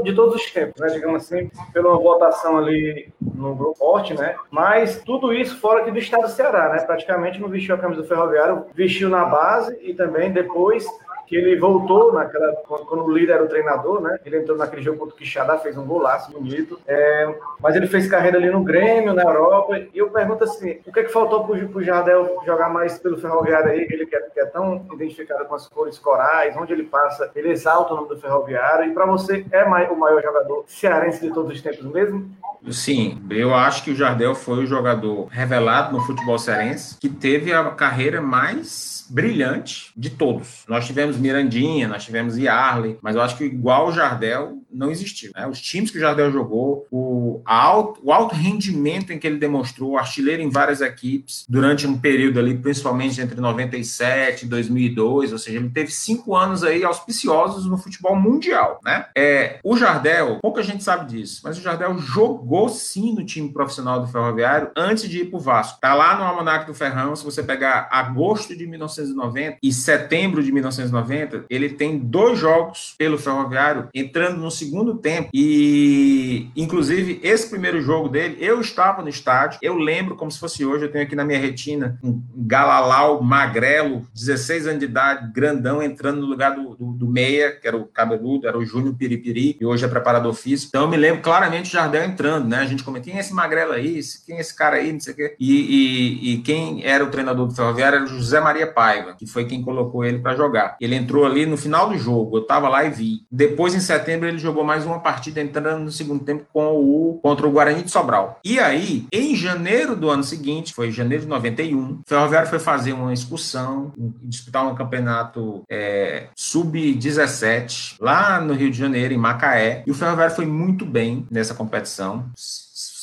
de 0.02 0.12
todos 0.12 0.34
os 0.34 0.50
tempos, 0.50 0.80
né? 0.80 0.88
Digamos 0.88 1.22
assim, 1.22 1.50
pela 1.72 1.96
votação 1.96 2.58
ali 2.58 3.12
no 3.20 3.54
grupo 3.54 3.78
forte, 3.78 4.14
né? 4.14 4.34
Mas 4.50 5.00
tudo 5.04 5.32
isso 5.32 5.58
fora 5.58 5.82
aqui 5.82 5.90
do 5.90 5.98
estado 5.98 6.22
do 6.22 6.28
Ceará, 6.28 6.70
né? 6.70 6.80
Praticamente 6.80 7.40
não 7.40 7.48
vestiu 7.48 7.76
a 7.76 7.78
camisa 7.78 8.02
do 8.02 8.08
Ferroviário, 8.08 8.66
vestiu 8.74 9.08
na 9.08 9.24
base 9.24 9.78
e 9.82 9.94
também 9.94 10.32
depois 10.32 10.84
que 11.30 11.36
ele 11.36 11.56
voltou 11.60 12.12
naquela 12.12 12.52
quando 12.66 13.04
o 13.04 13.12
líder 13.12 13.34
era 13.34 13.44
o 13.44 13.48
treinador, 13.48 14.00
né? 14.00 14.18
Ele 14.26 14.38
entrou 14.38 14.58
naquele 14.58 14.82
jogo 14.82 14.98
contra 14.98 15.14
o 15.14 15.16
Quixadá, 15.16 15.56
fez 15.58 15.78
um 15.78 15.86
golaço 15.86 16.32
bonito. 16.32 16.76
É, 16.88 17.32
mas 17.60 17.76
ele 17.76 17.86
fez 17.86 18.08
carreira 18.08 18.36
ali 18.36 18.50
no 18.50 18.64
Grêmio, 18.64 19.14
na 19.14 19.22
Europa. 19.22 19.78
E 19.78 19.96
eu 19.96 20.10
pergunto 20.10 20.42
assim: 20.42 20.80
o 20.84 20.92
que, 20.92 20.98
é 20.98 21.04
que 21.04 21.12
faltou 21.12 21.44
para 21.44 21.54
o 21.54 21.82
Jardel 21.84 22.42
jogar 22.44 22.68
mais 22.68 22.98
pelo 22.98 23.16
Ferroviário 23.16 23.70
aí? 23.70 23.86
Ele 23.88 24.06
que 24.06 24.16
é, 24.16 24.20
que 24.22 24.40
é, 24.40 24.46
tão 24.46 24.84
identificado 24.92 25.44
com 25.44 25.54
as 25.54 25.68
cores 25.68 26.00
corais, 26.00 26.56
onde 26.56 26.72
ele 26.72 26.82
passa, 26.82 27.30
ele 27.36 27.50
exalta 27.50 27.92
o 27.92 27.96
nome 27.98 28.08
do 28.08 28.18
Ferroviário. 28.18 28.90
E 28.90 28.92
para 28.92 29.06
você, 29.06 29.46
é 29.52 29.62
o 29.62 29.96
maior 29.96 30.20
jogador 30.20 30.64
cearense 30.66 31.20
de 31.20 31.32
todos 31.32 31.52
os 31.52 31.62
tempos 31.62 31.84
mesmo? 31.84 32.28
Sim, 32.72 33.22
eu 33.30 33.54
acho 33.54 33.84
que 33.84 33.92
o 33.92 33.94
Jardel 33.94 34.34
foi 34.34 34.64
o 34.64 34.66
jogador 34.66 35.26
revelado 35.26 35.96
no 35.96 36.02
futebol 36.02 36.38
cearense 36.38 36.98
que 36.98 37.08
teve 37.08 37.52
a 37.52 37.64
carreira 37.70 38.20
mais 38.20 38.99
brilhante 39.10 39.92
de 39.96 40.10
todos. 40.10 40.64
Nós 40.68 40.86
tivemos 40.86 41.16
Mirandinha, 41.16 41.88
nós 41.88 42.04
tivemos 42.04 42.38
Yarley, 42.38 42.98
mas 43.02 43.16
eu 43.16 43.22
acho 43.22 43.36
que 43.36 43.44
igual 43.44 43.88
o 43.88 43.92
Jardel 43.92 44.58
não 44.72 44.90
existiu. 44.90 45.32
Né? 45.34 45.46
Os 45.46 45.60
times 45.60 45.90
que 45.90 45.98
o 45.98 46.00
Jardel 46.00 46.30
jogou, 46.30 46.86
o 46.90 47.42
alto, 47.44 48.00
o 48.02 48.12
alto 48.12 48.34
rendimento 48.34 49.12
em 49.12 49.18
que 49.18 49.26
ele 49.26 49.38
demonstrou, 49.38 49.98
artilheiro 49.98 50.42
em 50.42 50.50
várias 50.50 50.80
equipes, 50.80 51.44
durante 51.48 51.86
um 51.86 51.98
período 51.98 52.38
ali, 52.38 52.56
principalmente 52.56 53.20
entre 53.20 53.40
97 53.40 54.44
e 54.44 54.48
2002, 54.48 55.32
ou 55.32 55.38
seja, 55.38 55.58
ele 55.58 55.70
teve 55.70 55.90
cinco 55.90 56.36
anos 56.36 56.62
aí 56.62 56.84
auspiciosos 56.84 57.66
no 57.66 57.78
futebol 57.78 58.16
mundial. 58.16 58.80
Né? 58.84 59.06
É, 59.16 59.58
o 59.64 59.76
Jardel, 59.76 60.38
pouca 60.40 60.62
gente 60.62 60.84
sabe 60.84 61.06
disso, 61.10 61.40
mas 61.44 61.58
o 61.58 61.62
Jardel 61.62 61.98
jogou 61.98 62.68
sim 62.68 63.14
no 63.14 63.24
time 63.24 63.52
profissional 63.52 64.00
do 64.00 64.06
Ferroviário 64.06 64.70
antes 64.76 65.08
de 65.08 65.20
ir 65.20 65.24
para 65.26 65.38
o 65.38 65.40
Vasco. 65.40 65.80
Tá 65.80 65.94
lá 65.94 66.16
no 66.16 66.24
Almanac 66.24 66.66
do 66.66 66.74
Ferrão, 66.74 67.14
se 67.16 67.24
você 67.24 67.42
pegar 67.42 67.88
agosto 67.90 68.56
de 68.56 68.66
19 68.66 68.80
1990 69.10 69.58
e 69.62 69.72
setembro 69.72 70.42
de 70.42 70.52
1990, 70.52 71.44
ele 71.48 71.70
tem 71.70 71.98
dois 71.98 72.38
jogos 72.38 72.94
pelo 72.96 73.18
Ferroviário 73.18 73.88
entrando 73.94 74.38
no 74.38 74.50
segundo 74.60 74.94
tempo. 74.96 75.30
E, 75.32 76.50
inclusive, 76.54 77.18
esse 77.22 77.48
primeiro 77.48 77.80
jogo 77.80 78.08
dele, 78.08 78.36
eu 78.40 78.60
estava 78.60 79.02
no 79.02 79.08
estádio, 79.08 79.58
eu 79.62 79.74
lembro 79.74 80.16
como 80.16 80.30
se 80.30 80.38
fosse 80.38 80.64
hoje, 80.64 80.84
eu 80.84 80.92
tenho 80.92 81.04
aqui 81.04 81.16
na 81.16 81.24
minha 81.24 81.38
retina 81.38 81.98
um 82.02 82.22
Galalau 82.36 83.22
magrelo, 83.22 84.06
16 84.14 84.66
anos 84.66 84.80
de 84.80 84.84
idade, 84.84 85.32
grandão, 85.32 85.82
entrando 85.82 86.20
no 86.20 86.26
lugar 86.26 86.54
do, 86.54 86.74
do, 86.74 86.92
do 86.92 87.08
meia, 87.08 87.52
que 87.52 87.66
era 87.66 87.76
o 87.76 87.86
cabeludo, 87.86 88.46
era 88.46 88.58
o 88.58 88.64
Júnior 88.64 88.94
Piripiri, 88.94 89.56
e 89.60 89.64
hoje 89.64 89.84
é 89.84 89.88
preparador 89.88 90.34
físico. 90.34 90.68
Então, 90.70 90.82
eu 90.82 90.88
me 90.88 90.96
lembro 90.96 91.22
claramente 91.22 91.70
o 91.70 91.72
Jardel 91.72 92.04
entrando, 92.04 92.48
né? 92.48 92.58
A 92.58 92.66
gente 92.66 92.82
comentou, 92.82 93.10
quem 93.10 93.18
é 93.18 93.20
esse 93.20 93.32
magrelo 93.32 93.72
aí? 93.72 94.00
Quem 94.26 94.36
é 94.36 94.40
esse 94.40 94.54
cara 94.54 94.76
aí? 94.76 94.92
Não 94.92 95.00
sei 95.00 95.12
o 95.12 95.16
quê. 95.16 95.36
E, 95.38 95.52
e, 95.52 96.34
e 96.34 96.38
quem 96.38 96.84
era 96.84 97.04
o 97.04 97.10
treinador 97.10 97.46
do 97.46 97.54
Ferroviário 97.54 97.96
era 97.96 98.04
o 98.04 98.08
José 98.08 98.40
Maria 98.40 98.66
Paiva, 98.66 99.14
que 99.14 99.26
foi 99.26 99.44
quem 99.46 99.62
colocou 99.62 100.04
ele 100.04 100.18
para 100.18 100.36
jogar. 100.36 100.76
Ele 100.80 100.94
entrou 100.94 101.24
ali 101.24 101.46
no 101.46 101.56
final 101.56 101.88
do 101.88 101.96
jogo, 101.96 102.36
eu 102.36 102.42
estava 102.42 102.68
lá 102.68 102.84
e 102.84 102.90
vi. 102.90 103.20
Depois, 103.30 103.74
em 103.74 103.80
setembro, 103.80 104.28
ele 104.28 104.38
jogou 104.38 104.49
mais 104.64 104.84
uma 104.84 105.00
partida 105.00 105.40
entrando 105.40 105.84
no 105.84 105.90
segundo 105.90 106.24
tempo 106.24 106.44
com 106.52 106.74
o 106.74 107.18
contra 107.22 107.46
o 107.46 107.50
Guarani 107.50 107.82
de 107.82 107.90
Sobral. 107.90 108.38
E 108.44 108.58
aí, 108.58 109.06
em 109.12 109.34
janeiro 109.34 109.96
do 109.96 110.10
ano 110.10 110.22
seguinte, 110.22 110.74
foi 110.74 110.90
janeiro 110.90 111.24
de 111.24 111.28
91, 111.28 111.78
o 111.78 112.00
Ferroviário 112.06 112.48
foi 112.48 112.58
fazer 112.58 112.92
uma 112.92 113.12
excursão, 113.12 113.92
disputar 114.22 114.66
um 114.66 114.74
campeonato 114.74 115.62
é, 115.68 116.28
sub-17 116.36 117.96
lá 118.00 118.40
no 118.40 118.54
Rio 118.54 118.70
de 118.70 118.78
Janeiro, 118.78 119.14
em 119.14 119.18
Macaé. 119.18 119.82
E 119.86 119.90
o 119.90 119.94
Ferroviário 119.94 120.34
foi 120.34 120.46
muito 120.46 120.84
bem 120.84 121.26
nessa 121.30 121.54
competição 121.54 122.26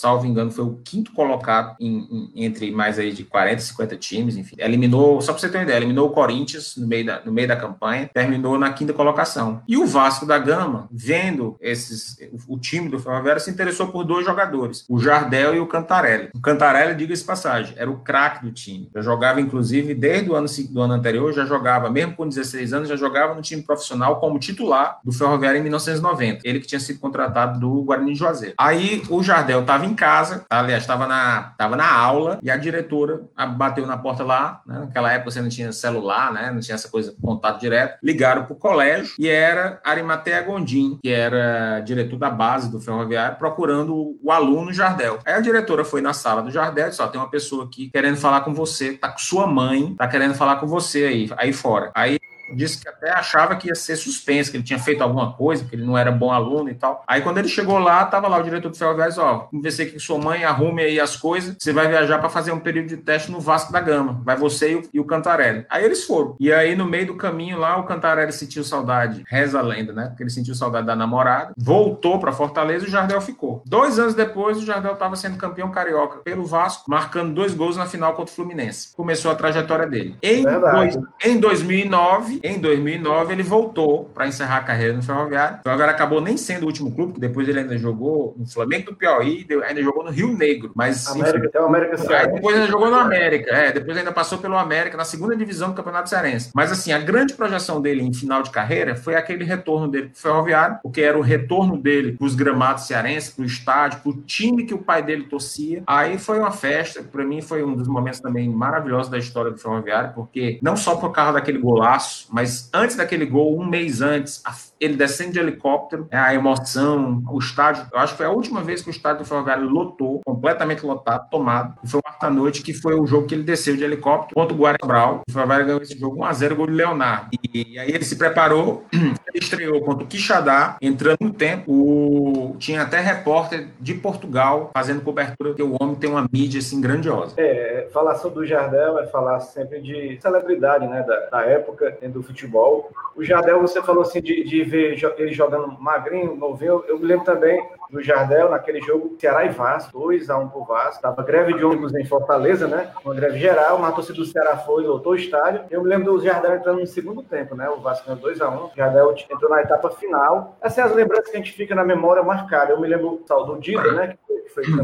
salvo 0.08 0.26
engano, 0.26 0.50
foi 0.50 0.63
o 0.63 0.80
quinto 0.86 1.12
colocado 1.12 1.76
em, 1.82 2.32
em, 2.34 2.46
entre 2.46 2.72
mais 2.72 2.98
aí 2.98 3.12
de 3.12 3.26
40, 3.26 3.62
50 3.62 3.98
times, 3.98 4.38
enfim. 4.38 4.56
Eliminou, 4.58 5.22
só 5.22 5.34
para 5.34 5.41
você 5.41 5.50
ter 5.50 5.58
uma 5.58 5.63
ideia, 5.63 5.78
eliminou 5.78 6.08
o 6.08 6.12
Corinthians 6.12 6.78
no 6.78 6.88
meio, 6.88 7.06
da, 7.06 7.22
no 7.26 7.32
meio 7.32 7.48
da 7.48 7.58
campanha, 7.58 8.10
terminou 8.13 8.58
na 8.58 8.72
quinta 8.72 8.93
colocação. 8.93 9.62
E 9.67 9.76
o 9.76 9.86
Vasco 9.86 10.26
da 10.26 10.38
Gama, 10.39 10.88
vendo 10.89 11.58
esses, 11.60 12.17
o, 12.48 12.56
o 12.56 12.60
time 12.60 12.88
do 12.88 13.00
Ferroviário, 13.00 13.41
se 13.41 13.52
interessou 13.52 13.88
por 13.88 14.06
dois 14.06 14.26
jogadores, 14.26 14.86
o 14.88 14.98
Jardel 14.98 15.56
e 15.56 15.60
o 15.60 15.67
Cantarelli. 15.67 16.30
O 16.34 16.39
Cantarelli, 16.39 16.96
diga-se 16.96 17.26
passagem, 17.26 17.74
era 17.78 17.91
o 17.91 18.00
craque 18.00 18.46
do 18.46 18.52
time. 18.52 18.89
Já 18.96 19.02
jogava, 19.02 19.41
inclusive, 19.41 19.93
desde 19.93 20.30
o 20.30 20.36
ano, 20.36 20.48
do 20.70 20.82
ano 20.82 20.93
anterior, 20.93 21.34
já 21.34 21.46
jogava, 21.46 21.89
mesmo 21.89 22.15
com 22.15 22.28
16 22.28 22.72
anos, 22.72 22.88
já 22.88 22.96
jogava 22.96 23.36
no 23.36 23.41
time 23.41 23.62
profissional 23.62 24.22
como 24.22 24.39
titular 24.39 25.00
do 25.04 25.12
Ferroviário 25.12 25.60
em 25.60 25.63
1990. 25.63 26.41
Ele 26.46 26.62
que 26.62 26.67
tinha 26.67 26.80
sido 26.80 27.00
contratado 27.00 27.60
do 27.60 27.84
Guarani 27.84 28.13
de 28.13 28.20
Juazeiro. 28.20 28.56
Aí 28.58 29.04
o 29.10 29.22
Jardel 29.22 29.62
estava 29.62 29.86
em 29.86 29.96
casa, 29.97 30.45
aliás, 30.49 30.83
estava 30.83 31.05
na, 31.05 31.53
tava 31.57 31.75
na 31.75 31.91
aula 31.91 32.39
e 32.41 32.49
a 32.49 32.55
diretora 32.55 33.23
bateu 33.57 33.86
na 33.86 33.97
porta 33.97 34.23
lá, 34.23 34.62
né? 34.65 34.79
naquela 34.79 35.12
época 35.12 35.31
você 35.31 35.41
não 35.41 35.49
tinha 35.49 35.71
celular, 35.73 36.31
né? 36.31 36.51
não 36.51 36.62
tinha 36.62 36.75
essa 36.75 36.88
coisa, 36.89 37.13
contato 37.21 37.60
direto, 37.60 37.97
ligaram 38.01 38.45
para 38.45 38.53
o 38.53 38.57
colégio 38.57 39.15
e 39.19 39.27
era 39.27 39.81
Arimatea 39.83 40.41
Gondim, 40.43 40.99
que 41.03 41.10
era 41.12 41.81
diretor 41.81 42.17
da 42.17 42.29
base 42.29 42.71
do 42.71 42.79
ferroviário, 42.79 43.38
procurando 43.38 44.17
o 44.23 44.31
aluno 44.31 44.71
Jardel. 44.71 45.19
Aí 45.25 45.33
a 45.33 45.41
diretora 45.41 45.83
foi 45.83 46.01
na 46.01 46.13
sala 46.13 46.41
do 46.41 46.51
Jardel 46.51 46.88
e 46.88 46.89
disse, 46.89 47.01
ó, 47.01 47.07
tem 47.07 47.19
uma 47.19 47.29
pessoa 47.29 47.65
aqui 47.65 47.89
querendo 47.89 48.17
falar 48.17 48.41
com 48.41 48.53
você, 48.53 48.93
tá 48.93 49.10
com 49.10 49.19
sua 49.19 49.47
mãe, 49.47 49.95
tá 49.95 50.07
querendo 50.07 50.36
falar 50.36 50.57
com 50.57 50.67
você 50.67 51.05
aí, 51.05 51.29
aí 51.36 51.51
fora. 51.51 51.91
Aí 51.95 52.16
disse 52.53 52.79
que 52.79 52.88
até 52.88 53.12
achava 53.12 53.55
que 53.55 53.67
ia 53.67 53.75
ser 53.75 53.95
suspenso, 53.95 54.51
que 54.51 54.57
ele 54.57 54.63
tinha 54.63 54.79
feito 54.79 55.01
alguma 55.01 55.33
coisa, 55.33 55.63
que 55.63 55.75
ele 55.75 55.86
não 55.86 55.97
era 55.97 56.12
bom 56.12 56.31
aluno 56.31 56.69
e 56.69 56.73
tal. 56.73 57.03
Aí 57.07 57.21
quando 57.21 57.38
ele 57.38 57.47
chegou 57.47 57.79
lá, 57.79 58.05
tava 58.05 58.27
lá 58.27 58.38
o 58.38 58.43
diretor 58.43 58.69
do 58.69 58.77
Ferroviário, 58.77 59.13
ó, 59.17 59.39
conversei 59.39 59.91
com 59.91 59.99
sua 59.99 60.17
mãe, 60.17 60.43
arrume 60.43 60.81
aí 60.81 60.99
as 60.99 61.15
coisas, 61.15 61.55
você 61.60 61.73
vai 61.73 61.88
viajar 61.88 62.19
para 62.19 62.29
fazer 62.29 62.51
um 62.51 62.60
período 62.60 62.88
de 62.88 62.97
teste 62.97 63.31
no 63.31 63.39
Vasco 63.39 63.71
da 63.71 63.79
Gama. 63.79 64.21
Vai 64.23 64.36
você 64.36 64.71
e 64.71 64.75
o, 64.75 64.83
e 64.93 64.99
o, 64.99 65.05
Cantarelli. 65.05 65.65
Aí 65.69 65.83
eles 65.83 66.05
foram. 66.05 66.36
E 66.39 66.51
aí 66.51 66.75
no 66.75 66.86
meio 66.86 67.07
do 67.07 67.15
caminho 67.15 67.57
lá, 67.57 67.77
o 67.77 67.83
Cantarelli 67.83 68.31
sentiu 68.31 68.63
saudade, 68.63 69.23
reza 69.27 69.60
a 69.60 69.62
lenda, 69.62 69.93
né? 69.93 70.07
Porque 70.07 70.23
ele 70.23 70.29
sentiu 70.29 70.55
saudade 70.55 70.88
da 70.88 70.95
namorada, 70.95 71.53
voltou 71.57 72.19
para 72.19 72.31
Fortaleza 72.31 72.86
e 72.86 72.88
o 72.88 72.91
Jardel 72.91 73.21
ficou. 73.21 73.62
Dois 73.65 73.99
anos 73.99 74.13
depois, 74.13 74.57
o 74.57 74.65
Jardel 74.65 74.93
estava 74.93 75.15
sendo 75.15 75.38
campeão 75.38 75.71
carioca 75.71 76.19
pelo 76.19 76.45
Vasco, 76.45 76.89
marcando 76.89 77.33
dois 77.33 77.53
gols 77.53 77.77
na 77.77 77.86
final 77.86 78.13
contra 78.13 78.31
o 78.31 78.36
Fluminense. 78.36 78.95
Começou 78.95 79.31
a 79.31 79.36
trajetória 79.36 79.88
dele. 79.88 80.17
Em, 80.21 80.43
dois, 80.43 80.97
em 81.23 81.39
2009, 81.39 82.37
em 82.43 82.60
2009 82.60 83.34
ele 83.34 83.43
voltou 83.43 84.06
para 84.13 84.28
encerrar 84.28 84.58
a 84.58 84.63
carreira 84.63 84.93
no 84.93 85.02
Ferroviário. 85.02 85.60
O 85.60 85.63
Ferroviário 85.63 85.93
acabou 85.93 86.21
nem 86.21 86.38
sendo 86.38 86.63
o 86.63 86.65
último 86.67 86.91
clube, 86.93 87.13
porque 87.13 87.28
depois 87.28 87.47
ele 87.47 87.60
ainda 87.60 87.78
jogou 87.78 88.36
no 88.38 88.47
Flamengo 88.47 88.91
do 88.91 88.95
Piauí, 88.95 89.45
ainda 89.67 89.82
jogou 89.82 90.04
no 90.04 90.12
Rio 90.12 90.36
Negro. 90.36 90.71
Mas 90.76 91.08
América, 91.08 91.47
enfim, 91.47 91.58
o 91.58 91.65
América 91.65 91.97
Cearense. 91.97 92.36
Depois 92.36 92.56
ainda 92.56 92.67
jogou 92.67 92.89
no 92.89 92.95
América, 92.95 93.52
é, 93.52 93.71
depois 93.71 93.97
ainda 93.97 94.12
passou 94.12 94.38
pelo 94.38 94.58
América 94.58 94.97
na 94.97 95.06
segunda 95.06 95.36
divisão 95.36 95.69
do 95.69 95.76
Campeonato 95.76 96.10
Cearense. 96.10 96.52
Mas 96.54 96.71
assim, 96.71 96.91
a 96.91 97.00
grande 97.00 97.34
projeção 97.34 97.82
dele 97.82 98.02
em 98.02 98.13
final 98.13 98.41
de 98.41 98.50
carreira 98.50 98.95
foi 98.95 99.15
aquele 99.15 99.43
retorno 99.43 99.88
dele 99.88 100.08
para 100.08 100.17
o 100.17 100.21
Ferroviário, 100.21 100.80
porque 100.84 101.02
era 101.02 101.17
o 101.17 101.21
retorno 101.21 101.78
dele 101.78 102.13
para 102.13 102.26
os 102.26 102.36
gramados 102.36 102.88
cearenses, 102.88 103.30
para 103.30 103.43
o 103.43 103.45
estádio, 103.45 104.00
para 104.02 104.10
o 104.12 104.21
time 104.21 104.65
que 104.65 104.73
o 104.73 104.80
pai 104.80 105.02
dele 105.02 105.23
torcia. 105.23 105.84
Aí 105.86 106.17
foi 106.17 106.39
uma 106.39 106.52
festa, 106.52 107.04
para 107.04 107.23
mim 107.23 107.41
foi 107.41 107.63
um 107.63 107.76
dos 107.76 107.88
momentos 107.88 108.19
também 108.19 108.50
maravilhosos 108.50 109.10
da 109.10 109.17
história 109.17 109.52
do 109.52 109.58
Ferroviário, 109.58 110.13
porque 110.13 110.60
não 110.62 110.76
só 110.76 110.95
por 110.95 111.12
causa 111.12 111.34
daquele 111.34 111.58
golaço, 111.58 112.26
mas 112.31 112.69
antes 112.73 112.95
daquele 112.95 113.25
gol, 113.25 113.59
um 113.59 113.65
mês 113.65 114.01
antes, 114.01 114.41
ele 114.79 114.95
descendo 114.95 115.33
de 115.33 115.39
helicóptero, 115.39 116.07
é 116.11 116.17
a 116.17 116.33
emoção, 116.33 117.23
o 117.29 117.39
estádio. 117.39 117.85
Eu 117.91 117.99
acho 117.99 118.13
que 118.13 118.17
foi 118.17 118.25
a 118.25 118.31
última 118.31 118.61
vez 118.61 118.81
que 118.81 118.89
o 118.89 118.91
estádio 118.91 119.23
do 119.23 119.27
Ferroviário 119.27 119.67
lotou, 119.67 120.21
completamente 120.25 120.85
lotado, 120.85 121.29
tomado. 121.29 121.75
Foi 121.85 122.01
quarta-noite 122.01 122.61
que 122.61 122.73
foi 122.73 122.95
o 122.95 123.05
jogo 123.05 123.27
que 123.27 123.35
ele 123.35 123.43
desceu 123.43 123.75
de 123.75 123.83
helicóptero 123.83 124.35
contra 124.35 124.53
o 124.53 124.57
Guarabral. 124.57 125.21
O 125.27 125.31
Ferroviário 125.31 125.65
ganhou 125.65 125.81
esse 125.81 125.97
jogo 125.97 126.17
1x0, 126.17 126.55
gol 126.55 126.67
de 126.67 126.73
Leonardo. 126.73 127.29
E, 127.31 127.73
e, 127.73 127.79
aí 127.79 127.89
ele 127.89 128.03
se 128.03 128.15
preparou, 128.15 128.85
ele 128.93 129.39
estreou 129.39 129.81
contra 129.81 130.03
o 130.03 130.07
Quixadá, 130.07 130.77
entrando 130.81 131.17
no 131.21 131.33
tempo. 131.33 131.71
O... 131.71 132.55
Tinha 132.59 132.83
até 132.83 132.99
repórter 132.99 133.67
de 133.79 133.93
Portugal 133.93 134.71
fazendo 134.73 135.01
cobertura, 135.01 135.49
porque 135.49 135.63
o 135.63 135.75
homem 135.79 135.95
tem 135.95 136.09
uma 136.09 136.27
mídia 136.31 136.59
assim 136.59 136.79
grandiosa. 136.81 137.33
É, 137.37 137.87
falar 137.91 138.15
sobre 138.15 138.43
o 138.43 138.45
Jardel 138.45 138.99
é 138.99 139.07
falar 139.07 139.39
sempre 139.39 139.81
de 139.81 140.19
celebridade, 140.21 140.87
né, 140.87 141.03
da, 141.03 141.19
da 141.29 141.41
época 141.41 141.97
do 142.17 142.23
futebol. 142.23 142.89
O 143.15 143.23
Jardel, 143.23 143.62
você 143.62 143.82
falou 143.82 144.03
assim 144.03 144.21
de, 144.21 144.43
de 144.43 144.63
ver 144.63 144.97
ele 145.17 145.34
jogando 145.34 145.80
magrinho, 145.80 146.36
novinho. 146.36 146.84
Eu 146.88 146.99
me 146.99 147.06
lembro 147.06 147.25
também 147.25 147.65
do 147.89 148.01
Jardel 148.01 148.49
naquele 148.49 148.82
jogo 148.82 149.15
Ceará 149.19 149.45
e 149.45 149.49
Vasco, 149.49 149.99
2x1 149.99 150.51
pro 150.51 150.63
Vasco. 150.63 151.01
Tava 151.01 151.23
greve 151.23 151.53
de 151.53 151.63
ônibus 151.63 151.95
em 151.95 152.06
Fortaleza, 152.06 152.67
né? 152.67 152.91
Uma 153.03 153.15
greve 153.15 153.39
geral, 153.39 153.77
uma 153.77 153.91
torcida 153.91 154.17
do 154.17 154.25
Ceará 154.25 154.58
foi 154.58 154.84
lotou 154.84 155.13
o 155.13 155.15
estádio. 155.15 155.63
Eu 155.69 155.84
me 155.84 155.89
lembro 155.89 156.13
do 156.13 156.23
Jardel 156.23 156.56
entrando 156.56 156.80
no 156.80 156.88
segundo 156.88 157.23
tempo, 157.23 157.56
né? 157.56 157.69
O 157.69 157.80
Vasco 157.80 158.06
ganhou 158.08 158.21
2x1. 158.21 158.71
O 158.71 158.71
Jardel 158.75 159.15
entrou 159.30 159.49
na 159.49 159.62
etapa 159.62 159.89
final. 159.91 160.58
Essas 160.62 160.75
são 160.75 160.86
as 160.86 160.93
lembranças 160.93 161.30
que 161.30 161.38
a 161.38 161.39
gente 161.39 161.53
fica 161.53 161.73
na 161.73 161.84
memória 161.84 162.21
marcada. 162.23 162.71
Eu 162.71 162.80
me 162.80 162.88
lembro 162.88 163.23
do 163.27 163.60
Dida, 163.60 163.91
né? 163.93 164.17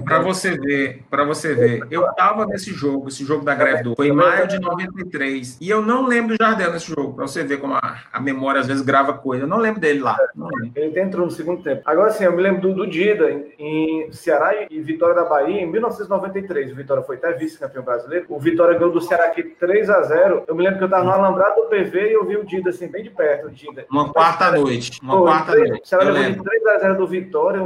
Para 0.06 0.20
você 0.20 0.58
ver, 0.58 1.04
para 1.10 1.24
você 1.24 1.54
ver, 1.54 1.88
eu 1.90 2.04
tava 2.14 2.46
nesse 2.46 2.72
jogo, 2.72 3.08
esse 3.08 3.24
jogo 3.26 3.44
da 3.44 3.56
greve 3.56 3.84
do 3.84 3.96
foi 3.96 4.08
em 4.08 4.12
maio 4.12 4.48
de 4.48 4.60
93, 4.60 5.58
e 5.60 5.70
eu 5.70 5.82
não 5.82 6.06
lembro 6.06 6.38
do 6.38 6.44
Jardel 6.44 6.72
nesse 6.72 6.88
jogo, 6.88 7.14
para 7.14 7.28
você 7.28 7.44
ver 7.44 7.58
como 7.58 7.74
a, 7.76 8.02
a, 8.12 8.20
memória 8.20 8.62
às 8.62 8.68
vezes 8.68 8.84
grava 8.84 9.14
coisa. 9.14 9.44
Eu 9.44 9.48
não 9.48 9.58
lembro 9.58 9.80
dele 9.80 10.00
lá. 10.00 10.18
Ele 10.76 11.00
entrou 11.00 11.26
no 11.26 11.32
segundo 11.32 11.64
tempo. 11.64 11.82
Agora 11.86 12.12
sim, 12.12 12.24
eu 12.24 12.36
me 12.36 12.42
lembro 12.42 12.62
do, 12.62 12.74
do 12.74 12.88
Dida 12.88 13.32
em, 13.32 13.54
em 13.58 14.12
Ceará 14.12 14.68
e 14.70 14.82
Vitória 14.82 15.16
da 15.16 15.26
Bahia 15.26 15.62
em 15.62 15.72
1993. 15.72 16.72
O 16.72 16.76
Vitória 16.76 17.04
foi 17.04 17.16
até 17.18 17.34
vice-campeão 17.34 17.84
brasileiro. 17.84 18.26
O 18.30 18.40
Vitória 18.40 18.78
ganhou 18.78 18.92
do 18.92 19.02
Ceará 19.02 19.26
aqui 19.26 19.44
3 19.44 19.90
a 19.90 20.02
0. 20.04 20.44
Eu 20.48 20.56
me 20.56 20.64
lembro 20.64 20.80
que 20.80 20.84
eu 20.86 20.90
tava 20.90 21.04
no 21.04 21.12
alambrado 21.12 21.62
do 21.62 21.68
PV 21.68 22.10
e 22.10 22.14
eu 22.14 22.26
vi 22.26 22.38
o 22.38 22.46
Dida 22.46 22.70
assim 22.70 22.88
bem 22.88 23.04
de 23.04 23.10
perto, 23.10 23.48
o 23.48 23.52
Dida. 23.52 23.86
Uma 23.90 24.12
quarta 24.12 24.52
noite, 24.52 25.00
uma 25.02 25.22
quarta 25.22 25.56
noite. 25.56 25.82
O 25.84 25.88
Ceará 25.88 26.06
ganhou 26.06 26.44
3 26.44 26.66
a 26.68 26.80
0 26.80 26.98
do 26.98 27.08
Vitória, 27.08 27.62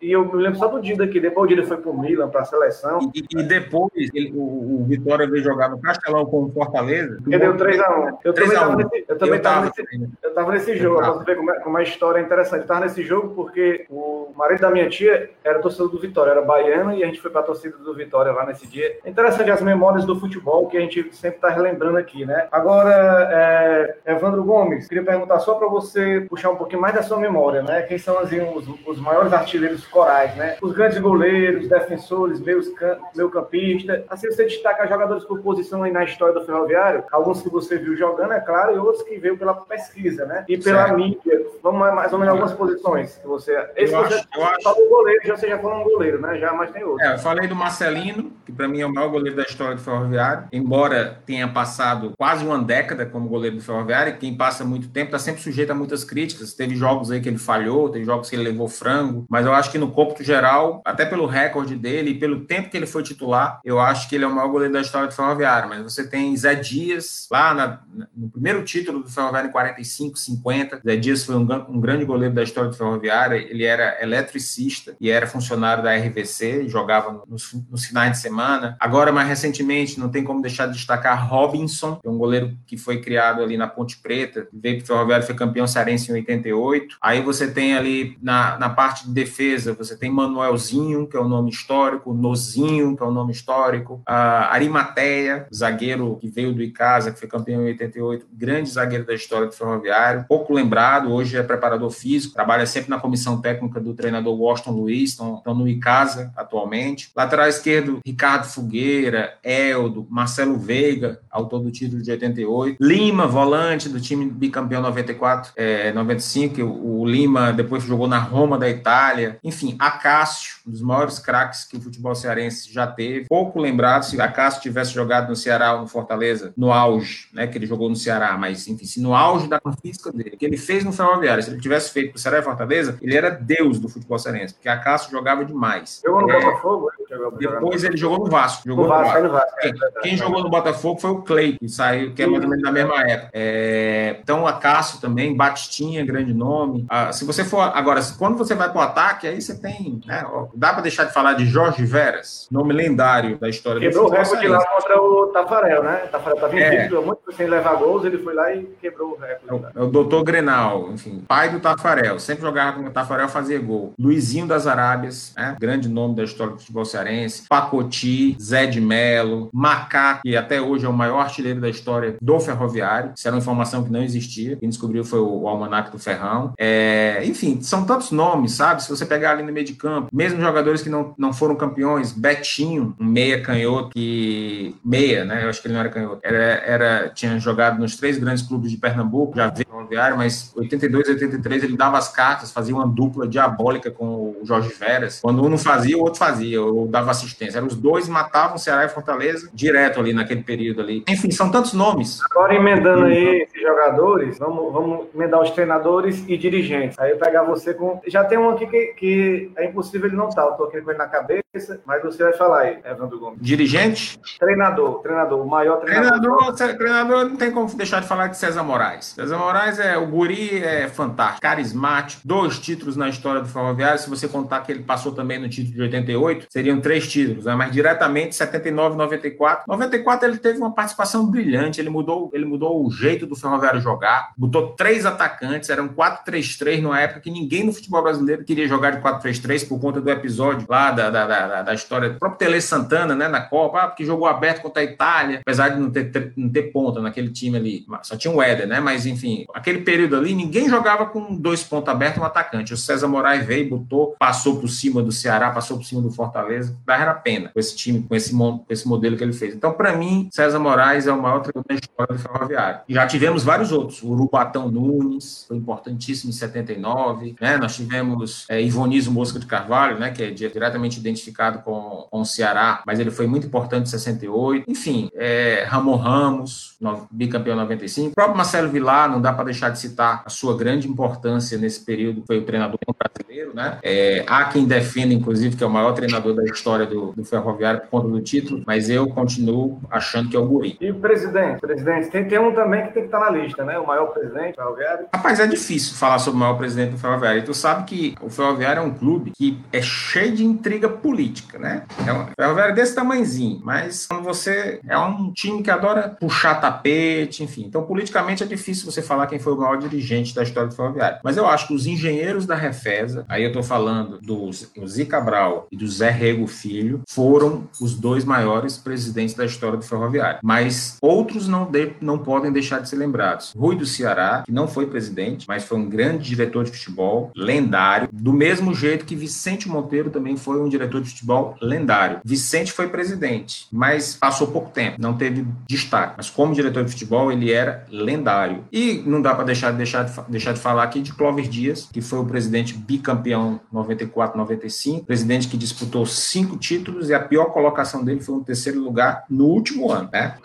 e 0.00 0.12
eu 0.12 0.24
me 0.24 0.42
lembro 0.42 0.58
só 0.58 0.68
do 0.68 0.80
Dida 0.80 1.04
aqui 1.04 1.20
depois 1.20 1.39
depois 1.46 1.50
ele 1.50 1.62
foi 1.66 1.76
pro 1.78 1.96
Milan, 1.96 2.28
pra 2.28 2.44
seleção. 2.44 3.10
E, 3.14 3.24
e 3.38 3.42
depois 3.42 4.10
ele, 4.14 4.32
o, 4.34 4.82
o, 4.82 4.84
Vitória 4.86 5.28
veio 5.28 5.42
jogar 5.42 5.68
no 5.68 5.80
Castelão 5.80 6.26
com 6.26 6.44
o 6.44 6.52
Fortaleza. 6.52 7.18
Ele 7.26 7.38
deu 7.38 7.56
3x1. 7.56 8.18
Eu 8.24 8.32
também 8.32 8.52
tava 8.52 8.76
nesse, 8.76 9.04
eu 9.08 9.18
também 9.18 9.36
eu 9.36 9.42
tava, 9.42 9.66
nesse, 9.66 10.08
eu 10.22 10.34
tava 10.34 10.52
nesse 10.52 10.76
jogo, 10.76 10.98
pra 10.98 11.10
você 11.12 11.24
ver 11.24 11.36
como, 11.36 11.50
é, 11.50 11.60
como 11.60 11.76
a 11.76 11.82
história 11.82 12.20
é 12.20 12.22
interessante. 12.22 12.62
Eu 12.62 12.66
tava 12.66 12.80
nesse 12.80 13.02
jogo 13.02 13.34
porque 13.34 13.86
o 13.88 14.32
marido 14.36 14.60
da 14.60 14.70
minha 14.70 14.88
tia 14.88 15.30
era 15.44 15.60
torcedor 15.60 15.88
do 15.90 15.98
Vitória, 15.98 16.30
era 16.30 16.42
baiano, 16.42 16.92
e 16.92 17.02
a 17.02 17.06
gente 17.06 17.20
foi 17.20 17.30
pra 17.30 17.42
torcida 17.42 17.76
do 17.78 17.94
Vitória 17.94 18.32
lá 18.32 18.46
nesse 18.46 18.66
dia. 18.66 18.98
É 19.04 19.10
interessante 19.10 19.50
as 19.50 19.62
memórias 19.62 20.04
do 20.04 20.18
futebol 20.18 20.66
que 20.66 20.76
a 20.76 20.80
gente 20.80 21.14
sempre 21.14 21.40
tá 21.40 21.48
relembrando 21.48 21.98
aqui, 21.98 22.24
né? 22.24 22.48
Agora, 22.50 23.28
é, 23.32 23.96
Evandro 24.06 24.44
Gomes, 24.44 24.88
queria 24.88 25.04
perguntar 25.04 25.38
só 25.40 25.54
para 25.54 25.68
você 25.68 26.26
puxar 26.28 26.50
um 26.50 26.56
pouquinho 26.56 26.80
mais 26.80 26.94
da 26.94 27.02
sua 27.02 27.18
memória, 27.18 27.62
né? 27.62 27.82
Quem 27.82 27.98
são 27.98 28.18
assim, 28.18 28.40
os, 28.40 28.66
os 28.86 29.00
maiores 29.00 29.32
artilheiros 29.32 29.86
corais, 29.86 30.34
né? 30.36 30.56
Os 30.60 30.72
grandes 30.72 30.98
goleiros, 30.98 31.29
defensores, 31.68 32.40
meios, 32.40 32.66
meio 33.14 33.30
campista. 33.30 34.04
Assim, 34.08 34.30
você 34.30 34.44
destaca 34.44 34.86
jogadores 34.86 35.24
por 35.24 35.40
posição 35.40 35.82
aí 35.82 35.92
na 35.92 36.04
história 36.04 36.34
do 36.34 36.44
Ferroviário, 36.44 37.04
alguns 37.10 37.42
que 37.42 37.48
você 37.48 37.78
viu 37.78 37.96
jogando, 37.96 38.32
é 38.32 38.40
claro, 38.40 38.74
e 38.74 38.78
outros 38.78 39.02
que 39.02 39.18
veio 39.18 39.36
pela 39.36 39.54
pesquisa, 39.54 40.24
né? 40.26 40.44
E 40.48 40.56
pela 40.56 40.86
certo. 40.86 40.96
mídia. 40.96 41.46
Vamos 41.62 41.80
mais 41.94 42.12
ou 42.12 42.18
menos 42.18 42.32
algumas 42.32 42.52
posições 42.54 43.16
que 43.16 43.26
você. 43.26 43.52
Esse 43.76 43.92
eu 43.92 44.02
você 44.02 44.14
acho, 44.14 44.28
eu 44.34 44.44
acho... 44.44 44.88
goleiro, 44.88 45.20
já 45.26 45.36
você 45.36 45.48
já 45.48 45.58
falou 45.58 45.80
um 45.80 45.84
goleiro, 45.84 46.20
né? 46.20 46.38
Já, 46.38 46.52
mas 46.52 46.70
tem 46.70 46.82
outro. 46.82 47.04
É, 47.04 47.14
eu 47.14 47.18
falei 47.18 47.46
do 47.46 47.54
Marcelino, 47.54 48.32
que 48.44 48.52
para 48.52 48.66
mim 48.66 48.80
é 48.80 48.86
o 48.86 48.92
maior 48.92 49.10
goleiro 49.10 49.36
da 49.36 49.42
história 49.42 49.74
do 49.74 49.80
Ferroviário, 49.80 50.48
embora 50.52 51.18
tenha 51.26 51.48
passado 51.48 52.14
quase 52.16 52.44
uma 52.44 52.58
década 52.58 53.04
como 53.04 53.28
goleiro 53.28 53.56
do 53.56 53.62
Ferroviário, 53.62 54.16
quem 54.16 54.36
passa 54.36 54.64
muito 54.64 54.88
tempo 54.88 55.06
está 55.06 55.18
sempre 55.18 55.42
sujeito 55.42 55.70
a 55.70 55.74
muitas 55.74 56.04
críticas. 56.04 56.54
Teve 56.54 56.74
jogos 56.74 57.10
aí 57.10 57.20
que 57.20 57.28
ele 57.28 57.38
falhou, 57.38 57.88
teve 57.90 58.04
jogos 58.04 58.30
que 58.30 58.36
ele 58.36 58.44
levou 58.44 58.68
frango, 58.68 59.24
mas 59.28 59.46
eu 59.46 59.52
acho 59.52 59.70
que 59.70 59.78
no 59.78 59.90
cômputo 59.90 60.22
geral, 60.22 60.80
até 60.84 61.04
pelo 61.04 61.19
recorde 61.26 61.76
dele 61.76 62.10
e 62.10 62.18
pelo 62.18 62.44
tempo 62.44 62.70
que 62.70 62.76
ele 62.76 62.86
foi 62.86 63.02
titular, 63.02 63.60
eu 63.64 63.78
acho 63.80 64.08
que 64.08 64.14
ele 64.14 64.24
é 64.24 64.26
o 64.26 64.34
maior 64.34 64.48
goleiro 64.48 64.72
da 64.72 64.80
história 64.80 65.08
do 65.08 65.14
Ferroviário. 65.14 65.68
Mas 65.68 65.82
você 65.82 66.06
tem 66.06 66.36
Zé 66.36 66.54
Dias, 66.54 67.26
lá 67.30 67.54
na, 67.54 67.80
no 68.16 68.30
primeiro 68.30 68.62
título 68.64 69.02
do 69.02 69.08
Ferroviário 69.08 69.48
em 69.48 69.52
45, 69.52 70.18
50. 70.18 70.80
Zé 70.84 70.96
Dias 70.96 71.24
foi 71.24 71.36
um, 71.36 71.46
um 71.68 71.80
grande 71.80 72.04
goleiro 72.04 72.34
da 72.34 72.42
história 72.42 72.70
do 72.70 72.76
Ferroviário, 72.76 73.36
ele 73.36 73.64
era 73.64 74.02
eletricista 74.02 74.96
e 75.00 75.10
era 75.10 75.26
funcionário 75.26 75.82
da 75.82 75.94
RVC, 75.96 76.68
jogava 76.68 77.22
nos, 77.28 77.52
nos 77.70 77.84
finais 77.84 78.12
de 78.12 78.18
semana. 78.18 78.76
Agora, 78.80 79.12
mais 79.12 79.28
recentemente, 79.28 79.98
não 79.98 80.08
tem 80.08 80.24
como 80.24 80.42
deixar 80.42 80.66
de 80.66 80.74
destacar 80.74 81.28
Robinson, 81.28 81.96
que 81.96 82.08
é 82.08 82.10
um 82.10 82.18
goleiro 82.18 82.56
que 82.66 82.76
foi 82.76 83.00
criado 83.00 83.42
ali 83.42 83.56
na 83.56 83.66
Ponte 83.66 83.98
Preta, 83.98 84.48
veio 84.52 84.78
para 84.78 84.84
o 84.84 84.86
Ferroviário, 84.86 85.26
foi 85.26 85.34
campeão 85.34 85.66
cearense 85.66 86.10
em 86.10 86.14
88. 86.14 86.96
Aí 87.00 87.22
você 87.22 87.50
tem 87.50 87.74
ali 87.74 88.18
na, 88.22 88.58
na 88.58 88.70
parte 88.70 89.06
de 89.06 89.12
defesa, 89.12 89.74
você 89.74 89.96
tem 89.96 90.10
Manuelzinho, 90.10 91.06
que 91.10 91.16
é 91.16 91.20
o 91.20 91.28
nome 91.28 91.50
histórico, 91.50 92.14
Nozinho, 92.14 92.96
que 92.96 93.02
é 93.02 93.06
o 93.06 93.10
nome 93.10 93.32
histórico, 93.32 94.00
a 94.06 94.52
Arimateia, 94.54 95.46
zagueiro 95.54 96.16
que 96.20 96.28
veio 96.28 96.52
do 96.54 96.62
Icasa, 96.62 97.10
que 97.10 97.18
foi 97.18 97.28
campeão 97.28 97.62
em 97.62 97.66
88, 97.66 98.26
grande 98.32 98.70
zagueiro 98.70 99.04
da 99.04 99.14
história 99.14 99.46
do 99.46 99.52
Ferroviário, 99.52 100.24
pouco 100.28 100.54
lembrado, 100.54 101.12
hoje 101.12 101.36
é 101.36 101.42
preparador 101.42 101.90
físico, 101.90 102.34
trabalha 102.34 102.66
sempre 102.66 102.90
na 102.90 103.00
comissão 103.00 103.40
técnica 103.40 103.80
do 103.80 103.94
treinador 103.94 104.34
Washington 104.34 104.72
Luiz, 104.72 105.10
estão, 105.10 105.36
estão 105.36 105.54
no 105.54 105.68
Icasa 105.68 106.32
atualmente. 106.36 107.10
Lateral 107.16 107.48
esquerdo, 107.48 107.98
Ricardo 108.06 108.44
Fogueira, 108.44 109.34
Eldo, 109.42 110.06
Marcelo 110.08 110.56
Veiga, 110.56 111.20
autor 111.30 111.60
do 111.60 111.70
título 111.70 112.02
de 112.02 112.10
88, 112.10 112.76
Lima, 112.80 113.26
volante 113.26 113.88
do 113.88 114.00
time 114.00 114.26
bicampeão 114.26 114.82
94, 114.82 115.52
é, 115.56 115.92
95, 115.92 116.62
o, 116.62 117.06
Lima 117.06 117.52
depois 117.52 117.82
jogou 117.82 118.06
na 118.06 118.18
Roma 118.18 118.58
da 118.58 118.68
Itália, 118.68 119.38
enfim, 119.42 119.74
Acácio, 119.78 120.60
um 120.66 120.70
dos 120.70 120.82
maiores 120.82 120.99
craques 121.18 121.64
que 121.64 121.76
o 121.76 121.80
futebol 121.80 122.14
cearense 122.14 122.72
já 122.72 122.86
teve, 122.86 123.26
pouco 123.28 123.58
lembrado, 123.58 124.02
se 124.02 124.20
Acácio 124.20 124.60
tivesse 124.60 124.92
jogado 124.92 125.28
no 125.28 125.36
Ceará 125.36 125.74
ou 125.74 125.82
no 125.82 125.86
Fortaleza, 125.86 126.52
no 126.56 126.72
auge, 126.72 127.28
né, 127.32 127.46
que 127.46 127.56
ele 127.56 127.66
jogou 127.66 127.88
no 127.88 127.96
Ceará, 127.96 128.36
mas 128.36 128.66
enfim, 128.68 128.84
se 128.84 129.00
no 129.00 129.14
auge 129.14 129.48
da 129.48 129.60
física 129.82 130.12
dele, 130.12 130.36
que 130.36 130.44
ele 130.44 130.56
fez 130.56 130.84
no 130.84 130.92
Ferroviário, 130.92 131.42
se 131.42 131.50
ele 131.50 131.60
tivesse 131.60 131.90
feito 131.92 132.12
pro 132.12 132.20
Ceará 132.20 132.38
e 132.38 132.42
Fortaleza, 132.42 132.98
ele 133.00 133.16
era 133.16 133.30
deus 133.30 133.78
do 133.78 133.88
futebol 133.88 134.18
cearense, 134.18 134.54
porque 134.54 134.68
Acácio 134.68 135.10
jogava 135.10 135.44
demais. 135.44 136.00
Jogou 136.04 136.22
no 136.22 136.30
é, 136.30 136.40
Botafogo? 136.40 136.90
Depois 137.38 137.84
ele 137.84 137.96
jogou 137.96 138.18
no 138.20 138.30
Vasco. 138.30 138.62
Jogou 138.66 138.84
no 138.84 138.90
Vasco. 138.90 139.22
No 139.22 139.30
Vasco. 139.30 139.56
Quem, 139.60 139.74
quem, 140.02 140.16
jogou 140.16 140.42
no 140.42 140.50
Botafogo 140.50 141.00
foi 141.00 141.10
o 141.10 141.22
Clay, 141.22 141.58
que 141.58 141.68
saiu, 141.68 142.14
que 142.14 142.22
é 142.22 142.26
mais 142.26 142.42
ou 142.42 142.48
menos 142.48 142.62
na 142.62 142.72
mesma 142.72 143.00
época. 143.02 143.30
É, 143.32 144.18
então, 144.22 144.46
a 144.46 144.52
Cássio 144.54 145.00
também, 145.00 145.36
Batistinha, 145.36 146.04
grande 146.04 146.32
nome. 146.32 146.86
Ah, 146.88 147.12
se 147.12 147.24
você 147.24 147.44
for. 147.44 147.60
Agora, 147.60 148.00
quando 148.18 148.36
você 148.36 148.54
vai 148.54 148.70
para 148.70 148.78
o 148.78 148.82
ataque, 148.82 149.26
aí 149.26 149.40
você 149.40 149.58
tem. 149.58 150.00
Né, 150.06 150.24
dá 150.54 150.72
para 150.72 150.79
deixar 150.80 151.04
de 151.04 151.12
falar 151.12 151.34
de 151.34 151.46
Jorge 151.46 151.84
Veras, 151.84 152.46
nome 152.50 152.72
lendário 152.72 153.38
da 153.38 153.48
história 153.48 153.80
quebrou 153.80 154.06
do 154.06 154.10
Quebrou 154.10 154.32
o 154.32 154.38
recorde 154.38 154.48
lá 154.48 154.64
contra 154.66 155.02
o 155.02 155.26
Tafarel, 155.28 155.82
né? 155.82 155.96
Tafarel 156.10 156.34
estava 156.36 156.60
invicto, 156.60 156.96
é. 156.96 157.00
muito 157.00 157.32
sem 157.32 157.46
levar 157.46 157.74
gols, 157.76 158.04
ele 158.04 158.18
foi 158.18 158.34
lá 158.34 158.52
e 158.52 158.64
quebrou 158.80 159.12
o 159.12 159.18
recorde. 159.18 159.66
É 159.74 159.78
o, 159.78 159.82
é 159.82 159.86
o 159.86 159.90
doutor 159.90 160.22
Grenal, 160.24 160.90
enfim, 160.92 161.22
pai 161.26 161.50
do 161.50 161.60
Tafarel, 161.60 162.18
sempre 162.18 162.42
jogava 162.42 162.80
com 162.80 162.88
o 162.88 162.90
Tafarel 162.90 163.28
fazer 163.28 163.58
gol. 163.60 163.92
Luizinho 163.98 164.46
das 164.46 164.66
Arábias, 164.66 165.32
né, 165.36 165.56
grande 165.58 165.88
nome 165.88 166.14
da 166.16 166.24
história 166.24 166.54
do 166.54 166.58
futebol 166.58 166.84
cearense. 166.84 167.44
Pacoti, 167.48 168.36
Zé 168.40 168.66
de 168.66 168.80
Melo, 168.80 169.50
Macá, 169.52 170.20
que 170.22 170.36
até 170.36 170.60
hoje 170.60 170.86
é 170.86 170.88
o 170.88 170.92
maior 170.92 171.20
artilheiro 171.20 171.60
da 171.60 171.68
história 171.68 172.16
do 172.20 172.40
Ferroviário. 172.40 173.12
Isso 173.16 173.26
era 173.26 173.34
uma 173.34 173.40
informação 173.40 173.84
que 173.84 173.90
não 173.90 174.02
existia. 174.02 174.56
Quem 174.56 174.68
descobriu 174.68 175.04
foi 175.04 175.20
o, 175.20 175.42
o 175.42 175.48
Almanac 175.48 175.90
do 175.90 175.98
Ferrão. 175.98 176.52
É, 176.58 177.22
enfim, 177.24 177.60
são 177.62 177.84
tantos 177.84 178.10
nomes, 178.10 178.52
sabe? 178.52 178.82
Se 178.82 178.88
você 178.88 179.04
pegar 179.04 179.32
ali 179.32 179.42
no 179.42 179.52
meio 179.52 179.66
de 179.66 179.74
campo, 179.74 180.08
mesmo 180.12 180.40
jogadores 180.70 180.82
que 180.82 180.88
não, 180.88 181.14
não 181.18 181.32
foram 181.32 181.56
campeões, 181.56 182.12
Betinho, 182.12 182.94
um 182.98 183.04
meia 183.04 183.42
canhoto, 183.42 183.90
que. 183.90 184.74
Meia, 184.84 185.24
né? 185.24 185.44
Eu 185.44 185.50
acho 185.50 185.60
que 185.60 185.68
ele 185.68 185.74
não 185.74 185.80
era 185.80 185.90
canhoto. 185.90 186.20
Era, 186.22 186.36
era, 186.36 187.08
tinha 187.08 187.38
jogado 187.38 187.78
nos 187.78 187.96
três 187.96 188.18
grandes 188.18 188.42
clubes 188.42 188.70
de 188.70 188.76
Pernambuco, 188.76 189.36
já 189.36 189.48
veio 189.48 189.66
Ferroviário, 189.90 190.16
mas 190.16 190.52
82 190.56 191.08
e 191.08 191.10
83 191.12 191.64
ele 191.64 191.76
dava 191.76 191.98
as 191.98 192.08
cartas, 192.08 192.52
fazia 192.52 192.74
uma 192.74 192.86
dupla 192.86 193.26
diabólica 193.26 193.90
com 193.90 194.04
o 194.04 194.40
Jorge 194.44 194.72
Veras. 194.72 195.20
Quando 195.20 195.44
um 195.44 195.48
não 195.48 195.58
fazia, 195.58 195.98
o 195.98 196.00
outro 196.00 196.18
fazia, 196.18 196.62
ou 196.62 196.86
dava 196.86 197.10
assistência. 197.10 197.58
Eram 197.58 197.66
os 197.66 197.76
dois 197.76 198.08
matavam 198.08 198.56
Ceará 198.56 198.84
e 198.84 198.88
Fortaleza 198.88 199.50
direto 199.52 199.98
ali 199.98 200.12
naquele 200.12 200.42
período 200.42 200.80
ali. 200.80 201.04
Enfim, 201.08 201.30
são 201.30 201.50
tantos 201.50 201.72
nomes. 201.72 202.20
Agora 202.30 202.54
emendando 202.54 203.04
aí 203.06 203.42
esses 203.42 203.60
jogadores, 203.60 204.38
vamos, 204.38 204.72
vamos 204.72 205.06
emendar 205.14 205.42
os 205.42 205.50
treinadores 205.50 206.24
e 206.28 206.36
dirigentes. 206.38 206.98
Aí 206.98 207.10
eu 207.10 207.18
pegar 207.18 207.42
você 207.42 207.74
com. 207.74 208.00
Já 208.06 208.24
tem 208.24 208.38
um 208.38 208.50
aqui 208.50 208.66
que, 208.66 208.86
que 208.96 209.52
é 209.56 209.66
impossível 209.66 210.06
ele 210.06 210.16
não 210.16 210.28
estar. 210.28 210.42
Tá. 210.42 210.50
Eu 210.50 210.54
tô 210.54 210.64
aqui 210.64 210.80
com 210.80 210.90
ele 210.90 210.98
na 210.98 211.08
cabeça, 211.08 211.80
mas 211.84 212.02
você 212.02 212.22
vai 212.22 212.32
falar 212.34 212.60
aí, 212.60 212.78
Evandro 212.84 213.18
Gomes. 213.18 213.38
Dirigente? 213.40 214.20
Treinador, 214.38 215.00
treinador, 215.00 215.40
o 215.40 215.48
maior 215.48 215.78
treinador. 215.78 216.20
Treinador, 216.20 216.76
treinador 216.76 217.24
não 217.24 217.36
tem 217.36 217.50
como 217.50 217.74
deixar 217.76 218.00
de 218.00 218.08
falar 218.08 218.28
de 218.28 218.36
César 218.36 218.62
Moraes. 218.62 219.06
César 219.06 219.38
Moraes 219.38 219.79
é 219.80 219.96
o 219.96 220.06
guri 220.06 220.62
é 220.62 220.88
fantástico, 220.88 221.40
carismático, 221.40 222.22
dois 222.24 222.58
títulos 222.58 222.96
na 222.96 223.08
história 223.08 223.40
do 223.40 223.48
Ferroviário. 223.48 223.98
Se 223.98 224.08
você 224.08 224.28
contar 224.28 224.60
que 224.60 224.72
ele 224.72 224.82
passou 224.82 225.12
também 225.12 225.38
no 225.38 225.48
título 225.48 225.74
de 225.74 225.82
88, 225.82 226.46
seriam 226.50 226.80
três 226.80 227.08
títulos, 227.08 227.44
né? 227.44 227.54
mas 227.54 227.72
diretamente 227.72 228.34
79, 228.34 228.96
94. 228.96 229.64
94 229.66 230.28
ele 230.28 230.38
teve 230.38 230.58
uma 230.58 230.72
participação 230.72 231.26
brilhante, 231.26 231.80
ele 231.80 231.90
mudou, 231.90 232.30
ele 232.32 232.44
mudou 232.44 232.84
o 232.84 232.90
jeito 232.90 233.26
do 233.26 233.36
Ferroviário 233.36 233.80
jogar, 233.80 234.32
botou 234.36 234.68
três 234.72 235.06
atacantes, 235.06 235.70
eram 235.70 235.88
4-3-3 235.88 236.80
numa 236.80 237.00
época 237.00 237.20
que 237.20 237.30
ninguém 237.30 237.64
no 237.64 237.72
futebol 237.72 238.02
brasileiro 238.02 238.44
queria 238.44 238.68
jogar 238.68 238.90
de 238.90 239.00
4-3-3 239.00 239.68
por 239.68 239.80
conta 239.80 240.00
do 240.00 240.10
episódio 240.10 240.66
lá 240.68 240.90
da, 240.90 241.10
da, 241.10 241.26
da, 241.26 241.62
da 241.62 241.74
história 241.74 242.10
do 242.10 242.18
próprio 242.18 242.38
Tele 242.38 242.60
Santana, 242.60 243.14
né, 243.14 243.28
na 243.28 243.40
Copa, 243.40 243.82
ah, 243.82 243.86
porque 243.88 244.04
jogou 244.04 244.26
aberto 244.26 244.62
contra 244.62 244.82
a 244.82 244.84
Itália, 244.84 245.40
apesar 245.40 245.70
de 245.70 245.80
não 245.80 245.90
ter, 245.90 246.32
não 246.36 246.48
ter 246.48 246.64
ponta 246.64 247.00
naquele 247.00 247.30
time 247.30 247.56
ali, 247.56 247.86
só 248.02 248.16
tinha 248.16 248.32
o 248.32 248.42
Éder, 248.42 248.66
né, 248.66 248.80
mas 248.80 249.06
enfim, 249.06 249.46
aquele 249.54 249.69
período 249.78 250.16
ali, 250.16 250.34
ninguém 250.34 250.68
jogava 250.68 251.06
com 251.06 251.34
dois 251.34 251.62
pontos 251.62 251.88
abertos 251.88 252.20
um 252.20 252.24
atacante. 252.24 252.74
O 252.74 252.76
César 252.76 253.08
Moraes 253.08 253.46
veio, 253.46 253.70
botou, 253.70 254.14
passou 254.18 254.60
por 254.60 254.68
cima 254.68 255.02
do 255.02 255.12
Ceará, 255.12 255.50
passou 255.50 255.76
por 255.76 255.84
cima 255.84 256.02
do 256.02 256.10
Fortaleza, 256.10 256.76
era 256.88 257.12
a 257.12 257.14
pena 257.14 257.48
com 257.48 257.60
esse 257.60 257.76
time, 257.76 258.02
com 258.02 258.14
esse, 258.14 258.32
com 258.32 258.64
esse 258.68 258.86
modelo 258.86 259.16
que 259.16 259.24
ele 259.24 259.32
fez. 259.32 259.54
Então, 259.54 259.72
para 259.72 259.96
mim, 259.96 260.28
César 260.32 260.58
Moraes 260.58 261.06
é 261.06 261.12
o 261.12 261.20
maior 261.20 261.40
treinador 261.40 261.64
da 261.68 261.74
história 261.74 262.14
do 262.14 262.18
ferroviário. 262.18 262.80
E 262.88 262.94
já 262.94 263.06
tivemos 263.06 263.44
vários 263.44 263.72
outros. 263.72 264.02
O 264.02 264.08
Urubatão 264.08 264.70
Nunes, 264.70 265.44
foi 265.46 265.56
importantíssimo 265.56 266.30
em 266.30 266.32
79. 266.32 267.36
Né? 267.40 267.56
Nós 267.56 267.76
tivemos 267.76 268.46
é, 268.48 268.60
Ivonizo 268.60 269.10
Mosca 269.10 269.38
de 269.38 269.46
Carvalho, 269.46 269.98
né? 269.98 270.10
que 270.10 270.22
é 270.22 270.30
diretamente 270.30 270.98
identificado 270.98 271.60
com, 271.60 272.06
com 272.10 272.20
o 272.20 272.24
Ceará, 272.24 272.82
mas 272.86 272.98
ele 272.98 273.10
foi 273.10 273.26
muito 273.26 273.46
importante 273.46 273.86
em 273.86 273.90
68. 273.90 274.70
Enfim, 274.70 275.10
é, 275.14 275.64
Ramon 275.68 275.96
Ramos, 275.96 276.76
no, 276.80 277.06
bicampeão 277.10 277.56
95. 277.56 278.10
O 278.10 278.14
próprio 278.14 278.36
Marcelo 278.36 278.70
Vilar, 278.70 279.10
não 279.10 279.20
dá 279.20 279.32
para 279.32 279.49
deixar 279.50 279.70
de 279.70 279.78
citar 279.78 280.22
a 280.24 280.30
sua 280.30 280.56
grande 280.56 280.88
importância 280.88 281.58
nesse 281.58 281.84
período, 281.84 282.22
foi 282.26 282.38
o 282.38 282.44
treinador 282.44 282.78
brasileiro 282.98 283.50
né? 283.54 283.78
É, 283.82 284.24
há 284.26 284.44
quem 284.44 284.64
defenda, 284.64 285.12
inclusive, 285.14 285.56
que 285.56 285.64
é 285.64 285.66
o 285.66 285.70
maior 285.70 285.92
treinador 285.92 286.34
da 286.34 286.44
história 286.44 286.86
do, 286.86 287.12
do 287.12 287.24
Ferroviário 287.24 287.80
por 287.82 287.88
conta 287.88 288.08
do 288.08 288.20
título, 288.20 288.62
mas 288.66 288.88
eu 288.88 289.08
continuo 289.08 289.80
achando 289.90 290.28
que 290.28 290.36
é 290.36 290.40
o 290.40 290.46
Guri. 290.46 290.76
E 290.80 290.90
o 290.90 290.94
presidente? 290.96 291.60
Presidente, 291.60 292.10
tem, 292.10 292.26
tem 292.26 292.38
um 292.38 292.54
também 292.54 292.86
que 292.86 292.92
tem 292.92 293.02
que 293.02 293.08
estar 293.08 293.20
na 293.20 293.30
lista, 293.30 293.64
né? 293.64 293.78
O 293.78 293.86
maior 293.86 294.06
presidente 294.06 294.52
do 294.52 294.56
Ferroviário. 294.56 295.06
Rapaz, 295.14 295.40
é 295.40 295.46
difícil 295.46 295.94
falar 295.96 296.18
sobre 296.18 296.36
o 296.36 296.40
maior 296.40 296.54
presidente 296.54 296.92
do 296.92 296.98
Ferroviário. 296.98 297.40
E 297.40 297.44
tu 297.44 297.54
sabe 297.54 297.84
que 297.84 298.14
o 298.20 298.30
Ferroviário 298.30 298.80
é 298.80 298.84
um 298.84 298.94
clube 298.94 299.32
que 299.32 299.58
é 299.72 299.82
cheio 299.82 300.32
de 300.32 300.44
intriga 300.44 300.88
política, 300.88 301.58
né? 301.58 301.84
É 302.06 302.12
um, 302.12 302.26
Ferroviário 302.38 302.74
desse 302.74 302.94
tamanhozinho, 302.94 303.60
mas 303.64 304.06
quando 304.06 304.22
você 304.22 304.80
é 304.86 304.98
um 304.98 305.32
time 305.32 305.62
que 305.62 305.70
adora 305.70 306.16
puxar 306.20 306.60
tapete, 306.60 307.42
enfim. 307.42 307.64
Então, 307.66 307.82
politicamente 307.82 308.42
é 308.42 308.46
difícil 308.46 308.90
você 308.90 309.02
falar 309.02 309.26
quem 309.26 309.38
foi 309.40 309.52
o 309.54 309.56
maior 309.56 309.76
dirigente 309.78 310.34
da 310.34 310.42
história 310.42 310.68
do 310.68 310.74
Ferroviário. 310.74 311.18
Mas 311.24 311.36
eu 311.36 311.46
acho 311.46 311.68
que 311.68 311.74
os 311.74 311.86
engenheiros 311.86 312.46
da 312.46 312.54
Refesa, 312.54 313.24
aí 313.28 313.42
eu 313.42 313.52
tô 313.52 313.62
falando 313.62 314.18
do 314.20 314.50
Zica 314.86 315.10
Cabral 315.10 315.66
e 315.70 315.76
do 315.76 315.86
Zé 315.86 316.10
Rego 316.10 316.46
Filho, 316.46 317.02
foram 317.08 317.68
os 317.80 317.94
dois 317.94 318.24
maiores 318.24 318.78
presidentes 318.78 319.34
da 319.34 319.44
história 319.44 319.76
do 319.76 319.84
Ferroviário. 319.84 320.38
Mas 320.42 320.96
outros 321.02 321.46
não, 321.48 321.70
de, 321.70 321.92
não 322.00 322.18
podem 322.18 322.50
deixar 322.50 322.80
de 322.80 322.88
ser 322.88 322.96
lembrados. 322.96 323.52
Rui 323.56 323.76
do 323.76 323.84
Ceará, 323.84 324.42
que 324.46 324.52
não 324.52 324.66
foi 324.66 324.86
presidente, 324.86 325.46
mas 325.46 325.64
foi 325.64 325.78
um 325.78 325.88
grande 325.88 326.28
diretor 326.28 326.64
de 326.64 326.70
futebol, 326.70 327.30
lendário, 327.36 328.08
do 328.12 328.32
mesmo 328.32 328.74
jeito 328.74 329.04
que 329.04 329.14
Vicente 329.14 329.68
Monteiro 329.68 330.10
também 330.10 330.36
foi 330.36 330.60
um 330.60 330.68
diretor 330.68 331.02
de 331.02 331.10
futebol 331.10 331.56
lendário. 331.60 332.20
Vicente 332.24 332.72
foi 332.72 332.88
presidente, 332.88 333.66
mas 333.70 334.14
passou 334.14 334.46
pouco 334.46 334.70
tempo, 334.70 334.96
não 335.00 335.16
teve 335.16 335.46
destaque. 335.68 336.14
Mas 336.16 336.30
como 336.30 336.54
diretor 336.54 336.84
de 336.84 336.90
futebol, 336.90 337.30
ele 337.30 337.52
era 337.52 337.84
lendário. 337.90 338.64
E 338.72 339.02
não 339.04 339.20
dá 339.20 339.29
para 339.34 339.44
deixar, 339.44 339.72
deixar, 339.72 340.04
de, 340.04 340.12
deixar 340.28 340.52
de 340.52 340.60
falar 340.60 340.82
aqui 340.82 341.00
de 341.00 341.12
Clóvis 341.12 341.48
Dias, 341.48 341.88
que 341.92 342.00
foi 342.00 342.18
o 342.18 342.24
presidente 342.24 342.74
bicampeão 342.74 343.60
94-95, 343.72 345.04
presidente 345.04 345.48
que 345.48 345.56
disputou 345.56 346.06
cinco 346.06 346.56
títulos 346.56 347.08
e 347.10 347.14
a 347.14 347.20
pior 347.20 347.46
colocação 347.46 348.04
dele 348.04 348.20
foi 348.20 348.34
um 348.34 348.44
terceiro 348.44 348.80
lugar 348.80 349.24
no 349.28 349.46
último 349.46 349.90
ano, 349.90 350.08
né? 350.12 350.36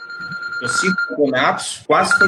Os 0.63 0.79
cinco 0.79 0.95
campeonatos, 1.09 1.83
quase 1.85 2.17
foi 2.17 2.27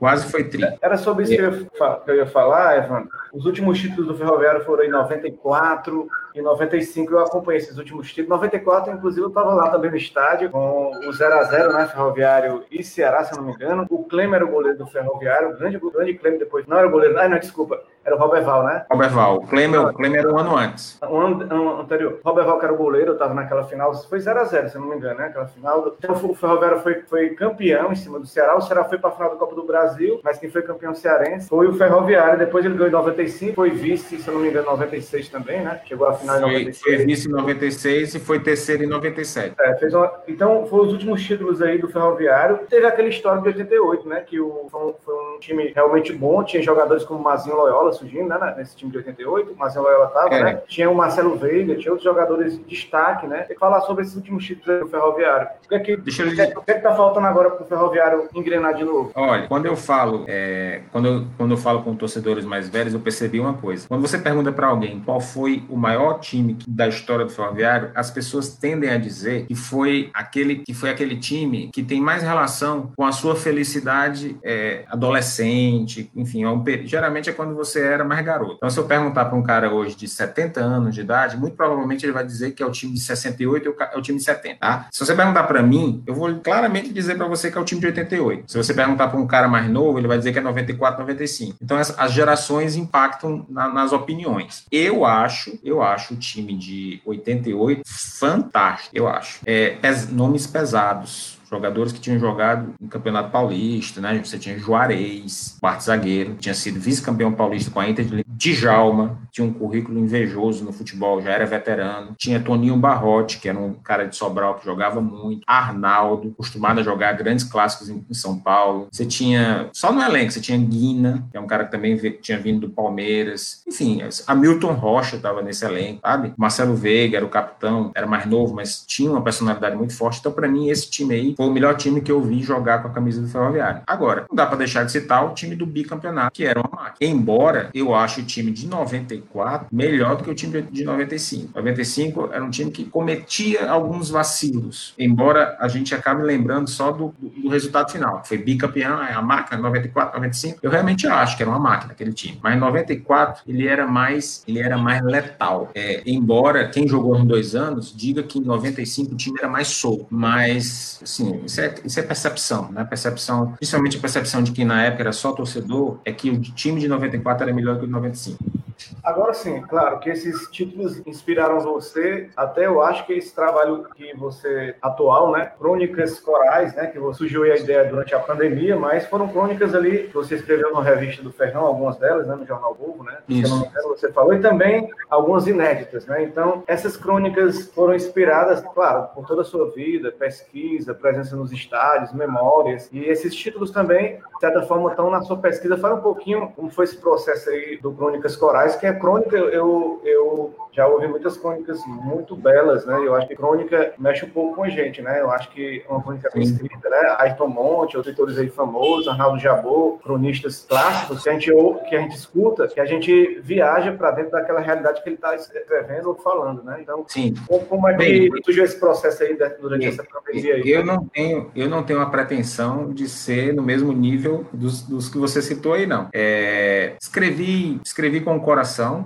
quase 0.00 0.30
foi 0.30 0.44
30. 0.44 0.78
Era 0.80 0.96
sobre 0.96 1.24
isso 1.24 1.36
que 1.36 2.10
eu 2.10 2.16
ia 2.16 2.26
falar, 2.26 2.78
Evandro. 2.78 3.10
Os 3.34 3.44
últimos 3.44 3.78
títulos 3.78 4.06
do 4.06 4.16
Ferroviário 4.16 4.64
foram 4.64 4.82
em 4.82 4.90
94, 4.90 6.08
em 6.34 6.42
95 6.42 7.12
eu 7.12 7.20
acompanhei 7.20 7.60
esses 7.60 7.76
últimos 7.78 8.08
títulos. 8.12 8.26
Em 8.26 8.30
94, 8.30 8.92
inclusive, 8.92 9.22
eu 9.22 9.28
estava 9.28 9.54
lá 9.54 9.70
também 9.70 9.90
no 9.90 9.96
estádio 9.96 10.50
com 10.50 10.90
o 10.90 11.10
0x0, 11.10 11.72
né? 11.72 11.86
Ferroviário 11.86 12.64
e 12.70 12.82
Ceará, 12.82 13.24
se 13.24 13.32
eu 13.32 13.38
não 13.38 13.44
me 13.44 13.52
engano. 13.52 13.86
O 13.90 14.04
Clem 14.04 14.32
era 14.34 14.44
o 14.44 14.50
goleiro 14.50 14.78
do 14.78 14.86
Ferroviário, 14.86 15.50
o 15.50 15.58
grande, 15.58 15.78
grande 15.78 16.14
Clem 16.14 16.38
depois. 16.38 16.66
Não 16.66 16.78
era 16.78 16.86
o 16.86 16.90
goleiro, 16.90 17.18
ah, 17.18 17.28
não, 17.28 17.38
desculpa. 17.38 17.80
Era 18.02 18.16
o 18.16 18.18
Roberval, 18.18 18.64
né? 18.64 18.86
Roberval. 18.90 19.36
O 19.36 19.46
Clem, 19.46 19.76
o 19.76 19.92
Clem 19.92 20.16
era 20.16 20.32
um 20.32 20.38
ano 20.38 20.56
antes. 20.56 20.98
Um 21.02 21.20
ano, 21.20 21.54
um 21.54 21.80
anterior. 21.80 22.18
Roberval, 22.24 22.58
que 22.58 22.64
era 22.64 22.74
o 22.74 22.76
goleiro, 22.76 23.10
eu 23.10 23.12
estava 23.12 23.34
naquela 23.34 23.64
final. 23.64 23.94
Foi 23.94 24.18
0x0, 24.18 24.68
se 24.68 24.76
eu 24.76 24.80
não 24.80 24.88
me 24.88 24.96
engano, 24.96 25.18
né? 25.18 25.26
Aquela 25.26 25.46
final. 25.46 25.94
Então, 25.98 26.14
o 26.14 26.34
Ferroviário 26.34 26.80
foi, 26.80 27.02
foi 27.02 27.30
campeão 27.30 27.92
em 27.92 27.96
cima 27.96 28.18
do 28.18 28.26
Ceará. 28.26 28.56
O 28.56 28.60
Ceará 28.62 28.84
foi 28.84 28.98
para 28.98 29.10
a 29.10 29.12
final 29.12 29.30
do 29.30 29.36
Copa 29.36 29.54
do 29.54 29.64
Brasil, 29.64 30.20
mas 30.24 30.38
quem 30.38 30.50
foi 30.50 30.62
campeão 30.62 30.94
cearense 30.94 31.48
foi 31.48 31.66
o 31.66 31.74
Ferroviário. 31.74 32.38
Depois 32.38 32.64
ele 32.64 32.74
ganhou 32.74 32.88
em 32.88 32.92
95, 32.92 33.54
foi 33.54 33.70
vice, 33.70 34.18
se 34.18 34.26
eu 34.26 34.34
não 34.34 34.40
me 34.40 34.48
engano, 34.48 34.66
em 34.66 34.70
96 34.70 35.28
também, 35.28 35.60
né? 35.60 35.80
Chegou 35.84 36.08
à 36.08 36.14
final 36.20 36.38
em 36.38 36.40
96. 36.40 36.80
Foi 36.80 36.96
vice 37.04 37.28
em 37.28 37.32
96 37.32 38.14
e 38.14 38.18
foi 38.20 38.40
terceiro 38.40 38.84
em 38.84 38.86
97. 38.86 39.54
É, 39.58 39.74
fez 39.76 39.94
uma... 39.94 40.12
Então, 40.28 40.66
foram 40.66 40.84
os 40.84 40.92
últimos 40.92 41.22
títulos 41.22 41.60
aí 41.62 41.78
do 41.78 41.88
Ferroviário. 41.88 42.60
Teve 42.68 42.86
aquele 42.86 43.08
histórico 43.08 43.44
de 43.44 43.58
88, 43.58 44.08
né? 44.08 44.20
Que 44.20 44.40
o... 44.40 44.66
foi, 44.70 45.14
um, 45.14 45.38
time 45.40 45.72
realmente 45.74 46.12
bom. 46.12 46.42
Tinha 46.44 46.62
jogadores 46.62 47.04
como 47.04 47.22
Mazinho 47.22 47.56
Loyola 47.56 47.92
surgindo, 47.92 48.28
né? 48.28 48.54
Nesse 48.56 48.76
time 48.76 48.90
de 48.90 48.98
88. 48.98 49.52
O 49.52 49.56
Mazinho 49.56 49.84
Loyola 49.84 50.06
tava, 50.08 50.34
é. 50.34 50.44
né? 50.44 50.62
Tinha 50.66 50.90
o 50.90 50.94
Marcelo 50.94 51.36
Veiga, 51.36 51.74
tinha 51.76 51.92
outros 51.92 52.04
jogadores 52.04 52.58
de 52.58 52.64
destaque, 52.64 53.26
né? 53.26 53.38
Tem 53.42 53.54
que 53.54 53.60
falar 53.60 53.80
sobre 53.82 54.04
esses 54.04 54.14
últimos 54.14 54.44
títulos 54.44 54.80
do 54.80 54.88
Ferroviário. 54.88 55.48
O 55.64 55.68
que 55.68 55.74
é 55.74 55.78
que, 55.78 55.96
Deixa 55.96 56.22
eu... 56.22 56.28
o 56.28 56.34
que, 56.34 56.40
é, 56.40 56.52
o 56.56 56.62
que, 56.62 56.70
é 56.70 56.74
que 56.74 56.82
tá 56.82 56.94
faltando 56.94 57.26
agora 57.26 57.50
pro 57.50 57.64
Ferroviário 57.64 58.28
engrenar 58.34 58.74
de 58.74 58.84
novo? 58.84 59.10
Olha, 59.14 59.46
quando 59.48 59.66
eu 59.66 59.76
falo, 59.76 60.24
é... 60.28 60.82
quando, 60.92 61.08
eu, 61.08 61.24
quando 61.36 61.52
eu 61.52 61.56
falo 61.56 61.82
com 61.82 61.94
torcedores 61.94 62.44
mais 62.44 62.68
velhos, 62.68 62.92
eu 62.92 63.00
percebi 63.00 63.40
uma 63.40 63.54
coisa. 63.54 63.88
Quando 63.88 64.02
você 64.02 64.18
pergunta 64.18 64.52
para 64.52 64.66
alguém 64.66 65.00
qual 65.00 65.20
foi 65.20 65.64
o 65.68 65.76
maior 65.76 66.09
time 66.18 66.56
da 66.66 66.88
história 66.88 67.24
do 67.24 67.30
Ferroviário, 67.30 67.90
as 67.94 68.10
pessoas 68.10 68.56
tendem 68.56 68.90
a 68.90 68.98
dizer 68.98 69.46
que 69.46 69.54
foi 69.54 70.10
aquele, 70.12 70.56
que 70.56 70.74
foi 70.74 70.90
aquele 70.90 71.16
time 71.16 71.70
que 71.72 71.82
tem 71.82 72.00
mais 72.00 72.22
relação 72.22 72.92
com 72.96 73.04
a 73.04 73.12
sua 73.12 73.36
felicidade 73.36 74.36
é, 74.42 74.84
adolescente, 74.88 76.10
enfim, 76.14 76.44
é 76.44 76.48
um, 76.48 76.64
geralmente 76.84 77.30
é 77.30 77.32
quando 77.32 77.54
você 77.54 77.80
era 77.80 78.04
mais 78.04 78.24
garoto. 78.24 78.54
Então, 78.56 78.70
se 78.70 78.78
eu 78.78 78.84
perguntar 78.84 79.26
para 79.26 79.36
um 79.36 79.42
cara 79.42 79.72
hoje 79.72 79.96
de 79.96 80.08
70 80.08 80.60
anos 80.60 80.94
de 80.94 81.00
idade, 81.00 81.36
muito 81.36 81.56
provavelmente 81.56 82.04
ele 82.04 82.12
vai 82.12 82.24
dizer 82.24 82.52
que 82.52 82.62
é 82.62 82.66
o 82.66 82.70
time 82.70 82.94
de 82.94 83.00
68 83.00 83.68
e 83.68 83.82
é 83.94 83.98
o 83.98 84.02
time 84.02 84.18
de 84.18 84.24
70, 84.24 84.56
tá? 84.58 84.86
Se 84.90 85.04
você 85.04 85.14
perguntar 85.14 85.44
para 85.44 85.62
mim, 85.62 86.02
eu 86.06 86.14
vou 86.14 86.34
claramente 86.40 86.92
dizer 86.92 87.16
para 87.16 87.26
você 87.26 87.50
que 87.50 87.58
é 87.58 87.60
o 87.60 87.64
time 87.64 87.80
de 87.80 87.86
88. 87.88 88.50
Se 88.50 88.56
você 88.56 88.74
perguntar 88.74 89.08
para 89.08 89.18
um 89.18 89.26
cara 89.26 89.48
mais 89.48 89.68
novo, 89.68 89.98
ele 89.98 90.08
vai 90.08 90.18
dizer 90.18 90.32
que 90.32 90.38
é 90.38 90.42
94, 90.42 91.00
95. 91.00 91.56
Então, 91.62 91.76
as, 91.76 91.96
as 91.98 92.12
gerações 92.12 92.76
impactam 92.76 93.46
na, 93.48 93.68
nas 93.68 93.92
opiniões. 93.92 94.64
Eu 94.70 95.04
acho, 95.04 95.58
eu 95.64 95.82
acho 95.82 95.99
o 96.08 96.16
time 96.16 96.56
de 96.56 97.00
88 97.04 97.82
fantástico, 97.84 98.96
eu 98.96 99.08
acho. 99.08 99.40
É, 99.44 99.70
pes, 99.76 100.10
nomes 100.10 100.46
pesados 100.46 101.29
jogadores 101.50 101.92
que 101.92 102.00
tinham 102.00 102.18
jogado 102.18 102.74
no 102.80 102.88
Campeonato 102.88 103.30
Paulista, 103.30 104.00
né? 104.00 104.20
Você 104.22 104.38
tinha 104.38 104.58
Juarez, 104.58 105.56
quarto 105.60 105.82
zagueiro, 105.82 106.34
tinha 106.34 106.54
sido 106.54 106.78
vice-campeão 106.78 107.32
paulista 107.32 107.70
com 107.70 107.80
a 107.80 107.88
Inter 107.88 108.04
de 108.04 108.24
Djalma, 108.26 109.18
tinha 109.30 109.46
um 109.46 109.52
currículo 109.52 109.98
invejoso 109.98 110.64
no 110.64 110.72
futebol, 110.72 111.20
já 111.20 111.30
era 111.30 111.46
veterano. 111.46 112.14
Tinha 112.16 112.40
Toninho 112.40 112.76
Barrote, 112.76 113.38
que 113.38 113.48
era 113.48 113.58
um 113.58 113.74
cara 113.74 114.04
de 114.04 114.16
Sobral 114.16 114.54
que 114.54 114.64
jogava 114.64 115.00
muito. 115.00 115.42
Arnaldo, 115.46 116.30
acostumado 116.30 116.80
a 116.80 116.82
jogar 116.82 117.12
grandes 117.12 117.44
clássicos 117.44 117.88
em, 117.88 118.04
São 118.12 118.38
Paulo. 118.38 118.88
Você 118.90 119.06
tinha, 119.06 119.68
só 119.72 119.92
no 119.92 120.02
elenco, 120.02 120.32
você 120.32 120.40
tinha 120.40 120.58
Guina, 120.58 121.26
que 121.30 121.36
é 121.36 121.40
um 121.40 121.46
cara 121.46 121.64
que 121.64 121.70
também 121.70 121.96
tinha 122.20 122.38
vindo 122.38 122.66
do 122.66 122.70
Palmeiras. 122.70 123.62
Enfim, 123.66 124.00
Hamilton 124.26 124.72
Rocha 124.72 125.16
estava 125.16 125.42
nesse 125.42 125.64
elenco, 125.64 126.00
sabe? 126.02 126.32
Marcelo 126.36 126.74
Veiga 126.74 127.16
era 127.16 127.26
o 127.26 127.30
capitão, 127.30 127.90
era 127.94 128.06
mais 128.06 128.26
novo, 128.26 128.54
mas 128.54 128.84
tinha 128.86 129.10
uma 129.10 129.22
personalidade 129.22 129.76
muito 129.76 129.94
forte. 129.94 130.20
Então, 130.20 130.32
para 130.32 130.48
mim, 130.48 130.68
esse 130.68 130.90
time 130.90 131.14
aí 131.14 131.34
foi 131.40 131.48
o 131.48 131.50
melhor 131.50 131.74
time 131.74 132.02
que 132.02 132.12
eu 132.12 132.20
vi 132.20 132.42
jogar 132.42 132.82
com 132.82 132.88
a 132.88 132.90
camisa 132.90 133.22
do 133.22 133.26
Ferroviário. 133.26 133.80
Agora, 133.86 134.26
não 134.28 134.36
dá 134.36 134.44
para 134.44 134.58
deixar 134.58 134.84
de 134.84 134.92
citar 134.92 135.24
o 135.24 135.32
time 135.32 135.56
do 135.56 135.64
bicampeonato, 135.64 136.32
que 136.34 136.44
era 136.44 136.60
uma 136.60 136.68
máquina. 136.70 137.10
Embora 137.10 137.70
eu 137.72 137.94
ache 137.94 138.20
o 138.20 138.24
time 138.26 138.50
de 138.50 138.66
94 138.66 139.68
melhor 139.72 140.16
do 140.16 140.24
que 140.24 140.30
o 140.30 140.34
time 140.34 140.60
de 140.60 140.84
95. 140.84 141.52
95 141.54 142.28
era 142.30 142.44
um 142.44 142.50
time 142.50 142.70
que 142.70 142.84
cometia 142.84 143.70
alguns 143.70 144.10
vacilos, 144.10 144.92
embora 144.98 145.56
a 145.58 145.66
gente 145.66 145.94
acabe 145.94 146.22
lembrando 146.22 146.68
só 146.68 146.92
do, 146.92 147.14
do, 147.18 147.30
do 147.30 147.48
resultado 147.48 147.90
final. 147.90 148.22
Foi 148.22 148.36
bicampeão, 148.36 149.02
é 149.02 149.14
a 149.14 149.22
máquina, 149.22 149.62
94, 149.62 150.16
95. 150.16 150.58
Eu 150.62 150.70
realmente 150.70 151.06
acho 151.06 151.38
que 151.38 151.42
era 151.42 151.50
uma 151.50 151.58
máquina 151.58 151.92
aquele 151.92 152.12
time. 152.12 152.38
Mas 152.42 152.54
em 152.54 152.58
94 152.58 153.44
ele 153.48 153.66
era 153.66 153.86
mais, 153.86 154.44
ele 154.46 154.58
era 154.58 154.76
mais 154.76 155.02
letal. 155.02 155.70
É, 155.74 156.02
embora 156.04 156.68
quem 156.68 156.86
jogou 156.86 157.18
nos 157.18 157.26
dois 157.26 157.54
anos 157.54 157.96
diga 157.96 158.22
que 158.22 158.38
em 158.38 158.42
95 158.42 159.14
o 159.14 159.16
time 159.16 159.38
era 159.38 159.48
mais 159.48 159.68
solto. 159.68 160.06
Mas, 160.10 161.00
assim, 161.02 161.29
isso 161.44 161.60
é, 161.60 161.74
isso 161.84 162.00
é 162.00 162.02
percepção, 162.02 162.70
né? 162.70 162.84
Percepção, 162.84 163.52
principalmente 163.52 163.96
a 163.96 164.00
percepção 164.00 164.42
de 164.42 164.52
que 164.52 164.64
na 164.64 164.82
época 164.82 165.02
era 165.02 165.12
só 165.12 165.32
torcedor, 165.32 165.98
é 166.04 166.12
que 166.12 166.30
o 166.30 166.40
time 166.40 166.80
de 166.80 166.88
94 166.88 167.44
era 167.44 167.54
melhor 167.54 167.78
que 167.78 167.84
o 167.84 167.86
de 167.86 167.92
95. 167.92 168.59
Agora 169.02 169.32
sim, 169.34 169.60
claro 169.62 169.98
que 169.98 170.10
esses 170.10 170.48
títulos 170.50 171.04
inspiraram 171.06 171.60
você, 171.60 172.28
até 172.36 172.66
eu 172.66 172.82
acho 172.82 173.06
que 173.06 173.12
esse 173.12 173.34
trabalho 173.34 173.86
que 173.94 174.16
você 174.16 174.74
atual, 174.80 175.32
né, 175.32 175.52
crônicas 175.58 176.20
corais, 176.20 176.74
né, 176.74 176.86
que 176.86 176.98
surgiu 177.14 177.44
a 177.44 177.56
ideia 177.56 177.84
durante 177.84 178.14
a 178.14 178.18
pandemia, 178.18 178.76
mas 178.76 179.06
foram 179.06 179.28
crônicas 179.28 179.74
ali 179.74 180.08
que 180.08 180.14
você 180.14 180.36
escreveu 180.36 180.72
na 180.72 180.82
revista 180.82 181.22
do 181.22 181.32
Fernão, 181.32 181.64
algumas 181.64 181.96
delas, 181.96 182.26
né, 182.26 182.34
no 182.34 182.46
Jornal 182.46 182.74
Povo, 182.74 183.02
né, 183.04 183.18
Isso. 183.28 183.46
se 183.46 183.50
não 183.50 183.60
me 183.60 183.66
engano, 183.68 183.88
você 183.88 184.12
falou, 184.12 184.34
e 184.34 184.40
também 184.40 184.90
algumas 185.08 185.46
inéditas, 185.46 186.06
né, 186.06 186.22
então 186.22 186.62
essas 186.66 186.96
crônicas 186.96 187.70
foram 187.74 187.94
inspiradas, 187.94 188.62
claro, 188.74 189.08
por 189.14 189.26
toda 189.26 189.42
a 189.42 189.44
sua 189.44 189.70
vida, 189.70 190.12
pesquisa, 190.12 190.94
presença 190.94 191.36
nos 191.36 191.52
estádios, 191.52 192.12
memórias, 192.12 192.88
e 192.92 193.04
esses 193.04 193.34
títulos 193.34 193.70
também, 193.70 194.16
de 194.16 194.40
certa 194.40 194.62
forma, 194.62 194.90
estão 194.90 195.10
na 195.10 195.22
sua 195.22 195.36
pesquisa, 195.38 195.76
fala 195.76 195.96
um 195.96 196.00
pouquinho 196.00 196.52
como 196.56 196.70
foi 196.70 196.84
esse 196.84 196.96
processo 196.96 197.50
aí 197.50 197.78
do 197.78 197.92
Crônicas 197.92 198.36
Corais, 198.36 198.69
que 198.78 198.86
é 198.86 198.92
crônica, 198.92 199.36
eu, 199.36 200.00
eu 200.04 200.54
já 200.72 200.86
ouvi 200.86 201.08
muitas 201.08 201.36
crônicas 201.36 201.80
muito 201.86 202.36
belas, 202.36 202.86
né? 202.86 202.98
Eu 203.04 203.14
acho 203.14 203.28
que 203.28 203.34
crônica 203.34 203.92
mexe 203.98 204.24
um 204.24 204.30
pouco 204.30 204.56
com 204.56 204.64
a 204.64 204.68
gente, 204.68 205.02
né? 205.02 205.20
Eu 205.20 205.30
acho 205.30 205.50
que 205.50 205.84
uma 205.88 206.02
crônica 206.02 206.30
bem 206.32 206.42
escrita, 206.42 206.88
né? 206.88 207.16
Ayrton 207.18 207.48
Monte, 207.48 207.96
outros 207.96 208.14
autores 208.14 208.38
aí 208.38 208.48
famosos, 208.48 209.08
Arnaldo 209.08 209.38
Jabot, 209.38 210.02
cronistas 210.02 210.64
clássicos 210.68 211.22
que 211.22 211.28
a 211.28 211.32
gente 211.32 211.50
que 211.88 211.96
a 211.96 212.00
gente 212.00 212.16
escuta, 212.16 212.68
que 212.68 212.80
a 212.80 212.84
gente 212.84 213.40
viaja 213.42 213.92
para 213.92 214.12
dentro 214.12 214.32
daquela 214.32 214.60
realidade 214.60 215.02
que 215.02 215.08
ele 215.08 215.16
está 215.16 215.34
escrevendo 215.34 216.08
ou 216.08 216.14
falando, 216.14 216.62
né? 216.62 216.78
Então, 216.80 217.04
Sim. 217.08 217.34
como 217.68 217.88
é 217.88 217.92
que 217.92 217.98
bem, 217.98 218.30
surgiu 218.44 218.64
esse 218.64 218.78
processo 218.78 219.22
aí 219.22 219.36
durante 219.60 219.86
essa 219.86 220.04
pandemia 220.04 220.54
aí? 220.54 220.62
Eu 220.70 220.84
não 220.84 221.04
tenho, 221.06 221.50
eu 221.54 221.68
não 221.68 221.82
tenho 221.82 222.00
a 222.00 222.06
pretensão 222.06 222.92
de 222.92 223.08
ser 223.08 223.52
no 223.52 223.62
mesmo 223.62 223.92
nível 223.92 224.46
dos, 224.52 224.82
dos 224.82 225.08
que 225.08 225.18
você 225.18 225.42
citou 225.42 225.74
aí, 225.74 225.86
não. 225.86 226.08
É, 226.12 226.94
escrevi, 227.00 227.80
escrevi 227.84 228.20
com 228.20 228.36
o 228.36 228.40
coração 228.40 229.04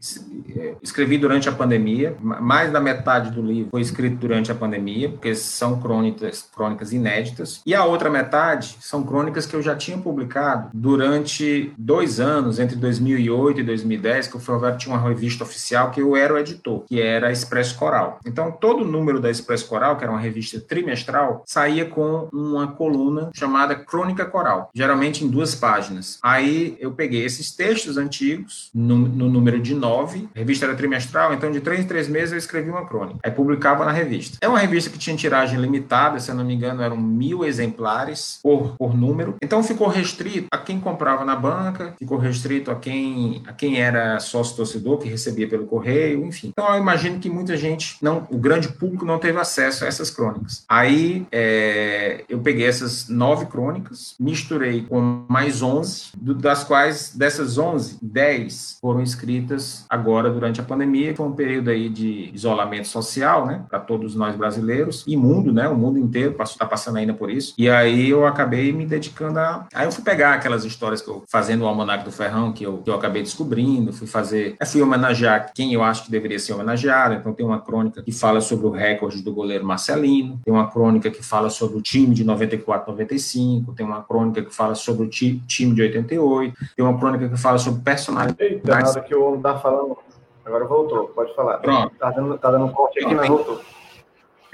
é, 0.57 0.75
escrevi 0.83 1.19
durante 1.19 1.49
a 1.49 1.53
pandemia, 1.55 2.17
mais 2.21 2.73
da 2.73 2.81
metade 2.81 3.31
do 3.31 3.43
livro 3.43 3.71
foi 3.71 3.81
escrito 3.81 4.17
durante 4.17 4.51
a 4.51 4.55
pandemia, 4.55 5.09
porque 5.09 5.35
são 5.35 5.81
crônicas, 5.81 6.49
crônicas 6.55 6.93
inéditas, 6.93 7.61
e 7.65 7.75
a 7.75 7.85
outra 7.85 8.11
metade 8.11 8.77
são 8.81 9.03
crônicas 9.03 9.47
que 9.47 9.55
eu 9.55 9.63
já 9.63 9.75
tinha 9.75 9.99
publicado 9.99 10.71
durante 10.73 11.73
dois 11.79 12.21
anos, 12.21 12.59
entre 12.59 12.77
2008 12.77 13.61
e 13.61 13.65
2010, 13.65 14.29
que 14.29 14.37
o 14.37 14.41
Ferroviário 14.41 14.79
tinha 14.79 14.95
uma 14.95 15.09
revista 15.09 15.45
oficial 15.45 15.91
que 15.91 16.01
eu 16.01 16.17
era 16.17 16.35
o 16.35 16.39
editor, 16.39 16.85
que 16.87 17.01
era 17.01 17.29
a 17.29 17.33
Expresso 17.33 17.77
Coral. 17.77 18.19
Então, 18.27 18.51
todo 18.51 18.85
número 18.85 19.21
da 19.21 19.31
Expresso 19.31 19.69
Coral, 19.69 19.97
que 19.97 20.05
era 20.05 20.13
uma 20.13 20.21
revista 20.21 20.61
trimestral, 20.61 21.43
saía 21.47 21.85
com 21.85 22.29
uma 22.33 22.69
coluna 22.69 23.31
chamada 23.35 23.75
Crônica 23.75 24.25
Coral, 24.25 24.71
geralmente 24.75 25.25
em 25.25 25.29
duas 25.29 25.55
páginas. 25.55 26.19
Aí 26.23 26.77
eu 26.81 26.93
peguei 26.93 27.25
esses 27.25 27.51
textos 27.51 27.97
antigos, 27.97 28.71
no, 28.75 28.97
no 28.97 29.29
número 29.29 29.61
de 29.61 29.75
nove, 29.75 30.29
a 30.35 30.39
revista 30.39 30.67
era 30.67 30.75
trimestral, 30.75 31.35
então 31.35 31.44
de 31.53 31.61
três 31.61 31.81
em 31.81 31.87
três 31.87 32.09
meses 32.09 32.33
eu 32.33 32.39
escrevi 32.39 32.71
uma 32.71 32.87
crônica. 32.87 33.19
Aí 33.23 33.31
publicava 33.31 33.85
na 33.85 33.93
revista. 33.93 34.39
É 34.41 34.49
uma 34.49 34.59
revista 34.59 34.91
que 34.91 34.99
tinha 34.99 35.17
tiragem 35.17 35.61
limitada, 35.61 36.19
se 36.19 36.31
eu 36.31 36.35
não 36.35 36.45
me 36.45 36.55
engano, 36.55 36.83
eram 36.83 36.97
mil 36.97 37.45
exemplares 37.45 38.39
por, 38.43 38.77
por 38.77 38.97
número. 38.97 39.37
Então 39.43 39.63
ficou 39.63 39.89
restrito 39.89 40.49
a 40.51 40.59
quem 40.59 40.81
comprava 40.81 41.25
na 41.25 41.37
banca, 41.37 41.95
ficou 41.99 42.19
restrito 42.19 42.71
a 42.71 42.75
quem, 42.75 43.43
a 43.47 43.53
quem 43.53 43.81
era 43.81 44.19
sócio 44.21 44.57
torcedor, 44.57 44.99
que 44.99 45.09
recebia 45.09 45.49
pelo 45.49 45.67
correio, 45.67 46.25
enfim. 46.25 46.49
Então 46.49 46.73
eu 46.73 46.81
imagino 46.81 47.19
que 47.19 47.29
muita 47.29 47.57
gente, 47.57 47.97
não, 48.01 48.27
o 48.31 48.39
grande 48.39 48.69
público 48.69 49.05
não 49.05 49.19
teve 49.19 49.39
acesso 49.39 49.85
a 49.85 49.89
essas 49.89 50.11
crônicas. 50.11 50.65
Aí 50.69 51.27
é, 51.31 52.25
eu 52.29 52.39
peguei 52.39 52.67
essas 52.67 53.09
nove 53.09 53.47
crônicas, 53.47 54.15
misturei 54.19 54.83
com 54.83 55.25
mais 55.29 55.63
onze, 55.63 56.13
das 56.17 56.65
quais 56.65 57.15
dessas 57.15 57.59
onze, 57.59 57.99
dez 58.01 58.79
foram 58.81 59.03
escritas 59.03 59.85
agora 59.89 60.31
durante 60.31 60.61
a 60.61 60.65
pandemia, 60.65 61.15
foi 61.15 61.27
período 61.35 61.71
aí 61.71 61.89
de 61.89 62.31
isolamento 62.33 62.89
social, 62.89 63.47
né, 63.47 63.65
para 63.69 63.79
todos 63.79 64.15
nós 64.15 64.35
brasileiros 64.37 65.05
e 65.07 65.17
mundo, 65.17 65.53
né, 65.53 65.69
o 65.69 65.77
mundo 65.77 65.99
inteiro 65.99 66.37
está 66.41 66.67
passando 66.67 66.99
ainda 66.99 67.15
por 67.15 67.31
isso. 67.31 67.55
E 67.59 67.69
aí 67.69 68.11
eu 68.11 68.27
acabei 68.27 68.73
me 68.73 68.87
dedicando 68.87 69.39
a, 69.39 69.67
aí 69.75 69.87
eu 69.87 69.93
fui 69.93 70.05
pegar 70.05 70.35
aquelas 70.35 70.65
histórias 70.65 71.01
que 71.01 71.09
eu 71.09 71.23
fazendo 71.29 71.63
o 71.63 71.67
almanac 71.67 72.05
do 72.05 72.13
Ferrão 72.13 72.53
que 72.53 72.65
eu, 72.65 72.79
que 72.79 72.91
eu 72.91 72.95
acabei 72.95 73.23
descobrindo, 73.23 73.93
fui 73.93 74.07
fazer, 74.07 74.57
eu 74.61 74.67
fui 74.67 74.83
homenagear 74.83 75.53
quem 75.55 75.73
eu 75.73 75.83
acho 75.83 76.05
que 76.05 76.11
deveria 76.11 76.39
ser 76.39 76.53
homenageado. 76.53 77.15
Então 77.15 77.33
tem 77.33 77.45
uma 77.45 77.61
crônica 77.61 78.03
que 78.03 78.13
fala 78.13 78.41
sobre 78.41 78.67
o 78.67 78.71
recorde 78.71 79.23
do 79.23 79.33
goleiro 79.33 79.65
Marcelino, 79.65 80.41
tem 80.45 80.53
uma 80.53 80.71
crônica 80.71 81.11
que 81.11 81.23
fala 81.23 81.51
sobre 81.51 81.79
o 81.79 81.83
time 81.83 82.15
de 82.15 82.25
94, 82.25 82.91
95, 82.91 83.73
tem 83.73 83.85
uma 83.85 84.03
crônica 84.03 84.43
que 84.43 84.55
fala 84.55 84.75
sobre 84.75 85.07
o 85.07 85.09
ti, 85.09 85.43
time 85.47 85.75
de 85.75 85.83
88, 85.83 86.55
tem 86.77 86.85
uma 86.85 86.99
crônica 86.99 87.29
que 87.29 87.37
fala 87.37 87.59
sobre 87.59 87.83
personalidade. 87.83 88.45
Eita, 88.45 88.75
nada 88.75 89.01
que 89.01 89.15
o 89.15 89.25
homem 89.25 89.41
tá 89.41 89.57
falando 89.59 89.97
Agora 90.45 90.65
voltou, 90.67 91.09
pode 91.09 91.35
falar. 91.35 91.59
Pronto. 91.59 91.95
Tá 91.97 92.11
dando, 92.11 92.39
tá 92.39 92.51
dando 92.51 92.67
um 92.67 92.73
corte 92.73 93.01
aqui, 93.01 93.15
mas 93.15 93.29
voltou. 93.29 93.61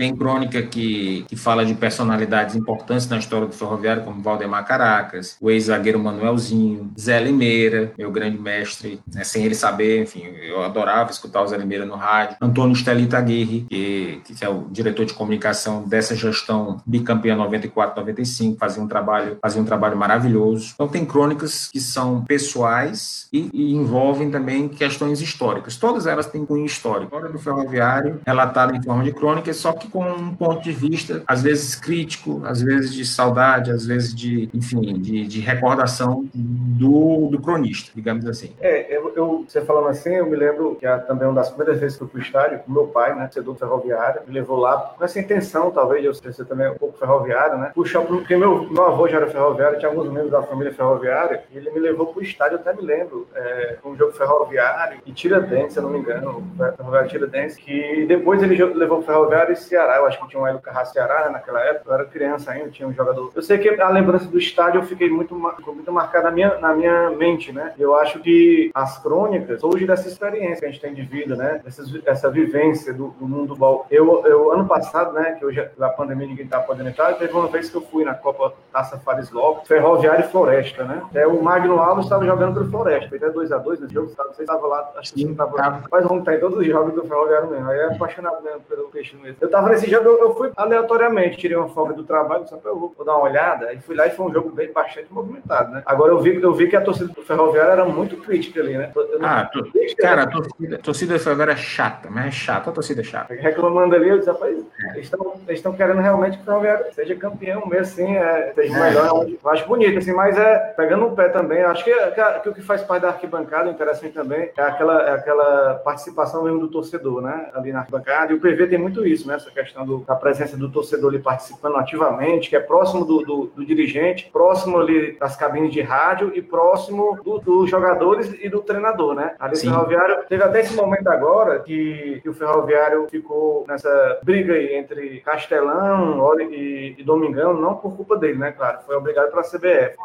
Tem 0.01 0.17
crônica 0.17 0.63
que, 0.63 1.27
que 1.29 1.37
fala 1.37 1.63
de 1.63 1.75
personalidades 1.75 2.57
importantes 2.57 3.07
na 3.07 3.19
história 3.19 3.47
do 3.47 3.53
ferroviário, 3.53 4.03
como 4.03 4.23
Valdemar 4.23 4.65
Caracas, 4.65 5.37
o 5.39 5.51
ex-zagueiro 5.51 5.99
Manuelzinho, 5.99 6.91
Zé 6.99 7.21
Limeira, 7.21 7.93
meu 7.99 8.11
grande 8.11 8.39
mestre, 8.39 8.99
né, 9.13 9.25
sem 9.25 9.45
ele 9.45 9.55
saber, 9.55 10.05
enfim, 10.05 10.23
eu 10.43 10.63
adorava 10.63 11.11
escutar 11.11 11.43
o 11.43 11.47
Zé 11.47 11.59
Limeira 11.59 11.85
no 11.85 11.97
rádio. 11.97 12.39
Antônio 12.41 12.75
Stelita 12.75 13.19
Aguirre, 13.19 13.67
que, 13.69 14.23
que 14.25 14.43
é 14.43 14.49
o 14.49 14.69
diretor 14.71 15.05
de 15.05 15.13
comunicação 15.13 15.87
dessa 15.87 16.17
gestão 16.17 16.81
bicampeã 16.87 17.37
94-95, 17.37 18.57
fazia 18.57 18.83
um 18.83 18.89
trabalho, 18.89 19.37
fazia 19.43 19.61
um 19.61 19.67
trabalho 19.67 19.99
maravilhoso. 19.99 20.71
Então 20.73 20.89
tem 20.89 21.05
crônicas 21.05 21.69
que 21.71 21.79
são 21.79 22.25
pessoais 22.25 23.29
e, 23.31 23.51
e 23.53 23.75
envolvem 23.75 24.31
também 24.31 24.67
questões 24.67 25.21
históricas. 25.21 25.77
Todas 25.77 26.07
elas 26.07 26.25
têm 26.25 26.47
cunho 26.47 26.65
histórico. 26.65 27.15
A 27.15 27.19
história 27.19 27.29
do 27.29 27.39
ferroviário 27.39 28.19
relatada 28.27 28.75
em 28.75 28.83
forma 28.83 29.05
de 29.05 29.13
crônica, 29.13 29.53
só 29.53 29.75
que 29.75 29.90
com 29.91 30.05
um 30.05 30.35
ponto 30.35 30.63
de 30.63 30.73
vista, 30.73 31.23
às 31.27 31.43
vezes 31.43 31.75
crítico, 31.75 32.43
às 32.45 32.63
vezes 32.63 32.95
de 32.95 33.05
saudade, 33.05 33.71
às 33.71 33.87
vezes 33.87 34.15
de, 34.15 34.49
enfim, 34.55 34.99
de, 34.99 35.27
de 35.27 35.41
recordação 35.41 36.29
do, 36.35 37.29
do 37.29 37.41
cronista, 37.41 37.91
digamos 37.95 38.27
assim. 38.27 38.53
É, 38.61 38.97
eu, 38.97 39.13
eu, 39.15 39.45
você 39.47 39.61
falando 39.61 39.89
assim, 39.89 40.11
eu 40.11 40.27
me 40.27 40.37
lembro 40.37 40.77
que 40.77 40.87
é 40.87 40.97
também 40.99 41.27
uma 41.27 41.35
das 41.35 41.51
primeiras 41.51 41.81
vezes 41.81 41.97
que 41.97 42.05
eu 42.05 42.09
fui 42.09 42.21
estádio, 42.21 42.61
meu 42.67 42.87
pai, 42.87 43.15
né, 43.15 43.29
setor 43.33 43.57
ferroviário, 43.57 44.23
me 44.27 44.35
levou 44.35 44.59
lá 44.59 44.95
com 44.97 45.05
essa 45.05 45.19
intenção, 45.19 45.71
talvez, 45.71 46.03
de 46.03 46.07
eu 46.07 46.15
ser 46.15 46.45
também 46.45 46.69
um 46.71 46.75
pouco 46.75 46.99
ferroviário, 46.99 47.59
né, 47.59 47.73
puxar, 47.75 48.03
porque 48.03 48.37
meu, 48.37 48.71
meu 48.71 48.87
avô 48.87 49.09
já 49.09 49.19
era 49.19 49.27
ferroviário, 49.29 49.79
tinha 49.79 49.91
alguns 49.91 50.09
membros 50.09 50.31
da 50.31 50.43
família 50.43 50.73
ferroviária, 50.73 51.43
e 51.53 51.57
ele 51.57 51.71
me 51.71 51.81
levou 51.81 52.07
para 52.07 52.21
o 52.21 52.23
estádio, 52.23 52.57
eu 52.57 52.61
até 52.61 52.73
me 52.75 52.83
lembro, 52.83 53.27
é, 53.35 53.77
um 53.85 53.97
jogo 53.97 54.13
ferroviário 54.13 55.01
e 55.05 55.13
Tiradentes, 55.13 55.73
se 55.73 55.79
eu 55.79 55.83
não 55.83 55.91
me 55.91 55.99
engano, 55.99 56.45
ferroviário 56.77 57.09
Tiradentes, 57.09 57.57
que 57.57 58.07
depois 58.07 58.43
ele 58.43 58.63
levou 58.65 59.01
o 59.01 59.03
ferroviário 59.03 59.53
e 59.53 59.57
se 59.57 59.77
Ceará, 59.81 59.97
eu 59.97 60.07
acho 60.07 60.21
que 60.21 60.29
tinha 60.29 60.43
um 60.43 60.47
Hélio 60.47 60.61
Carrasco 60.61 60.93
Ceará 60.93 61.25
né, 61.25 61.31
naquela 61.31 61.61
época, 61.61 61.91
eu 61.91 61.95
era 61.95 62.05
criança 62.05 62.51
ainda, 62.51 62.71
tinha 62.71 62.87
um 62.87 62.93
jogador. 62.93 63.33
Eu 63.35 63.43
sei 63.43 63.59
que 63.59 63.69
a 63.81 63.89
lembrança 63.89 64.27
do 64.27 64.39
estádio 64.39 64.81
eu 64.81 64.85
fiquei 64.85 65.09
muito, 65.09 65.35
muito 65.35 65.93
marcada 65.93 66.25
na 66.25 66.31
minha, 66.31 66.59
na 66.59 66.75
minha 66.75 67.11
mente, 67.11 67.53
né? 67.53 67.73
Eu 67.79 67.97
acho 67.97 68.21
que 68.21 68.71
as 68.75 68.99
crônicas, 69.03 69.63
hoje 69.63 69.87
dessa 69.87 70.09
experiência 70.09 70.61
que 70.61 70.67
a 70.67 70.69
gente 70.69 70.81
tem 70.81 70.95
de 70.95 71.03
vida, 71.03 71.35
né? 71.35 71.61
Essa, 71.65 71.83
essa 72.05 72.31
vivência 72.31 72.93
do, 72.93 73.09
do 73.09 73.27
mundo 73.27 73.55
do 73.55 73.85
eu, 73.91 74.27
eu, 74.27 74.53
ano 74.53 74.67
passado, 74.67 75.13
né, 75.13 75.37
que 75.39 75.45
hoje 75.45 75.61
a 75.81 75.89
pandemia 75.89 76.27
ninguém 76.27 76.47
tá 76.47 76.61
podendo 76.61 76.89
entrar, 76.89 77.15
teve 77.15 77.33
uma 77.33 77.47
vez 77.47 77.71
que 77.71 77.77
eu 77.77 77.83
fui 77.83 78.05
na 78.05 78.15
Copa 78.15 78.53
Taça 78.73 78.99
Fares 78.99 79.31
Lopes, 79.31 79.69
Ferroviário 79.69 80.25
e 80.25 80.29
Floresta, 80.29 80.85
né? 80.85 81.03
Até 81.11 81.27
o 81.27 81.43
Magno 81.43 81.79
Alves 81.79 82.05
estava 82.05 82.25
jogando 82.25 82.55
pelo 82.55 82.71
Floresta, 82.71 83.09
foi 83.09 83.19
até 83.19 83.31
2x2 83.31 83.81
nesse 83.81 83.95
jogo, 83.95 84.09
sabe? 84.11 84.35
Você 84.35 84.43
estava 84.43 84.67
lá, 84.67 84.93
acho 84.97 85.13
que 85.13 85.23
você 85.23 85.31
estava. 85.31 85.83
Mas 85.91 86.05
vamos 86.05 86.21
estar 86.21 86.35
em 86.35 86.41
todos 86.41 86.59
os 86.59 86.67
jogos 86.67 86.95
do 86.95 87.05
Ferroviário 87.05 87.51
mesmo. 87.51 87.71
Aí 87.71 87.79
é 87.79 87.85
apaixonado 87.87 88.43
mesmo 88.43 88.61
pelo 88.61 88.89
peixe 88.89 89.17
mesmo. 89.17 89.37
Eu 89.41 89.51
tava 89.51 89.60
nesse 89.69 89.91
jogo, 89.91 90.09
eu, 90.09 90.19
eu 90.21 90.35
fui 90.35 90.51
aleatoriamente, 90.57 91.39
tirei 91.39 91.57
uma 91.57 91.69
folga 91.69 91.95
do 91.95 92.05
trabalho, 92.05 92.47
só 92.49 92.57
para 92.57 92.71
eu 92.71 92.79
vou 92.79 93.05
dar 93.05 93.17
uma 93.17 93.25
olhada, 93.25 93.73
e 93.73 93.81
fui 93.81 93.95
lá 93.95 94.07
e 94.07 94.11
foi 94.11 94.27
um 94.27 94.33
jogo 94.33 94.51
bem 94.51 94.73
bastante 94.73 95.13
movimentado, 95.13 95.73
né? 95.73 95.83
Agora 95.87 96.13
eu 96.13 96.21
vi, 96.21 96.41
eu 96.41 96.53
vi 96.53 96.69
que 96.69 96.77
a 96.77 96.81
torcida 96.81 97.13
do 97.13 97.23
Ferroviário 97.23 97.73
era 97.73 97.85
muito 97.85 98.17
crítica 98.17 98.61
ali, 98.61 98.77
né? 98.77 98.93
Ah, 99.23 99.51
cara, 99.99 100.23
a 100.23 100.27
torcida, 100.27 100.77
a 100.77 100.79
torcida 100.79 101.15
do 101.15 101.21
Ferroviário 101.21 101.53
é 101.53 101.57
chata, 101.57 102.09
mas 102.11 102.27
é 102.27 102.31
chata, 102.31 102.71
a 102.71 102.73
torcida 102.73 103.01
é 103.01 103.05
chata. 103.05 103.35
Reclamando 103.35 103.95
ali, 103.95 104.09
eu 104.09 104.19
disse, 104.19 104.31
rapaz, 104.31 104.57
é. 104.57 104.99
eles 104.99 105.11
estão 105.49 105.73
querendo 105.73 106.01
realmente 106.01 106.37
que 106.37 106.43
o 106.43 106.47
Ferroviário 106.47 106.93
seja 106.93 107.15
campeão 107.17 107.67
mesmo, 107.67 107.81
assim, 107.81 108.17
é, 108.17 108.53
seja 108.55 108.77
é. 108.77 108.81
melhor. 108.81 109.27
Eu 109.29 109.51
acho 109.51 109.67
bonito, 109.67 109.99
assim, 109.99 110.13
mas 110.13 110.37
é 110.39 110.59
pegando 110.77 111.07
o 111.07 111.17
pé 111.17 111.29
também, 111.29 111.63
acho 111.63 111.85
que, 111.85 111.93
que, 111.93 112.41
que, 112.41 112.49
o 112.49 112.55
que 112.55 112.63
faz 112.63 112.83
parte 112.83 113.03
da 113.03 113.09
arquibancada, 113.09 113.71
interessante 113.71 114.15
também, 114.15 114.51
é 114.57 114.63
aquela, 114.63 115.03
é 115.09 115.13
aquela 115.13 115.75
participação 115.85 116.45
mesmo 116.45 116.61
do 116.61 116.69
torcedor, 116.69 117.23
né? 117.23 117.51
Ali 117.55 117.73
na 117.73 117.81
arquibancada, 117.81 118.33
e 118.33 118.37
o 118.37 118.41
PV 118.41 118.67
tem 118.69 118.79
muito 118.79 119.07
isso, 119.07 119.27
né? 119.27 119.39
Essa 119.51 119.63
questão 119.63 119.85
do, 119.85 119.99
da 119.99 120.15
presença 120.15 120.57
do 120.57 120.71
torcedor 120.71 121.11
ali 121.11 121.19
participando 121.19 121.77
ativamente, 121.77 122.49
que 122.49 122.57
é 122.57 122.61
próximo 122.61 123.05
do, 123.05 123.19
do, 123.23 123.47
do 123.57 123.65
dirigente, 123.65 124.31
próximo 124.33 124.79
ali 124.79 125.19
das 125.19 125.37
cabines 125.37 125.73
de 125.73 125.81
rádio 125.81 126.33
e 126.35 126.41
próximo 126.41 127.19
dos 127.23 127.43
do 127.43 127.67
jogadores 127.67 128.33
e 128.41 128.49
do 128.49 128.61
treinador, 128.63 129.15
né? 129.15 129.35
Ali 129.39 129.57
Sim. 129.57 129.69
o 129.69 129.73
Ferroviário 129.73 130.25
teve 130.29 130.43
até 130.43 130.61
esse 130.61 130.75
momento 130.75 131.09
agora 131.09 131.61
que, 131.61 132.21
que, 132.23 132.29
o 132.29 132.35
Ferroviário 132.35 133.09
ficou 133.11 133.65
nessa 133.67 134.21
briga 134.23 134.55
aí 134.55 134.75
entre 134.75 135.21
Castelão 135.21 136.41
e, 136.41 136.95
e 136.99 137.03
Domingão, 137.03 137.55
não 137.55 137.75
por 137.75 137.97
culpa 137.97 138.17
dele, 138.17 138.39
né? 138.39 138.53
Claro, 138.53 138.79
foi 138.87 138.97
obrigado 138.97 139.31
pela 139.31 139.43
CBF. 139.43 139.97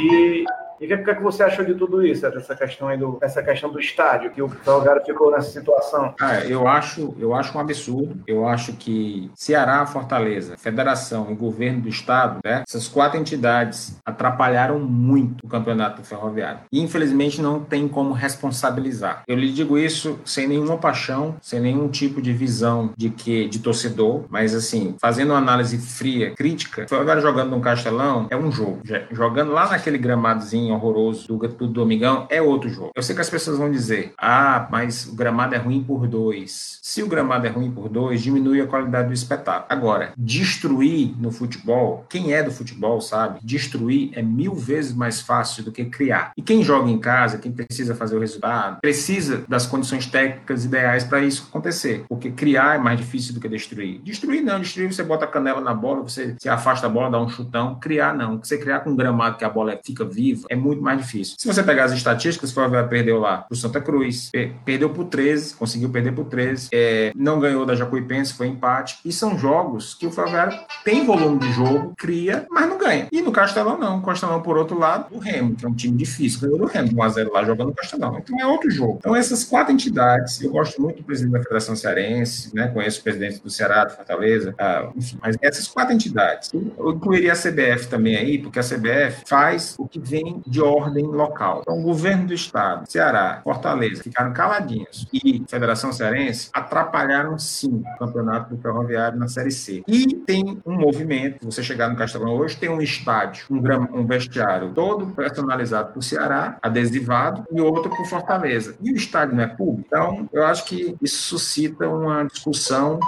E 0.00 0.44
e 0.82 0.84
o 0.84 0.88
que, 0.88 0.96
que, 0.96 1.14
que, 1.14 1.22
você 1.22 1.44
achou 1.44 1.64
de 1.64 1.74
tudo 1.74 2.04
isso, 2.04 2.28
dessa 2.28 2.56
questão 2.56 2.88
aí 2.88 2.98
do, 2.98 3.16
essa 3.22 3.40
questão 3.40 3.70
do 3.70 3.78
estádio, 3.78 4.32
que 4.32 4.42
o 4.42 4.50
Salgado 4.64 5.04
ficou 5.04 5.30
nessa 5.30 5.48
situação? 5.48 6.12
Ah, 6.20 6.40
eu 6.40 6.66
acho, 6.66 7.14
eu 7.20 7.32
acho 7.32 7.56
um 7.56 7.60
absurdo. 7.60 8.20
Eu 8.26 8.48
acho 8.48 8.72
que 8.72 9.30
Ceará, 9.36 9.86
Fortaleza, 9.86 10.56
Federação 10.56 11.28
e 11.30 11.34
Governo 11.34 11.82
do 11.82 11.88
Estado, 11.88 12.40
né, 12.44 12.64
essas 12.66 12.88
quatro 12.88 13.16
entidades 13.16 13.96
atrapalharam 14.04 14.80
muito 14.80 15.46
o 15.46 15.48
campeonato 15.48 16.02
ferroviário. 16.02 16.62
E 16.72 16.80
infelizmente 16.80 17.40
não 17.40 17.60
tem 17.60 17.86
como 17.86 18.12
responsabilizar. 18.12 19.22
Eu 19.28 19.36
lhe 19.36 19.52
digo 19.52 19.78
isso 19.78 20.18
sem 20.24 20.48
nenhuma 20.48 20.78
paixão, 20.78 21.36
sem 21.40 21.60
nenhum 21.60 21.86
tipo 21.86 22.20
de 22.20 22.32
visão 22.32 22.90
de 22.96 23.08
que 23.08 23.48
de 23.48 23.60
torcedor, 23.60 24.24
mas 24.28 24.52
assim, 24.52 24.96
fazendo 25.00 25.30
uma 25.30 25.38
análise 25.38 25.78
fria, 25.78 26.34
crítica, 26.34 26.86
o 26.86 26.88
Ferroviário 26.88 27.22
jogando 27.22 27.50
no 27.50 27.60
Castelão 27.60 28.26
é 28.30 28.36
um 28.36 28.50
jogo. 28.50 28.80
Jogando 29.12 29.52
lá 29.52 29.68
naquele 29.68 29.96
gramadozinho 29.96 30.71
horroroso 30.72 31.28
do, 31.28 31.48
do 31.48 31.66
Domingão 31.66 32.26
é 32.30 32.40
outro 32.40 32.68
jogo. 32.68 32.90
Eu 32.94 33.02
sei 33.02 33.14
que 33.14 33.20
as 33.20 33.30
pessoas 33.30 33.58
vão 33.58 33.70
dizer, 33.70 34.12
ah, 34.18 34.68
mas 34.70 35.06
o 35.06 35.14
gramado 35.14 35.54
é 35.54 35.58
ruim 35.58 35.82
por 35.82 36.06
dois. 36.06 36.78
Se 36.82 37.02
o 37.02 37.08
gramado 37.08 37.46
é 37.46 37.50
ruim 37.50 37.70
por 37.70 37.88
dois, 37.88 38.22
diminui 38.22 38.60
a 38.60 38.66
qualidade 38.66 39.08
do 39.08 39.14
espetáculo. 39.14 39.66
Agora, 39.68 40.12
destruir 40.16 41.14
no 41.18 41.30
futebol, 41.30 42.04
quem 42.08 42.32
é 42.32 42.42
do 42.42 42.50
futebol 42.50 43.00
sabe, 43.00 43.40
destruir 43.42 44.10
é 44.14 44.22
mil 44.22 44.54
vezes 44.54 44.92
mais 44.92 45.20
fácil 45.20 45.64
do 45.64 45.72
que 45.72 45.84
criar. 45.84 46.32
E 46.36 46.42
quem 46.42 46.62
joga 46.62 46.90
em 46.90 46.98
casa, 46.98 47.38
quem 47.38 47.52
precisa 47.52 47.94
fazer 47.94 48.16
o 48.16 48.20
resultado, 48.20 48.80
precisa 48.80 49.44
das 49.48 49.66
condições 49.66 50.06
técnicas 50.06 50.64
ideais 50.64 51.04
para 51.04 51.20
isso 51.20 51.46
acontecer. 51.48 52.04
Porque 52.08 52.30
criar 52.30 52.76
é 52.76 52.78
mais 52.78 52.98
difícil 52.98 53.34
do 53.34 53.40
que 53.40 53.48
destruir. 53.48 54.00
Destruir 54.02 54.42
não, 54.42 54.60
destruir 54.60 54.92
você 54.92 55.02
bota 55.02 55.24
a 55.24 55.28
canela 55.28 55.60
na 55.60 55.74
bola, 55.74 56.02
você 56.02 56.36
se 56.38 56.48
afasta 56.48 56.86
a 56.86 56.90
bola, 56.90 57.10
dá 57.10 57.20
um 57.20 57.28
chutão. 57.28 57.78
Criar 57.80 58.14
não. 58.14 58.38
Você 58.38 58.58
criar 58.58 58.80
com 58.80 58.90
um 58.90 58.96
gramado 58.96 59.36
que 59.36 59.44
a 59.44 59.50
bola 59.50 59.78
fica 59.84 60.04
viva 60.04 60.46
é 60.48 60.56
muito 60.62 60.82
mais 60.82 60.98
difícil. 60.98 61.36
Se 61.38 61.46
você 61.46 61.62
pegar 61.62 61.84
as 61.84 61.92
estatísticas, 61.92 62.50
o 62.50 62.54
Ferroviário 62.54 62.88
perdeu 62.88 63.18
lá 63.18 63.38
para 63.38 63.54
o 63.54 63.56
Santa 63.56 63.80
Cruz, 63.80 64.30
perdeu 64.64 64.90
por 64.90 65.04
13, 65.04 65.54
conseguiu 65.54 65.90
perder 65.90 66.12
por 66.12 66.26
13, 66.26 66.68
é, 66.72 67.12
não 67.14 67.40
ganhou 67.40 67.66
da 67.66 67.74
Jacuipense, 67.74 68.34
foi 68.34 68.46
empate. 68.46 68.98
E 69.04 69.12
são 69.12 69.38
jogos 69.38 69.94
que 69.94 70.06
o 70.06 70.10
Ferroviário 70.10 70.58
tem 70.84 71.04
volume 71.04 71.38
de 71.38 71.52
jogo, 71.52 71.92
cria, 71.96 72.46
mas 72.50 72.68
não 72.68 72.78
ganha. 72.78 73.08
E 73.10 73.20
no 73.22 73.32
Castelão, 73.32 73.78
não. 73.78 73.98
O 73.98 74.02
Castelão, 74.02 74.40
por 74.40 74.56
outro 74.56 74.78
lado, 74.78 75.06
o 75.10 75.18
Remo, 75.18 75.54
que 75.54 75.64
é 75.64 75.68
um 75.68 75.74
time 75.74 75.96
difícil, 75.96 76.40
ganhou 76.40 76.58
do 76.58 76.66
Remo 76.66 76.88
1x0 76.88 77.30
lá 77.32 77.44
jogando 77.44 77.68
no 77.68 77.74
Castelão. 77.74 78.18
Então 78.18 78.38
é 78.40 78.46
outro 78.46 78.70
jogo. 78.70 78.96
Então, 78.98 79.16
essas 79.16 79.44
quatro 79.44 79.72
entidades, 79.72 80.40
eu 80.42 80.50
gosto 80.50 80.80
muito 80.80 80.98
do 80.98 81.04
presidente 81.04 81.32
da 81.32 81.42
Federação 81.42 81.76
Cearense, 81.76 82.54
né? 82.54 82.68
Conheço 82.68 83.00
o 83.00 83.02
presidente 83.02 83.42
do 83.42 83.50
Ceará, 83.50 83.84
do 83.84 83.92
Fortaleza, 83.92 84.54
ah, 84.58 84.90
enfim, 84.96 85.18
mas 85.20 85.36
essas 85.40 85.68
quatro 85.68 85.94
entidades. 85.94 86.50
Eu 86.52 86.92
incluiria 86.92 87.32
a 87.32 87.36
CBF 87.36 87.88
também 87.88 88.16
aí, 88.16 88.38
porque 88.38 88.58
a 88.58 88.62
CBF 88.62 89.22
faz 89.26 89.74
o 89.78 89.86
que 89.86 89.98
vem 89.98 90.41
de 90.46 90.60
ordem 90.60 91.04
local. 91.04 91.60
Então, 91.62 91.78
o 91.78 91.82
governo 91.82 92.26
do 92.26 92.34
estado, 92.34 92.90
Ceará, 92.90 93.40
Fortaleza, 93.42 94.02
ficaram 94.02 94.32
caladinhos. 94.32 95.06
E 95.12 95.44
Federação 95.48 95.92
Cearense 95.92 96.50
atrapalharam 96.52 97.38
sim 97.38 97.82
o 97.94 97.98
campeonato 97.98 98.54
do 98.54 98.60
ferroviário 98.60 99.18
na 99.18 99.28
Série 99.28 99.50
C. 99.50 99.82
E 99.86 100.14
tem 100.14 100.60
um 100.64 100.74
movimento, 100.74 101.44
você 101.44 101.62
chegar 101.62 101.88
no 101.88 101.96
Castelão 101.96 102.34
hoje, 102.34 102.56
tem 102.56 102.68
um 102.68 102.80
estádio, 102.80 103.46
um, 103.50 104.00
um 104.00 104.06
vestiário 104.06 104.72
todo 104.74 105.06
personalizado 105.06 105.92
o 105.98 106.02
Ceará, 106.02 106.58
adesivado, 106.62 107.44
e 107.52 107.60
outro 107.60 107.92
o 107.92 108.04
Fortaleza. 108.04 108.74
E 108.80 108.92
o 108.92 108.96
estádio 108.96 109.36
não 109.36 109.44
é 109.44 109.46
público. 109.46 109.86
Então, 109.86 110.28
eu 110.32 110.44
acho 110.44 110.64
que 110.64 110.96
isso 111.00 111.22
suscita 111.22 111.88
uma 111.88 112.24
discussão 112.24 112.98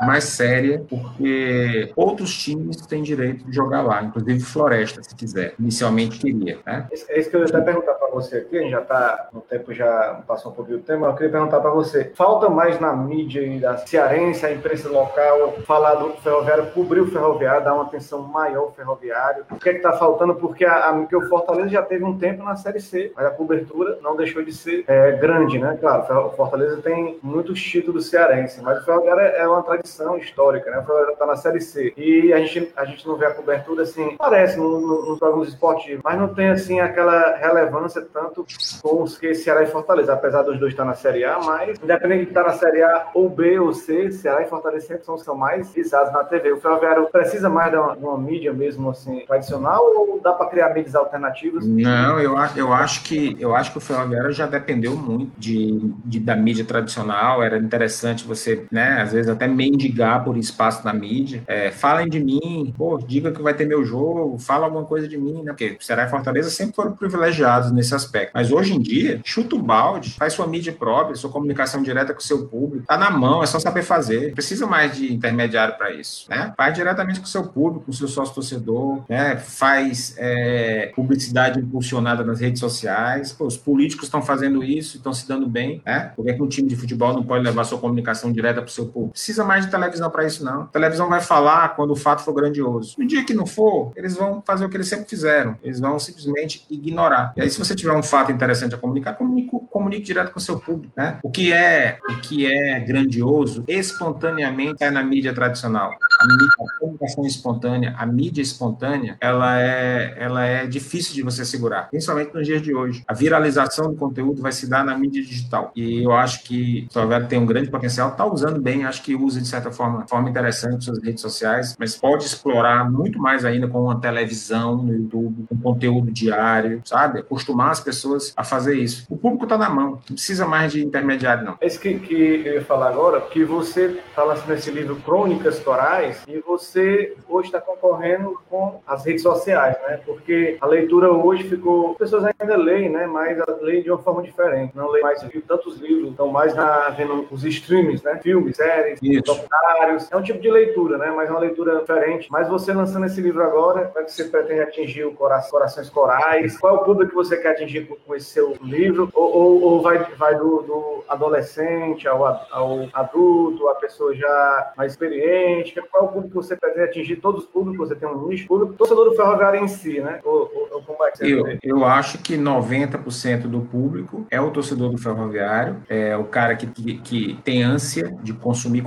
mais 0.00 0.24
séria, 0.24 0.84
porque 0.88 1.92
outros 1.96 2.34
times 2.36 2.76
têm 2.86 3.02
direito 3.02 3.44
de 3.44 3.54
jogar 3.54 3.82
lá, 3.82 4.02
inclusive 4.02 4.40
Floresta, 4.40 5.02
se 5.02 5.14
quiser. 5.14 5.54
Inicialmente 5.58 6.18
queria. 6.18 6.58
Né? 6.66 6.88
É 7.08 7.18
isso 7.18 7.30
que 7.30 7.36
eu 7.36 7.40
ia 7.40 7.46
até 7.46 7.60
perguntar 7.60 7.94
para 7.94 8.08
você 8.08 8.38
aqui, 8.38 8.58
a 8.58 8.62
gente 8.62 8.70
já 8.70 8.80
está 8.80 9.28
no 9.32 9.40
tempo, 9.40 9.72
já 9.72 10.22
passou 10.26 10.52
um 10.52 10.54
pouquinho 10.54 10.78
do 10.78 10.84
tema, 10.84 11.06
eu 11.08 11.14
queria 11.14 11.30
perguntar 11.30 11.60
para 11.60 11.70
você, 11.70 12.12
falta 12.14 12.48
mais 12.48 12.80
na 12.80 12.92
mídia 12.94 13.60
da 13.60 13.76
cearense, 13.78 14.44
a 14.44 14.52
imprensa 14.52 14.88
local, 14.88 15.54
falar 15.66 15.94
do 15.94 16.10
ferroviário, 16.22 16.66
cobrir 16.66 17.00
o 17.00 17.10
ferroviário, 17.10 17.64
dar 17.64 17.74
uma 17.74 17.84
atenção 17.84 18.22
maior 18.22 18.64
ao 18.64 18.72
ferroviário, 18.72 19.44
o 19.50 19.56
que 19.56 19.68
é 19.68 19.72
que 19.72 19.78
está 19.78 19.92
faltando? 19.92 20.34
Porque, 20.34 20.64
a, 20.64 20.90
a, 20.90 20.92
porque 20.94 21.16
o 21.16 21.28
Fortaleza 21.28 21.68
já 21.68 21.82
teve 21.82 22.04
um 22.04 22.18
tempo 22.18 22.42
na 22.42 22.56
Série 22.56 22.80
C, 22.80 23.12
mas 23.14 23.26
a 23.26 23.30
cobertura 23.30 23.98
não 24.02 24.16
deixou 24.16 24.44
de 24.44 24.52
ser 24.52 24.84
é, 24.86 25.12
grande, 25.12 25.58
né? 25.58 25.76
Claro, 25.80 26.26
o 26.26 26.30
Fortaleza 26.30 26.80
tem 26.82 27.18
muitos 27.22 27.60
títulos 27.62 28.08
cearenses, 28.08 28.62
mas 28.62 28.80
o 28.80 28.84
ferroviário 28.84 29.22
é, 29.22 29.40
é 29.40 29.48
uma 29.48 29.62
tradição 29.62 29.83
tradição 29.84 30.16
histórica, 30.16 30.70
né? 30.70 30.78
O 30.78 31.10
está 31.12 31.26
na 31.26 31.36
Série 31.36 31.60
C. 31.60 31.92
E 31.96 32.32
a 32.32 32.40
gente, 32.40 32.72
a 32.74 32.84
gente 32.84 33.06
não 33.06 33.16
vê 33.16 33.26
a 33.26 33.34
cobertura, 33.34 33.82
assim, 33.82 34.16
parece 34.16 34.58
nos 34.58 34.82
no, 34.82 35.10
no 35.10 35.18
programas 35.18 35.48
esportivos, 35.48 36.00
mas 36.02 36.18
não 36.18 36.28
tem, 36.28 36.48
assim, 36.48 36.80
aquela 36.80 37.36
relevância 37.36 38.02
tanto 38.12 38.44
com 38.82 39.02
os 39.02 39.18
que 39.18 39.34
Ceará 39.34 39.62
e 39.62 39.66
Fortaleza, 39.66 40.12
apesar 40.14 40.42
dos 40.42 40.58
dois 40.58 40.72
estar 40.72 40.84
na 40.84 40.94
Série 40.94 41.24
A, 41.24 41.38
mas 41.38 41.78
independente 41.82 42.24
de 42.24 42.30
estar 42.30 42.44
na 42.44 42.52
Série 42.52 42.82
A 42.82 43.08
ou 43.14 43.28
B 43.28 43.58
ou 43.58 43.72
C, 43.72 44.10
Ceará 44.10 44.42
e 44.42 44.46
Fortaleza 44.46 44.86
sempre 44.86 45.04
são 45.04 45.14
os 45.14 45.20
que 45.20 45.26
são 45.26 45.36
mais 45.36 45.72
visados 45.72 46.12
na 46.12 46.24
TV. 46.24 46.52
O 46.52 46.60
Ferroviário 46.60 47.06
precisa 47.06 47.48
mais 47.48 47.70
de 47.70 47.76
uma, 47.76 47.96
de 47.96 48.04
uma 48.04 48.18
mídia 48.18 48.52
mesmo, 48.52 48.90
assim, 48.90 49.20
tradicional 49.26 49.84
ou 49.84 50.20
dá 50.20 50.32
para 50.32 50.46
criar 50.46 50.70
mídias 50.70 50.94
alternativas? 50.94 51.66
Não, 51.66 52.18
eu, 52.18 52.36
eu, 52.56 52.72
acho 52.72 53.04
que, 53.04 53.36
eu 53.38 53.54
acho 53.54 53.72
que 53.72 53.78
o 53.78 53.80
Ferroviário 53.80 54.32
já 54.32 54.46
dependeu 54.46 54.96
muito 54.96 55.32
de, 55.38 55.92
de 56.04 56.18
da 56.18 56.34
mídia 56.34 56.64
tradicional, 56.64 57.42
era 57.42 57.58
interessante 57.58 58.26
você, 58.26 58.66
né, 58.70 59.02
às 59.02 59.12
vezes 59.12 59.30
até 59.30 59.46
meio 59.46 59.73
mendigar 59.74 60.24
por 60.24 60.36
espaço 60.36 60.84
na 60.84 60.92
mídia. 60.92 61.42
É, 61.46 61.70
falem 61.70 62.08
de 62.08 62.20
mim, 62.20 62.72
pô, 62.76 62.98
diga 62.98 63.32
que 63.32 63.42
vai 63.42 63.54
ter 63.54 63.66
meu 63.66 63.84
jogo, 63.84 64.38
fala 64.38 64.66
alguma 64.66 64.84
coisa 64.84 65.08
de 65.08 65.18
mim, 65.18 65.42
né? 65.42 65.52
Porque 65.52 65.76
Ceará 65.80 66.04
e 66.04 66.10
Fortaleza 66.10 66.50
sempre 66.50 66.74
foram 66.74 66.92
privilegiados 66.92 67.72
nesse 67.72 67.94
aspecto. 67.94 68.32
Mas 68.34 68.50
hoje 68.50 68.74
em 68.74 68.80
dia, 68.80 69.20
chuta 69.24 69.56
o 69.56 69.62
balde, 69.62 70.10
faz 70.12 70.32
sua 70.32 70.46
mídia 70.46 70.72
própria, 70.72 71.16
sua 71.16 71.30
comunicação 71.30 71.82
direta 71.82 72.12
com 72.14 72.20
o 72.20 72.22
seu 72.22 72.46
público. 72.46 72.86
Tá 72.86 72.96
na 72.96 73.10
mão, 73.10 73.42
é 73.42 73.46
só 73.46 73.58
saber 73.58 73.82
fazer. 73.82 74.28
Não 74.28 74.34
precisa 74.34 74.66
mais 74.66 74.96
de 74.96 75.12
intermediário 75.12 75.76
para 75.76 75.92
isso, 75.92 76.26
né? 76.30 76.52
Faz 76.56 76.74
diretamente 76.74 77.20
com 77.20 77.26
o 77.26 77.28
seu 77.28 77.44
público, 77.44 77.86
com 77.86 77.90
o 77.90 77.94
seu 77.94 78.08
sócio 78.08 78.34
torcedor, 78.34 79.02
né? 79.08 79.36
Faz 79.36 80.14
é, 80.18 80.92
publicidade 80.94 81.58
impulsionada 81.58 82.24
nas 82.24 82.40
redes 82.40 82.60
sociais. 82.60 83.32
Pô, 83.32 83.46
os 83.46 83.56
políticos 83.56 84.06
estão 84.06 84.22
fazendo 84.22 84.62
isso, 84.62 84.96
estão 84.96 85.12
se 85.12 85.26
dando 85.26 85.46
bem, 85.46 85.82
né? 85.84 86.12
Por 86.14 86.24
que 86.24 86.42
um 86.42 86.48
time 86.48 86.68
de 86.68 86.76
futebol 86.76 87.12
não 87.12 87.22
pode 87.22 87.44
levar 87.44 87.64
sua 87.64 87.78
comunicação 87.78 88.32
direta 88.32 88.60
para 88.60 88.68
o 88.68 88.72
seu 88.72 88.86
público? 88.86 89.12
Precisa 89.12 89.44
mais 89.44 89.63
de 89.64 89.70
televisão 89.70 90.10
para 90.10 90.24
isso, 90.24 90.44
não. 90.44 90.62
A 90.62 90.66
televisão 90.66 91.08
vai 91.08 91.20
falar 91.20 91.74
quando 91.76 91.92
o 91.92 91.96
fato 91.96 92.22
for 92.22 92.32
grandioso. 92.32 92.94
No 92.98 93.06
dia 93.06 93.24
que 93.24 93.34
não 93.34 93.46
for, 93.46 93.92
eles 93.96 94.14
vão 94.16 94.42
fazer 94.44 94.64
o 94.64 94.68
que 94.68 94.76
eles 94.76 94.88
sempre 94.88 95.08
fizeram. 95.08 95.56
Eles 95.62 95.80
vão 95.80 95.98
simplesmente 95.98 96.64
ignorar. 96.70 97.32
E 97.36 97.42
aí, 97.42 97.50
se 97.50 97.58
você 97.58 97.74
tiver 97.74 97.92
um 97.92 98.02
fato 98.02 98.32
interessante 98.32 98.74
a 98.74 98.78
comunicar, 98.78 99.14
comunique, 99.14 99.50
comunique 99.70 100.02
direto 100.02 100.32
com 100.32 100.38
o 100.38 100.42
seu 100.42 100.58
público. 100.58 100.92
Né? 100.96 101.18
O 101.22 101.30
que 101.30 101.52
é 101.52 101.98
o 102.08 102.16
que 102.20 102.46
é 102.46 102.80
grandioso, 102.80 103.64
espontaneamente 103.66 104.82
é 104.82 104.90
na 104.90 105.02
mídia 105.02 105.32
tradicional. 105.34 105.90
A, 106.20 106.26
mídia, 106.26 106.48
a 106.58 106.78
comunicação 106.78 107.26
espontânea, 107.26 107.94
a 107.98 108.06
mídia 108.06 108.42
espontânea, 108.42 109.16
ela 109.20 109.60
é, 109.60 110.14
ela 110.18 110.44
é 110.44 110.66
difícil 110.66 111.14
de 111.14 111.22
você 111.22 111.44
segurar, 111.44 111.88
principalmente 111.90 112.34
nos 112.34 112.46
dias 112.46 112.62
de 112.62 112.74
hoje. 112.74 113.02
A 113.06 113.14
viralização 113.14 113.90
do 113.90 113.96
conteúdo 113.96 114.42
vai 114.42 114.52
se 114.52 114.68
dar 114.68 114.84
na 114.84 114.96
mídia 114.96 115.22
digital. 115.22 115.72
E 115.74 116.04
eu 116.04 116.12
acho 116.12 116.44
que 116.44 116.86
o 116.90 116.92
Salvador 116.92 117.28
tem 117.28 117.38
um 117.38 117.46
grande 117.46 117.70
potencial, 117.70 118.10
está 118.10 118.24
usando 118.24 118.60
bem, 118.60 118.84
acho 118.84 119.02
que 119.02 119.14
usa 119.14 119.40
de 119.40 119.48
certa 119.54 119.70
forma, 119.70 120.06
forma 120.06 120.28
interessante 120.28 120.84
suas 120.84 121.02
redes 121.02 121.20
sociais, 121.20 121.76
mas 121.78 121.96
pode 121.96 122.24
explorar 122.24 122.90
muito 122.90 123.18
mais 123.18 123.44
ainda 123.44 123.68
com 123.68 123.82
uma 123.82 124.00
televisão 124.00 124.76
no 124.76 124.92
YouTube, 124.92 125.46
com 125.48 125.56
conteúdo 125.56 126.10
diário, 126.10 126.82
sabe? 126.84 127.20
Acostumar 127.20 127.70
as 127.70 127.80
pessoas 127.80 128.32
a 128.36 128.44
fazer 128.44 128.76
isso. 128.76 129.06
O 129.08 129.16
público 129.16 129.44
está 129.44 129.56
na 129.56 129.70
mão, 129.70 129.90
não 130.08 130.14
precisa 130.14 130.46
mais 130.46 130.72
de 130.72 130.84
intermediário, 130.84 131.44
não. 131.44 131.56
É 131.60 131.66
isso 131.66 131.80
que, 131.80 131.98
que 131.98 132.42
eu 132.44 132.54
ia 132.54 132.64
falar 132.64 132.88
agora, 132.88 133.20
que 133.20 133.44
você 133.44 134.02
está 134.08 134.24
lançando 134.24 134.52
esse 134.52 134.70
livro 134.70 134.96
Crônicas 134.96 135.58
Torais 135.60 136.22
e 136.26 136.38
você 136.40 137.14
hoje 137.28 137.48
está 137.48 137.60
concorrendo 137.60 138.38
com 138.48 138.80
as 138.86 139.04
redes 139.04 139.22
sociais, 139.22 139.76
né? 139.86 140.00
Porque 140.04 140.56
a 140.60 140.66
leitura 140.66 141.10
hoje 141.10 141.44
ficou. 141.44 141.92
As 141.92 141.98
pessoas 141.98 142.24
ainda 142.24 142.56
leem, 142.56 142.90
né? 142.90 143.06
Mas 143.06 143.38
leem 143.60 143.82
de 143.82 143.90
uma 143.90 143.98
forma 143.98 144.22
diferente. 144.22 144.74
Não 144.74 144.90
leem 144.90 145.02
mais 145.02 145.24
tantos 145.46 145.78
livros, 145.78 146.10
estão 146.10 146.28
mais 146.28 146.54
na, 146.54 146.90
vendo 146.90 147.26
os 147.30 147.44
streams, 147.44 148.02
né? 148.04 148.18
Filmes, 148.22 148.56
séries, 148.56 149.00
documentários. 149.44 150.08
É 150.10 150.16
um 150.16 150.22
tipo 150.22 150.40
de 150.40 150.50
leitura, 150.50 150.98
né? 150.98 151.12
Mas 151.14 151.28
é 151.28 151.32
uma 151.32 151.40
leitura 151.40 151.80
diferente. 151.80 152.28
Mas 152.30 152.48
você 152.48 152.72
lançando 152.72 153.06
esse 153.06 153.20
livro 153.20 153.42
agora, 153.42 153.86
como 153.86 154.00
é 154.00 154.04
que 154.04 154.12
você 154.12 154.24
pretende 154.24 154.60
atingir 154.60 155.04
o 155.04 155.12
coração, 155.12 155.50
corações 155.50 155.88
corais? 155.90 156.58
Qual 156.58 156.76
é 156.76 156.78
o 156.78 156.84
público 156.84 157.10
que 157.10 157.16
você 157.16 157.36
quer 157.36 157.52
atingir 157.52 157.86
com 157.86 158.14
esse 158.14 158.26
seu 158.26 158.56
livro? 158.62 159.08
Ou, 159.14 159.36
ou, 159.36 159.62
ou 159.62 159.82
vai, 159.82 159.98
vai 160.16 160.34
do, 160.36 160.62
do 160.62 161.04
adolescente 161.08 162.08
ao, 162.08 162.24
ao, 162.24 162.88
adulto, 162.92 163.68
a 163.68 163.74
pessoa 163.76 164.14
já 164.14 164.72
mais 164.76 164.92
experiente? 164.92 165.80
Qual 165.90 166.04
é 166.04 166.06
o 166.06 166.08
público 166.08 166.28
que 166.28 166.46
você 166.46 166.56
pretende 166.56 166.84
atingir? 166.84 167.16
Todos 167.16 167.44
os 167.44 167.50
públicos, 167.50 167.88
você 167.88 167.94
tem 167.94 168.08
um 168.08 168.26
nicho 168.28 168.46
público, 168.46 168.74
torcedor 168.74 169.10
do 169.10 169.16
ferroviário 169.16 169.60
em 169.60 169.68
si, 169.68 170.00
né? 170.00 170.20
Ou, 170.24 170.68
ou 170.72 170.82
como 170.82 171.04
é 171.04 171.10
que 171.10 171.18
você 171.18 171.34
eu, 171.34 171.58
eu 171.62 171.84
acho 171.84 172.18
que 172.18 172.36
90% 172.36 173.42
do 173.42 173.60
público 173.60 174.26
é 174.30 174.40
o 174.40 174.50
torcedor 174.50 174.90
do 174.90 174.98
ferroviário, 174.98 175.82
é 175.88 176.16
o 176.16 176.24
cara 176.24 176.54
que, 176.56 176.66
que, 176.66 176.98
que 176.98 177.40
tem 177.44 177.62
ânsia 177.62 178.14
de 178.22 178.32
consumir 178.32 178.82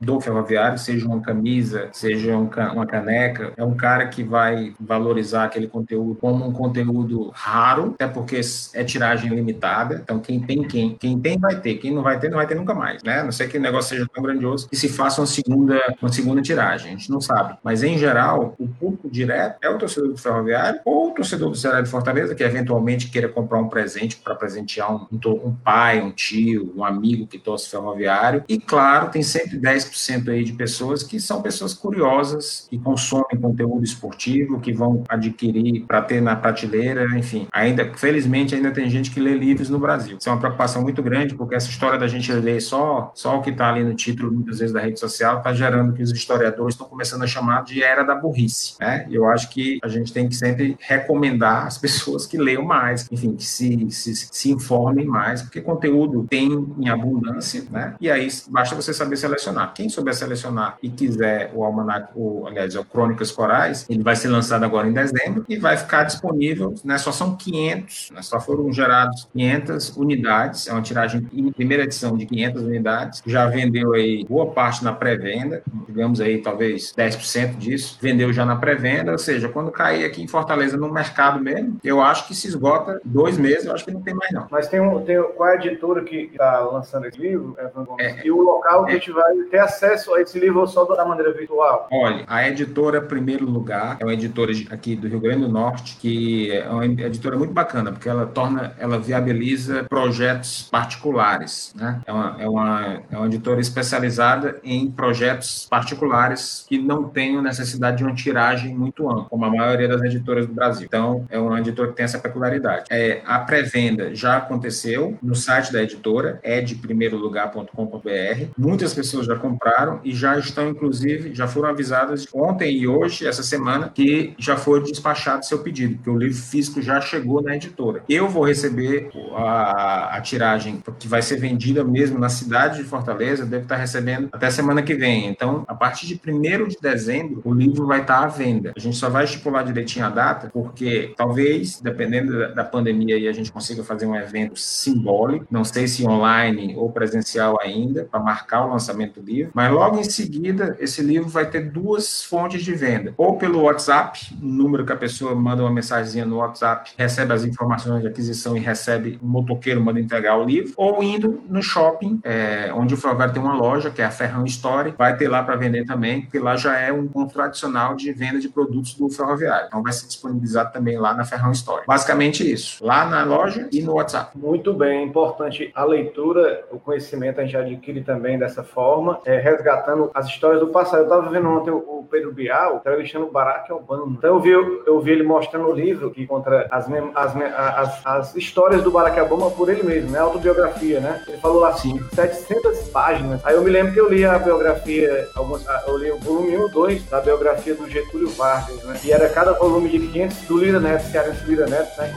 do 0.00 0.20
ferroviário, 0.20 0.78
seja 0.78 1.06
uma 1.06 1.20
camisa, 1.20 1.88
seja 1.92 2.36
um, 2.36 2.48
uma 2.72 2.86
caneca, 2.86 3.52
é 3.56 3.64
um 3.64 3.74
cara 3.74 4.06
que 4.08 4.22
vai 4.22 4.74
valorizar 4.80 5.44
aquele 5.44 5.66
conteúdo 5.66 6.14
como 6.16 6.46
um 6.46 6.52
conteúdo 6.52 7.30
raro, 7.34 7.92
até 7.94 8.06
porque 8.06 8.40
é 8.74 8.84
tiragem 8.84 9.30
limitada. 9.34 10.00
Então, 10.02 10.18
quem 10.20 10.40
tem, 10.40 10.62
quem, 10.62 10.94
quem 10.94 11.18
tem 11.18 11.38
vai 11.38 11.60
ter, 11.60 11.74
quem 11.76 11.92
não 11.92 12.02
vai 12.02 12.18
ter, 12.18 12.28
não 12.28 12.36
vai 12.36 12.46
ter 12.46 12.54
nunca 12.54 12.74
mais, 12.74 13.02
né? 13.02 13.20
A 13.20 13.24
não 13.24 13.32
sei 13.32 13.48
que 13.48 13.58
o 13.58 13.60
negócio 13.60 13.90
seja 13.90 14.08
tão 14.12 14.22
grandioso 14.22 14.68
que 14.68 14.76
se 14.76 14.88
faça 14.88 15.20
uma 15.20 15.26
segunda, 15.26 15.80
uma 16.00 16.12
segunda 16.12 16.40
tiragem, 16.42 16.92
a 16.92 16.96
gente 16.96 17.10
não 17.10 17.20
sabe. 17.20 17.56
Mas, 17.62 17.82
em 17.82 17.98
geral, 17.98 18.54
o 18.58 18.68
público 18.68 19.10
direto 19.10 19.58
é 19.62 19.68
o 19.68 19.78
torcedor 19.78 20.10
do 20.10 20.16
ferroviário 20.16 20.80
ou 20.84 21.10
o 21.10 21.14
torcedor 21.14 21.50
do 21.50 21.56
Ceará 21.56 21.80
de 21.80 21.90
Fortaleza, 21.90 22.34
que 22.34 22.42
eventualmente 22.42 23.08
queira 23.08 23.28
comprar 23.28 23.58
um 23.58 23.68
presente 23.68 24.16
para 24.16 24.34
presentear 24.34 24.92
um, 24.94 25.06
um 25.44 25.54
pai, 25.54 26.00
um 26.00 26.10
tio, 26.10 26.72
um 26.76 26.84
amigo 26.84 27.26
que 27.26 27.38
torce 27.38 27.68
ferroviário. 27.68 28.44
E, 28.48 28.58
claro, 28.58 29.10
tem 29.10 29.22
sempre 29.22 29.57
10% 29.58 30.28
aí 30.28 30.44
de 30.44 30.52
pessoas 30.52 31.02
que 31.02 31.20
são 31.20 31.42
pessoas 31.42 31.74
curiosas, 31.74 32.66
que 32.70 32.78
consomem 32.78 33.40
conteúdo 33.40 33.84
esportivo, 33.84 34.60
que 34.60 34.72
vão 34.72 35.04
adquirir 35.08 35.84
para 35.86 36.02
ter 36.02 36.20
na 36.20 36.36
prateleira, 36.36 37.04
enfim. 37.16 37.46
Ainda, 37.52 37.92
felizmente, 37.96 38.54
ainda 38.54 38.70
tem 38.70 38.88
gente 38.88 39.10
que 39.10 39.20
lê 39.20 39.34
livros 39.34 39.68
no 39.68 39.78
Brasil. 39.78 40.16
Isso 40.18 40.28
é 40.28 40.32
uma 40.32 40.38
preocupação 40.38 40.82
muito 40.82 41.02
grande, 41.02 41.34
porque 41.34 41.54
essa 41.54 41.68
história 41.68 41.98
da 41.98 42.06
gente 42.06 42.32
ler 42.32 42.60
só, 42.60 43.12
só 43.14 43.38
o 43.38 43.42
que 43.42 43.50
está 43.50 43.68
ali 43.68 43.84
no 43.84 43.94
título, 43.94 44.32
muitas 44.32 44.58
vezes, 44.58 44.72
da 44.72 44.80
rede 44.80 44.98
social, 44.98 45.38
está 45.38 45.52
gerando 45.52 45.92
que 45.92 46.02
os 46.02 46.10
historiadores 46.10 46.74
estão 46.74 46.86
começando 46.86 47.22
a 47.22 47.26
chamar 47.26 47.64
de 47.64 47.82
era 47.82 48.02
da 48.02 48.14
burrice. 48.14 48.74
Né? 48.80 49.06
Eu 49.10 49.26
acho 49.26 49.50
que 49.50 49.78
a 49.82 49.88
gente 49.88 50.12
tem 50.12 50.28
que 50.28 50.34
sempre 50.34 50.76
recomendar 50.80 51.66
às 51.66 51.78
pessoas 51.78 52.26
que 52.26 52.36
leiam 52.36 52.64
mais, 52.64 53.06
enfim, 53.10 53.34
que 53.34 53.44
se, 53.44 53.90
se, 53.90 54.14
se 54.14 54.50
informem 54.50 55.06
mais, 55.06 55.42
porque 55.42 55.60
conteúdo 55.60 56.26
tem 56.28 56.48
em 56.78 56.88
abundância, 56.88 57.64
né? 57.70 57.94
E 58.00 58.10
aí 58.10 58.28
basta 58.48 58.74
você 58.74 58.92
saber 58.92 59.16
selecionar. 59.16 59.47
Quem 59.74 59.88
souber 59.88 60.14
selecionar 60.14 60.78
e 60.82 60.88
quiser 60.88 61.50
o 61.54 61.64
almanac, 61.64 62.10
o, 62.14 62.46
aliás, 62.46 62.74
o 62.74 62.84
Crônicas 62.84 63.30
Corais, 63.30 63.86
ele 63.88 64.02
vai 64.02 64.16
ser 64.16 64.28
lançado 64.28 64.64
agora 64.64 64.88
em 64.88 64.92
dezembro 64.92 65.44
e 65.48 65.56
vai 65.56 65.76
ficar 65.76 66.04
disponível, 66.04 66.74
né? 66.84 66.98
Só 66.98 67.12
são 67.12 67.36
500, 67.36 68.10
né? 68.12 68.22
só 68.22 68.40
foram 68.40 68.72
gerados 68.72 69.28
500 69.32 69.96
unidades, 69.96 70.66
é 70.66 70.72
uma 70.72 70.82
tiragem 70.82 71.26
em 71.32 71.52
primeira 71.52 71.84
edição 71.84 72.16
de 72.16 72.26
500 72.26 72.62
unidades, 72.62 73.22
já 73.26 73.46
vendeu 73.46 73.92
aí 73.92 74.24
boa 74.24 74.46
parte 74.50 74.84
na 74.84 74.92
pré-venda, 74.92 75.62
digamos 75.86 76.20
aí 76.20 76.38
talvez 76.38 76.92
10% 76.96 77.56
disso, 77.56 77.98
vendeu 78.00 78.32
já 78.32 78.44
na 78.44 78.56
pré-venda, 78.56 79.12
ou 79.12 79.18
seja, 79.18 79.48
quando 79.48 79.70
cair 79.70 80.04
aqui 80.04 80.22
em 80.22 80.28
Fortaleza 80.28 80.76
no 80.76 80.92
mercado 80.92 81.40
mesmo, 81.40 81.78
eu 81.82 82.00
acho 82.00 82.26
que 82.26 82.34
se 82.34 82.48
esgota 82.48 83.00
dois 83.04 83.38
meses, 83.38 83.66
eu 83.66 83.72
acho 83.72 83.84
que 83.84 83.90
não 83.90 84.02
tem 84.02 84.14
mais 84.14 84.32
não. 84.32 84.46
Mas 84.50 84.68
tem, 84.68 84.80
um, 84.80 85.00
tem 85.04 85.22
qual 85.36 85.48
é 85.50 85.52
a 85.52 85.56
editora 85.56 86.04
que 86.04 86.30
está 86.32 86.60
lançando 86.60 87.06
esse 87.06 87.18
livro, 87.18 87.56
é, 87.98 88.26
e 88.26 88.30
o 88.30 88.42
local 88.42 88.84
que 88.84 88.92
é, 88.92 88.94
a 88.94 88.98
gente 88.98 89.12
vai 89.12 89.27
ter 89.50 89.58
acesso 89.58 90.14
a 90.14 90.20
esse 90.20 90.38
livro 90.38 90.66
só 90.66 90.84
da 90.84 91.04
maneira 91.04 91.32
virtual? 91.32 91.88
Olha, 91.90 92.24
a 92.26 92.48
editora 92.48 93.00
Primeiro 93.00 93.44
Lugar 93.44 93.96
é 94.00 94.04
uma 94.04 94.12
editora 94.12 94.52
aqui 94.70 94.96
do 94.96 95.08
Rio 95.08 95.20
Grande 95.20 95.42
do 95.42 95.48
Norte 95.48 95.96
que 96.00 96.50
é 96.52 96.68
uma 96.68 96.84
editora 96.84 97.36
muito 97.36 97.52
bacana, 97.52 97.92
porque 97.92 98.08
ela 98.08 98.26
torna, 98.26 98.74
ela 98.78 98.98
viabiliza 98.98 99.84
projetos 99.84 100.68
particulares, 100.70 101.72
né? 101.74 102.00
É 102.06 102.12
uma, 102.12 102.36
é 102.38 102.48
uma, 102.48 103.02
é 103.10 103.16
uma 103.16 103.26
editora 103.26 103.60
especializada 103.60 104.58
em 104.62 104.90
projetos 104.90 105.66
particulares 105.68 106.64
que 106.68 106.78
não 106.78 107.04
tenham 107.04 107.42
necessidade 107.42 107.98
de 107.98 108.04
uma 108.04 108.14
tiragem 108.14 108.74
muito 108.74 109.08
ampla, 109.08 109.24
como 109.24 109.44
a 109.44 109.50
maioria 109.50 109.88
das 109.88 110.02
editoras 110.02 110.46
do 110.46 110.52
Brasil. 110.52 110.86
Então, 110.86 111.26
é 111.30 111.38
uma 111.38 111.58
editora 111.60 111.88
que 111.90 111.96
tem 111.96 112.04
essa 112.04 112.18
peculiaridade. 112.18 112.84
É, 112.90 113.22
a 113.24 113.38
pré-venda 113.40 114.14
já 114.14 114.36
aconteceu 114.36 115.16
no 115.22 115.34
site 115.34 115.72
da 115.72 115.82
editora, 115.82 116.38
é 116.42 116.60
de 116.60 116.74
lugar.com.br. 117.16 118.50
Muitas 118.56 118.94
pessoas 118.94 119.17
já 119.26 119.36
compraram 119.36 120.00
e 120.04 120.12
já 120.12 120.38
estão, 120.38 120.68
inclusive, 120.68 121.34
já 121.34 121.46
foram 121.46 121.68
avisadas 121.68 122.26
ontem 122.32 122.76
e 122.76 122.88
hoje, 122.88 123.26
essa 123.26 123.42
semana, 123.42 123.90
que 123.94 124.34
já 124.38 124.56
foi 124.56 124.82
despachado 124.82 125.44
seu 125.44 125.58
pedido, 125.60 125.96
porque 125.96 126.10
o 126.10 126.18
livro 126.18 126.36
físico 126.36 126.80
já 126.80 127.00
chegou 127.00 127.42
na 127.42 127.56
editora. 127.56 128.02
Eu 128.08 128.28
vou 128.28 128.44
receber 128.44 129.10
a, 129.34 130.16
a 130.16 130.20
tiragem 130.20 130.82
que 130.98 131.08
vai 131.08 131.22
ser 131.22 131.36
vendida 131.36 131.84
mesmo 131.84 132.18
na 132.18 132.28
cidade 132.28 132.78
de 132.78 132.84
Fortaleza, 132.84 133.44
devo 133.44 133.62
estar 133.62 133.76
recebendo 133.76 134.28
até 134.32 134.50
semana 134.50 134.82
que 134.82 134.94
vem. 134.94 135.28
Então, 135.28 135.64
a 135.66 135.74
partir 135.74 136.06
de 136.06 136.20
1 136.26 136.68
de 136.68 136.76
dezembro, 136.80 137.40
o 137.44 137.52
livro 137.52 137.86
vai 137.86 138.00
estar 138.00 138.24
à 138.24 138.26
venda. 138.26 138.72
A 138.76 138.80
gente 138.80 138.96
só 138.96 139.08
vai 139.08 139.24
estipular 139.24 139.64
direitinho 139.64 140.06
a 140.06 140.10
data, 140.10 140.50
porque 140.52 141.14
talvez, 141.16 141.80
dependendo 141.80 142.54
da 142.54 142.64
pandemia, 142.64 143.16
aí, 143.16 143.28
a 143.28 143.32
gente 143.32 143.52
consiga 143.52 143.82
fazer 143.82 144.06
um 144.06 144.14
evento 144.14 144.58
simbólico, 144.58 145.46
não 145.50 145.64
sei 145.64 145.86
se 145.86 146.06
online 146.06 146.74
ou 146.76 146.90
presencial 146.90 147.58
ainda, 147.60 148.04
para 148.04 148.20
marcar 148.20 148.66
o 148.66 148.70
lançamento 148.70 149.07
do 149.08 149.20
livro, 149.20 149.50
mas 149.54 149.70
logo 149.72 149.98
em 149.98 150.04
seguida, 150.04 150.76
esse 150.80 151.02
livro 151.02 151.28
vai 151.28 151.48
ter 151.48 151.70
duas 151.70 152.24
fontes 152.24 152.62
de 152.62 152.74
venda, 152.74 153.14
ou 153.16 153.36
pelo 153.36 153.62
WhatsApp, 153.62 154.36
número 154.40 154.84
que 154.84 154.92
a 154.92 154.96
pessoa 154.96 155.34
manda 155.34 155.62
uma 155.62 155.70
mensagem 155.70 156.24
no 156.24 156.36
WhatsApp, 156.36 156.92
recebe 156.96 157.32
as 157.32 157.44
informações 157.44 158.02
de 158.02 158.08
aquisição 158.08 158.56
e 158.56 158.60
recebe, 158.60 159.18
o 159.22 159.26
motoqueiro 159.26 159.80
manda 159.80 160.00
entregar 160.00 160.36
o 160.36 160.44
livro, 160.44 160.72
ou 160.76 161.02
indo 161.02 161.42
no 161.48 161.62
shopping, 161.62 162.20
é, 162.22 162.72
onde 162.74 162.94
o 162.94 162.96
Ferroviário 162.96 163.34
tem 163.34 163.42
uma 163.42 163.54
loja, 163.54 163.90
que 163.90 164.02
é 164.02 164.04
a 164.04 164.10
Ferrão 164.10 164.44
Story, 164.44 164.94
vai 164.96 165.16
ter 165.16 165.28
lá 165.28 165.42
para 165.42 165.56
vender 165.56 165.84
também, 165.84 166.22
porque 166.22 166.38
lá 166.38 166.56
já 166.56 166.78
é 166.78 166.92
um 166.92 167.06
ponto 167.06 167.32
tradicional 167.32 167.94
de 167.94 168.12
venda 168.12 168.38
de 168.38 168.48
produtos 168.48 168.94
do 168.94 169.08
Ferroviário. 169.08 169.66
Então 169.66 169.82
vai 169.82 169.92
ser 169.92 170.06
disponibilizado 170.06 170.72
também 170.72 170.98
lá 170.98 171.14
na 171.14 171.24
Ferrão 171.24 171.52
Story. 171.52 171.84
Basicamente 171.86 172.50
isso, 172.50 172.84
lá 172.84 173.04
na 173.06 173.24
loja 173.24 173.68
e 173.72 173.82
no 173.82 173.94
WhatsApp. 173.94 174.36
Muito 174.36 174.72
bem, 174.72 175.04
importante 175.04 175.70
a 175.74 175.84
leitura, 175.84 176.64
o 176.70 176.78
conhecimento 176.78 177.40
a 177.40 177.44
gente 177.44 177.56
adquire 177.56 178.02
também 178.02 178.38
dessa 178.38 178.62
forma, 178.62 178.97
é, 179.24 179.38
resgatando 179.38 180.10
as 180.14 180.26
histórias 180.26 180.60
do 180.60 180.68
passado. 180.68 181.00
Eu 181.00 181.04
estava 181.04 181.28
vendo 181.28 181.48
ontem 181.48 181.70
o 181.70 182.06
Pedro 182.10 182.32
Bial 182.32 182.76
entrevistando 182.76 183.26
o 183.26 183.30
Barack 183.30 183.72
Obama. 183.72 184.14
Então 184.18 184.34
eu 184.34 184.40
vi, 184.40 184.50
eu 184.50 185.00
vi 185.00 185.12
ele 185.12 185.22
mostrando 185.22 185.68
o 185.68 185.72
livro 185.72 186.10
que 186.10 186.26
contra 186.26 186.66
as, 186.70 186.88
as, 187.14 187.36
as, 187.36 188.06
as 188.06 188.36
histórias 188.36 188.82
do 188.82 188.90
Barack 188.90 189.20
Obama 189.20 189.50
por 189.50 189.68
ele 189.68 189.82
mesmo, 189.82 190.10
né? 190.10 190.18
Autobiografia, 190.18 191.00
né? 191.00 191.22
Ele 191.26 191.38
falou 191.38 191.60
lá 191.60 191.70
assim, 191.70 192.00
700 192.14 192.88
páginas. 192.88 193.44
Aí 193.44 193.54
eu 193.54 193.62
me 193.62 193.70
lembro 193.70 193.92
que 193.92 194.00
eu 194.00 194.08
li 194.08 194.24
a 194.24 194.38
biografia, 194.38 195.28
alguns, 195.34 195.64
eu 195.86 195.96
li 195.96 196.10
o 196.10 196.18
volume 196.18 196.56
1 196.56 196.68
e 196.68 196.70
2 196.70 197.04
da 197.04 197.20
biografia 197.20 197.74
do 197.74 197.88
Getúlio 197.88 198.28
Vargas, 198.30 198.82
né? 198.84 198.98
E 199.04 199.12
era 199.12 199.28
cada 199.28 199.52
volume 199.52 199.88
de 199.88 199.98
500 199.98 200.36
do 200.42 200.58
Lira 200.58 200.80
Neto, 200.80 201.10
Cearense 201.10 201.44
Lira 201.44 201.66
Neto, 201.66 201.98
né? 201.98 202.14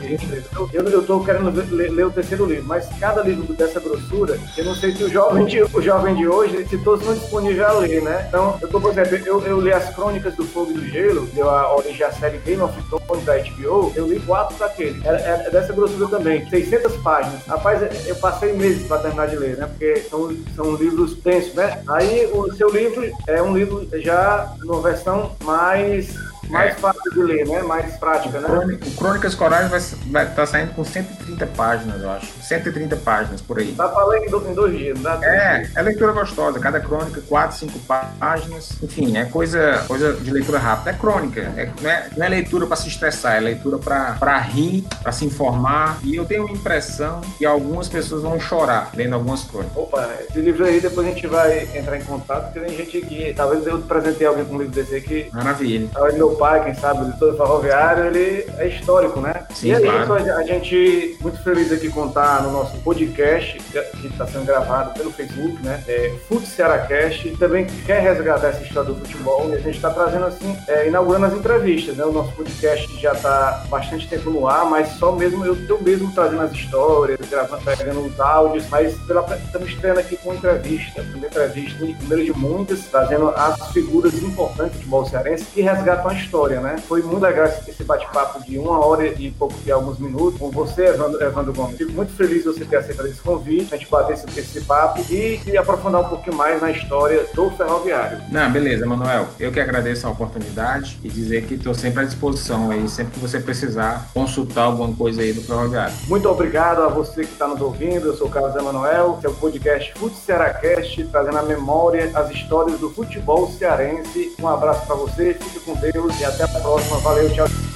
Eu, 0.55 0.69
eu, 0.73 0.89
eu 0.89 1.05
tô 1.05 1.23
querendo 1.23 1.51
ler, 1.73 1.91
ler, 1.91 2.05
o 2.05 2.11
terceiro 2.11 2.45
livro, 2.45 2.65
mas 2.65 2.87
cada 2.99 3.21
livro 3.21 3.53
dessa 3.53 3.79
grossura, 3.79 4.37
eu 4.57 4.65
não 4.65 4.75
sei 4.75 4.91
se 4.91 5.03
o 5.03 5.09
jovem 5.09 5.45
de, 5.45 5.61
o 5.61 5.81
jovem 5.81 6.15
de 6.15 6.27
hoje, 6.27 6.65
se 6.71 6.77
todos 6.77 7.05
não 7.05 7.13
disponíveis 7.13 7.59
a 7.59 7.73
ler, 7.73 8.01
né? 8.01 8.25
Então, 8.29 8.57
eu 8.61 8.67
tô, 8.69 8.79
por 8.79 8.91
exemplo, 8.91 9.17
eu, 9.27 9.45
eu 9.45 9.59
li 9.59 9.73
as 9.73 9.93
Crônicas 9.93 10.33
do 10.35 10.45
Fogo 10.45 10.71
e 10.71 10.75
do 10.75 10.87
Gelo, 10.87 11.27
deu 11.33 11.49
a 11.49 11.75
origem 11.75 12.05
à 12.05 12.11
série 12.13 12.37
Game 12.37 12.61
of 12.61 12.73
Thrones 12.83 13.25
da 13.25 13.37
HBO, 13.37 13.91
eu 13.93 14.07
li 14.07 14.21
quatro 14.21 14.57
daquele. 14.57 15.05
É, 15.05 15.43
é 15.47 15.49
dessa 15.49 15.73
grossura 15.73 16.07
também, 16.07 16.49
600 16.49 16.95
páginas. 16.97 17.45
Rapaz, 17.45 18.07
eu 18.07 18.15
passei 18.15 18.53
meses 18.53 18.87
para 18.87 19.01
terminar 19.01 19.27
de 19.27 19.35
ler, 19.35 19.57
né? 19.57 19.67
Porque 19.67 19.97
são, 20.09 20.33
são 20.55 20.75
livros 20.75 21.15
tensos, 21.17 21.53
né? 21.53 21.83
Aí 21.89 22.25
o 22.31 22.53
seu 22.53 22.69
livro 22.69 23.03
é 23.27 23.41
um 23.41 23.53
livro 23.53 23.85
já 23.95 24.55
numa 24.61 24.81
versão 24.81 25.35
mais 25.43 26.15
mais 26.51 26.71
é. 26.71 26.73
fácil 26.73 27.11
de 27.11 27.23
ler, 27.23 27.47
né? 27.47 27.61
Mais 27.61 27.95
prática, 27.95 28.39
né? 28.39 28.47
O 28.85 28.91
Crônicas 28.91 29.33
Corais 29.35 29.69
vai 29.69 30.23
estar 30.23 30.35
tá 30.35 30.45
saindo 30.45 30.73
com 30.73 30.83
130 30.83 31.47
páginas, 31.47 32.01
eu 32.01 32.11
acho. 32.11 32.27
130 32.41 32.95
páginas 32.97 33.41
por 33.41 33.59
aí. 33.59 33.73
Tá 33.73 33.89
falando 33.89 34.23
em 34.23 34.53
dois 34.53 34.77
dias, 34.77 34.99
né? 34.99 35.19
É, 35.23 35.69
é 35.75 35.81
leitura 35.81 36.11
gostosa. 36.11 36.59
Cada 36.59 36.79
crônica, 36.79 37.21
4, 37.27 37.57
5 37.57 37.79
páginas. 38.19 38.71
Enfim, 38.81 39.17
é 39.17 39.25
coisa, 39.25 39.83
coisa 39.87 40.13
de 40.13 40.31
leitura 40.31 40.59
rápida. 40.59 40.91
É 40.91 40.93
crônica. 40.93 41.41
É, 41.41 41.69
não, 41.81 41.89
é, 41.89 42.09
não 42.15 42.25
é 42.25 42.29
leitura 42.29 42.67
para 42.67 42.75
se 42.75 42.87
estressar, 42.87 43.37
é 43.37 43.39
leitura 43.39 43.77
para 43.77 44.37
rir, 44.39 44.85
para 45.01 45.11
se 45.11 45.25
informar. 45.25 45.99
E 46.03 46.15
eu 46.15 46.25
tenho 46.25 46.47
a 46.47 46.51
impressão 46.51 47.21
que 47.37 47.45
algumas 47.45 47.87
pessoas 47.87 48.21
vão 48.21 48.39
chorar 48.39 48.91
lendo 48.93 49.13
algumas 49.13 49.43
crônicas. 49.43 49.77
Opa, 49.77 50.09
esse 50.27 50.39
livro 50.39 50.65
aí 50.65 50.79
depois 50.79 51.07
a 51.07 51.09
gente 51.09 51.27
vai 51.27 51.69
entrar 51.75 51.97
em 51.97 52.03
contato, 52.03 52.51
porque 52.51 52.59
tem 52.59 52.77
gente 52.77 53.01
que 53.01 53.33
talvez 53.33 53.65
eu 53.65 53.79
presentei 53.79 54.27
alguém 54.27 54.45
com 54.45 54.55
um 54.55 54.59
livro 54.59 54.73
desse 54.73 54.95
aqui. 54.95 55.29
Maravilha. 55.31 55.87
Talvez 55.93 56.15
meu 56.15 56.35
pai, 56.41 56.63
quem 56.63 56.73
sabe, 56.73 57.03
o 57.03 57.07
editor 57.07 57.37
ferroviário, 57.37 58.05
ele 58.05 58.47
é 58.57 58.67
histórico, 58.67 59.21
né? 59.21 59.45
Sim, 59.53 59.67
e 59.67 59.71
é 59.73 59.79
claro. 59.79 60.17
isso, 60.17 60.31
a 60.31 60.43
gente 60.43 61.17
muito 61.21 61.37
feliz 61.43 61.71
aqui 61.71 61.87
contar 61.87 62.41
no 62.41 62.51
nosso 62.51 62.75
podcast, 62.79 63.59
que 63.59 64.07
está 64.07 64.25
sendo 64.25 64.45
gravado 64.45 64.91
pelo 64.95 65.11
Facebook, 65.11 65.63
né? 65.63 65.83
É, 65.87 66.11
Fute 66.27 66.47
Cearacast, 66.47 67.29
também 67.37 67.67
quer 67.85 68.01
resgatar 68.01 68.47
essa 68.47 68.63
história 68.63 68.91
do 68.91 68.95
futebol, 68.95 69.51
e 69.51 69.53
a 69.53 69.59
gente 69.59 69.75
está 69.75 69.91
trazendo 69.91 70.25
assim, 70.25 70.57
é, 70.67 70.87
inaugurando 70.87 71.27
as 71.27 71.33
entrevistas, 71.33 71.95
né? 71.95 72.05
O 72.05 72.11
nosso 72.11 72.31
podcast 72.31 72.99
já 72.99 73.11
está 73.11 73.63
bastante 73.69 74.07
tempo 74.07 74.31
no 74.31 74.47
ar, 74.47 74.65
mas 74.65 74.87
só 74.93 75.11
mesmo 75.11 75.45
eu, 75.45 75.55
eu 75.69 75.79
mesmo 75.79 76.11
trazendo 76.11 76.41
as 76.41 76.53
histórias, 76.53 77.19
gravando, 77.29 77.63
pegando 77.63 78.03
os 78.03 78.19
áudios, 78.19 78.67
mas 78.67 78.93
estamos 78.93 79.69
estreando 79.69 79.99
aqui 79.99 80.17
com 80.17 80.33
entrevista, 80.33 81.03
primeira 81.03 81.27
entrevista, 81.27 81.85
primeiro 81.99 82.25
de 82.25 82.33
muitas, 82.33 82.83
trazendo 82.85 83.29
as 83.29 83.71
figuras 83.71 84.15
importantes 84.15 84.71
do 84.71 84.77
futebol 84.79 85.05
cearense 85.05 85.45
que 85.53 85.61
resgatam 85.61 86.09
a 86.09 86.13
história, 86.21 86.59
né? 86.61 86.77
Foi 86.87 87.01
muito 87.01 87.21
legal 87.21 87.45
esse 87.45 87.83
bate-papo 87.83 88.43
de 88.43 88.57
uma 88.57 88.83
hora 88.85 89.05
e 89.07 89.31
pouco 89.31 89.57
de 89.59 89.71
alguns 89.71 89.99
minutos 89.99 90.39
com 90.39 90.49
você, 90.51 90.87
Evandro, 90.87 91.21
Evandro 91.23 91.53
Gomes. 91.53 91.77
Fico 91.77 91.91
muito 91.91 92.13
feliz 92.13 92.43
de 92.43 92.49
você 92.49 92.65
ter 92.65 92.77
aceitado 92.77 93.07
esse 93.07 93.21
convite, 93.21 93.73
a 93.73 93.77
gente 93.77 93.89
bater 93.89 94.13
esse, 94.13 94.39
esse 94.39 94.61
papo 94.61 95.01
e, 95.09 95.41
e 95.45 95.57
aprofundar 95.57 96.01
um 96.01 96.09
pouquinho 96.09 96.35
mais 96.35 96.61
na 96.61 96.71
história 96.71 97.25
do 97.33 97.49
ferroviário. 97.51 98.21
Não, 98.31 98.51
beleza, 98.51 98.85
Manuel. 98.85 99.27
Eu 99.39 99.51
que 99.51 99.59
agradeço 99.59 100.07
a 100.07 100.09
oportunidade 100.09 100.99
e 101.03 101.09
dizer 101.09 101.45
que 101.45 101.55
estou 101.55 101.73
sempre 101.73 102.01
à 102.01 102.05
disposição 102.05 102.71
aí, 102.71 102.87
sempre 102.87 103.13
que 103.13 103.19
você 103.19 103.39
precisar 103.39 104.09
consultar 104.13 104.63
alguma 104.63 104.93
coisa 104.95 105.21
aí 105.21 105.33
do 105.33 105.41
ferroviário. 105.41 105.93
Muito 106.07 106.29
obrigado 106.29 106.81
a 106.83 106.87
você 106.87 107.23
que 107.23 107.31
está 107.31 107.47
nos 107.47 107.61
ouvindo. 107.61 108.07
Eu 108.07 108.15
sou 108.15 108.27
o 108.27 108.29
Carlos 108.29 108.55
Emanuel, 108.55 109.17
seu 109.21 109.33
podcast 109.33 109.93
Fute 109.95 110.17
Cearacast, 110.17 111.03
trazendo 111.05 111.37
a 111.37 111.43
memória, 111.43 112.11
as 112.13 112.29
histórias 112.31 112.79
do 112.79 112.89
futebol 112.89 113.49
cearense. 113.51 114.33
Um 114.39 114.47
abraço 114.47 114.85
para 114.85 114.95
você, 114.95 115.33
fique 115.33 115.59
com 115.61 115.75
Deus 115.75 116.10
e 116.19 116.25
até 116.25 116.43
a 116.43 116.47
próxima. 116.47 116.97
Valeu, 116.99 117.29
tchau. 117.33 117.70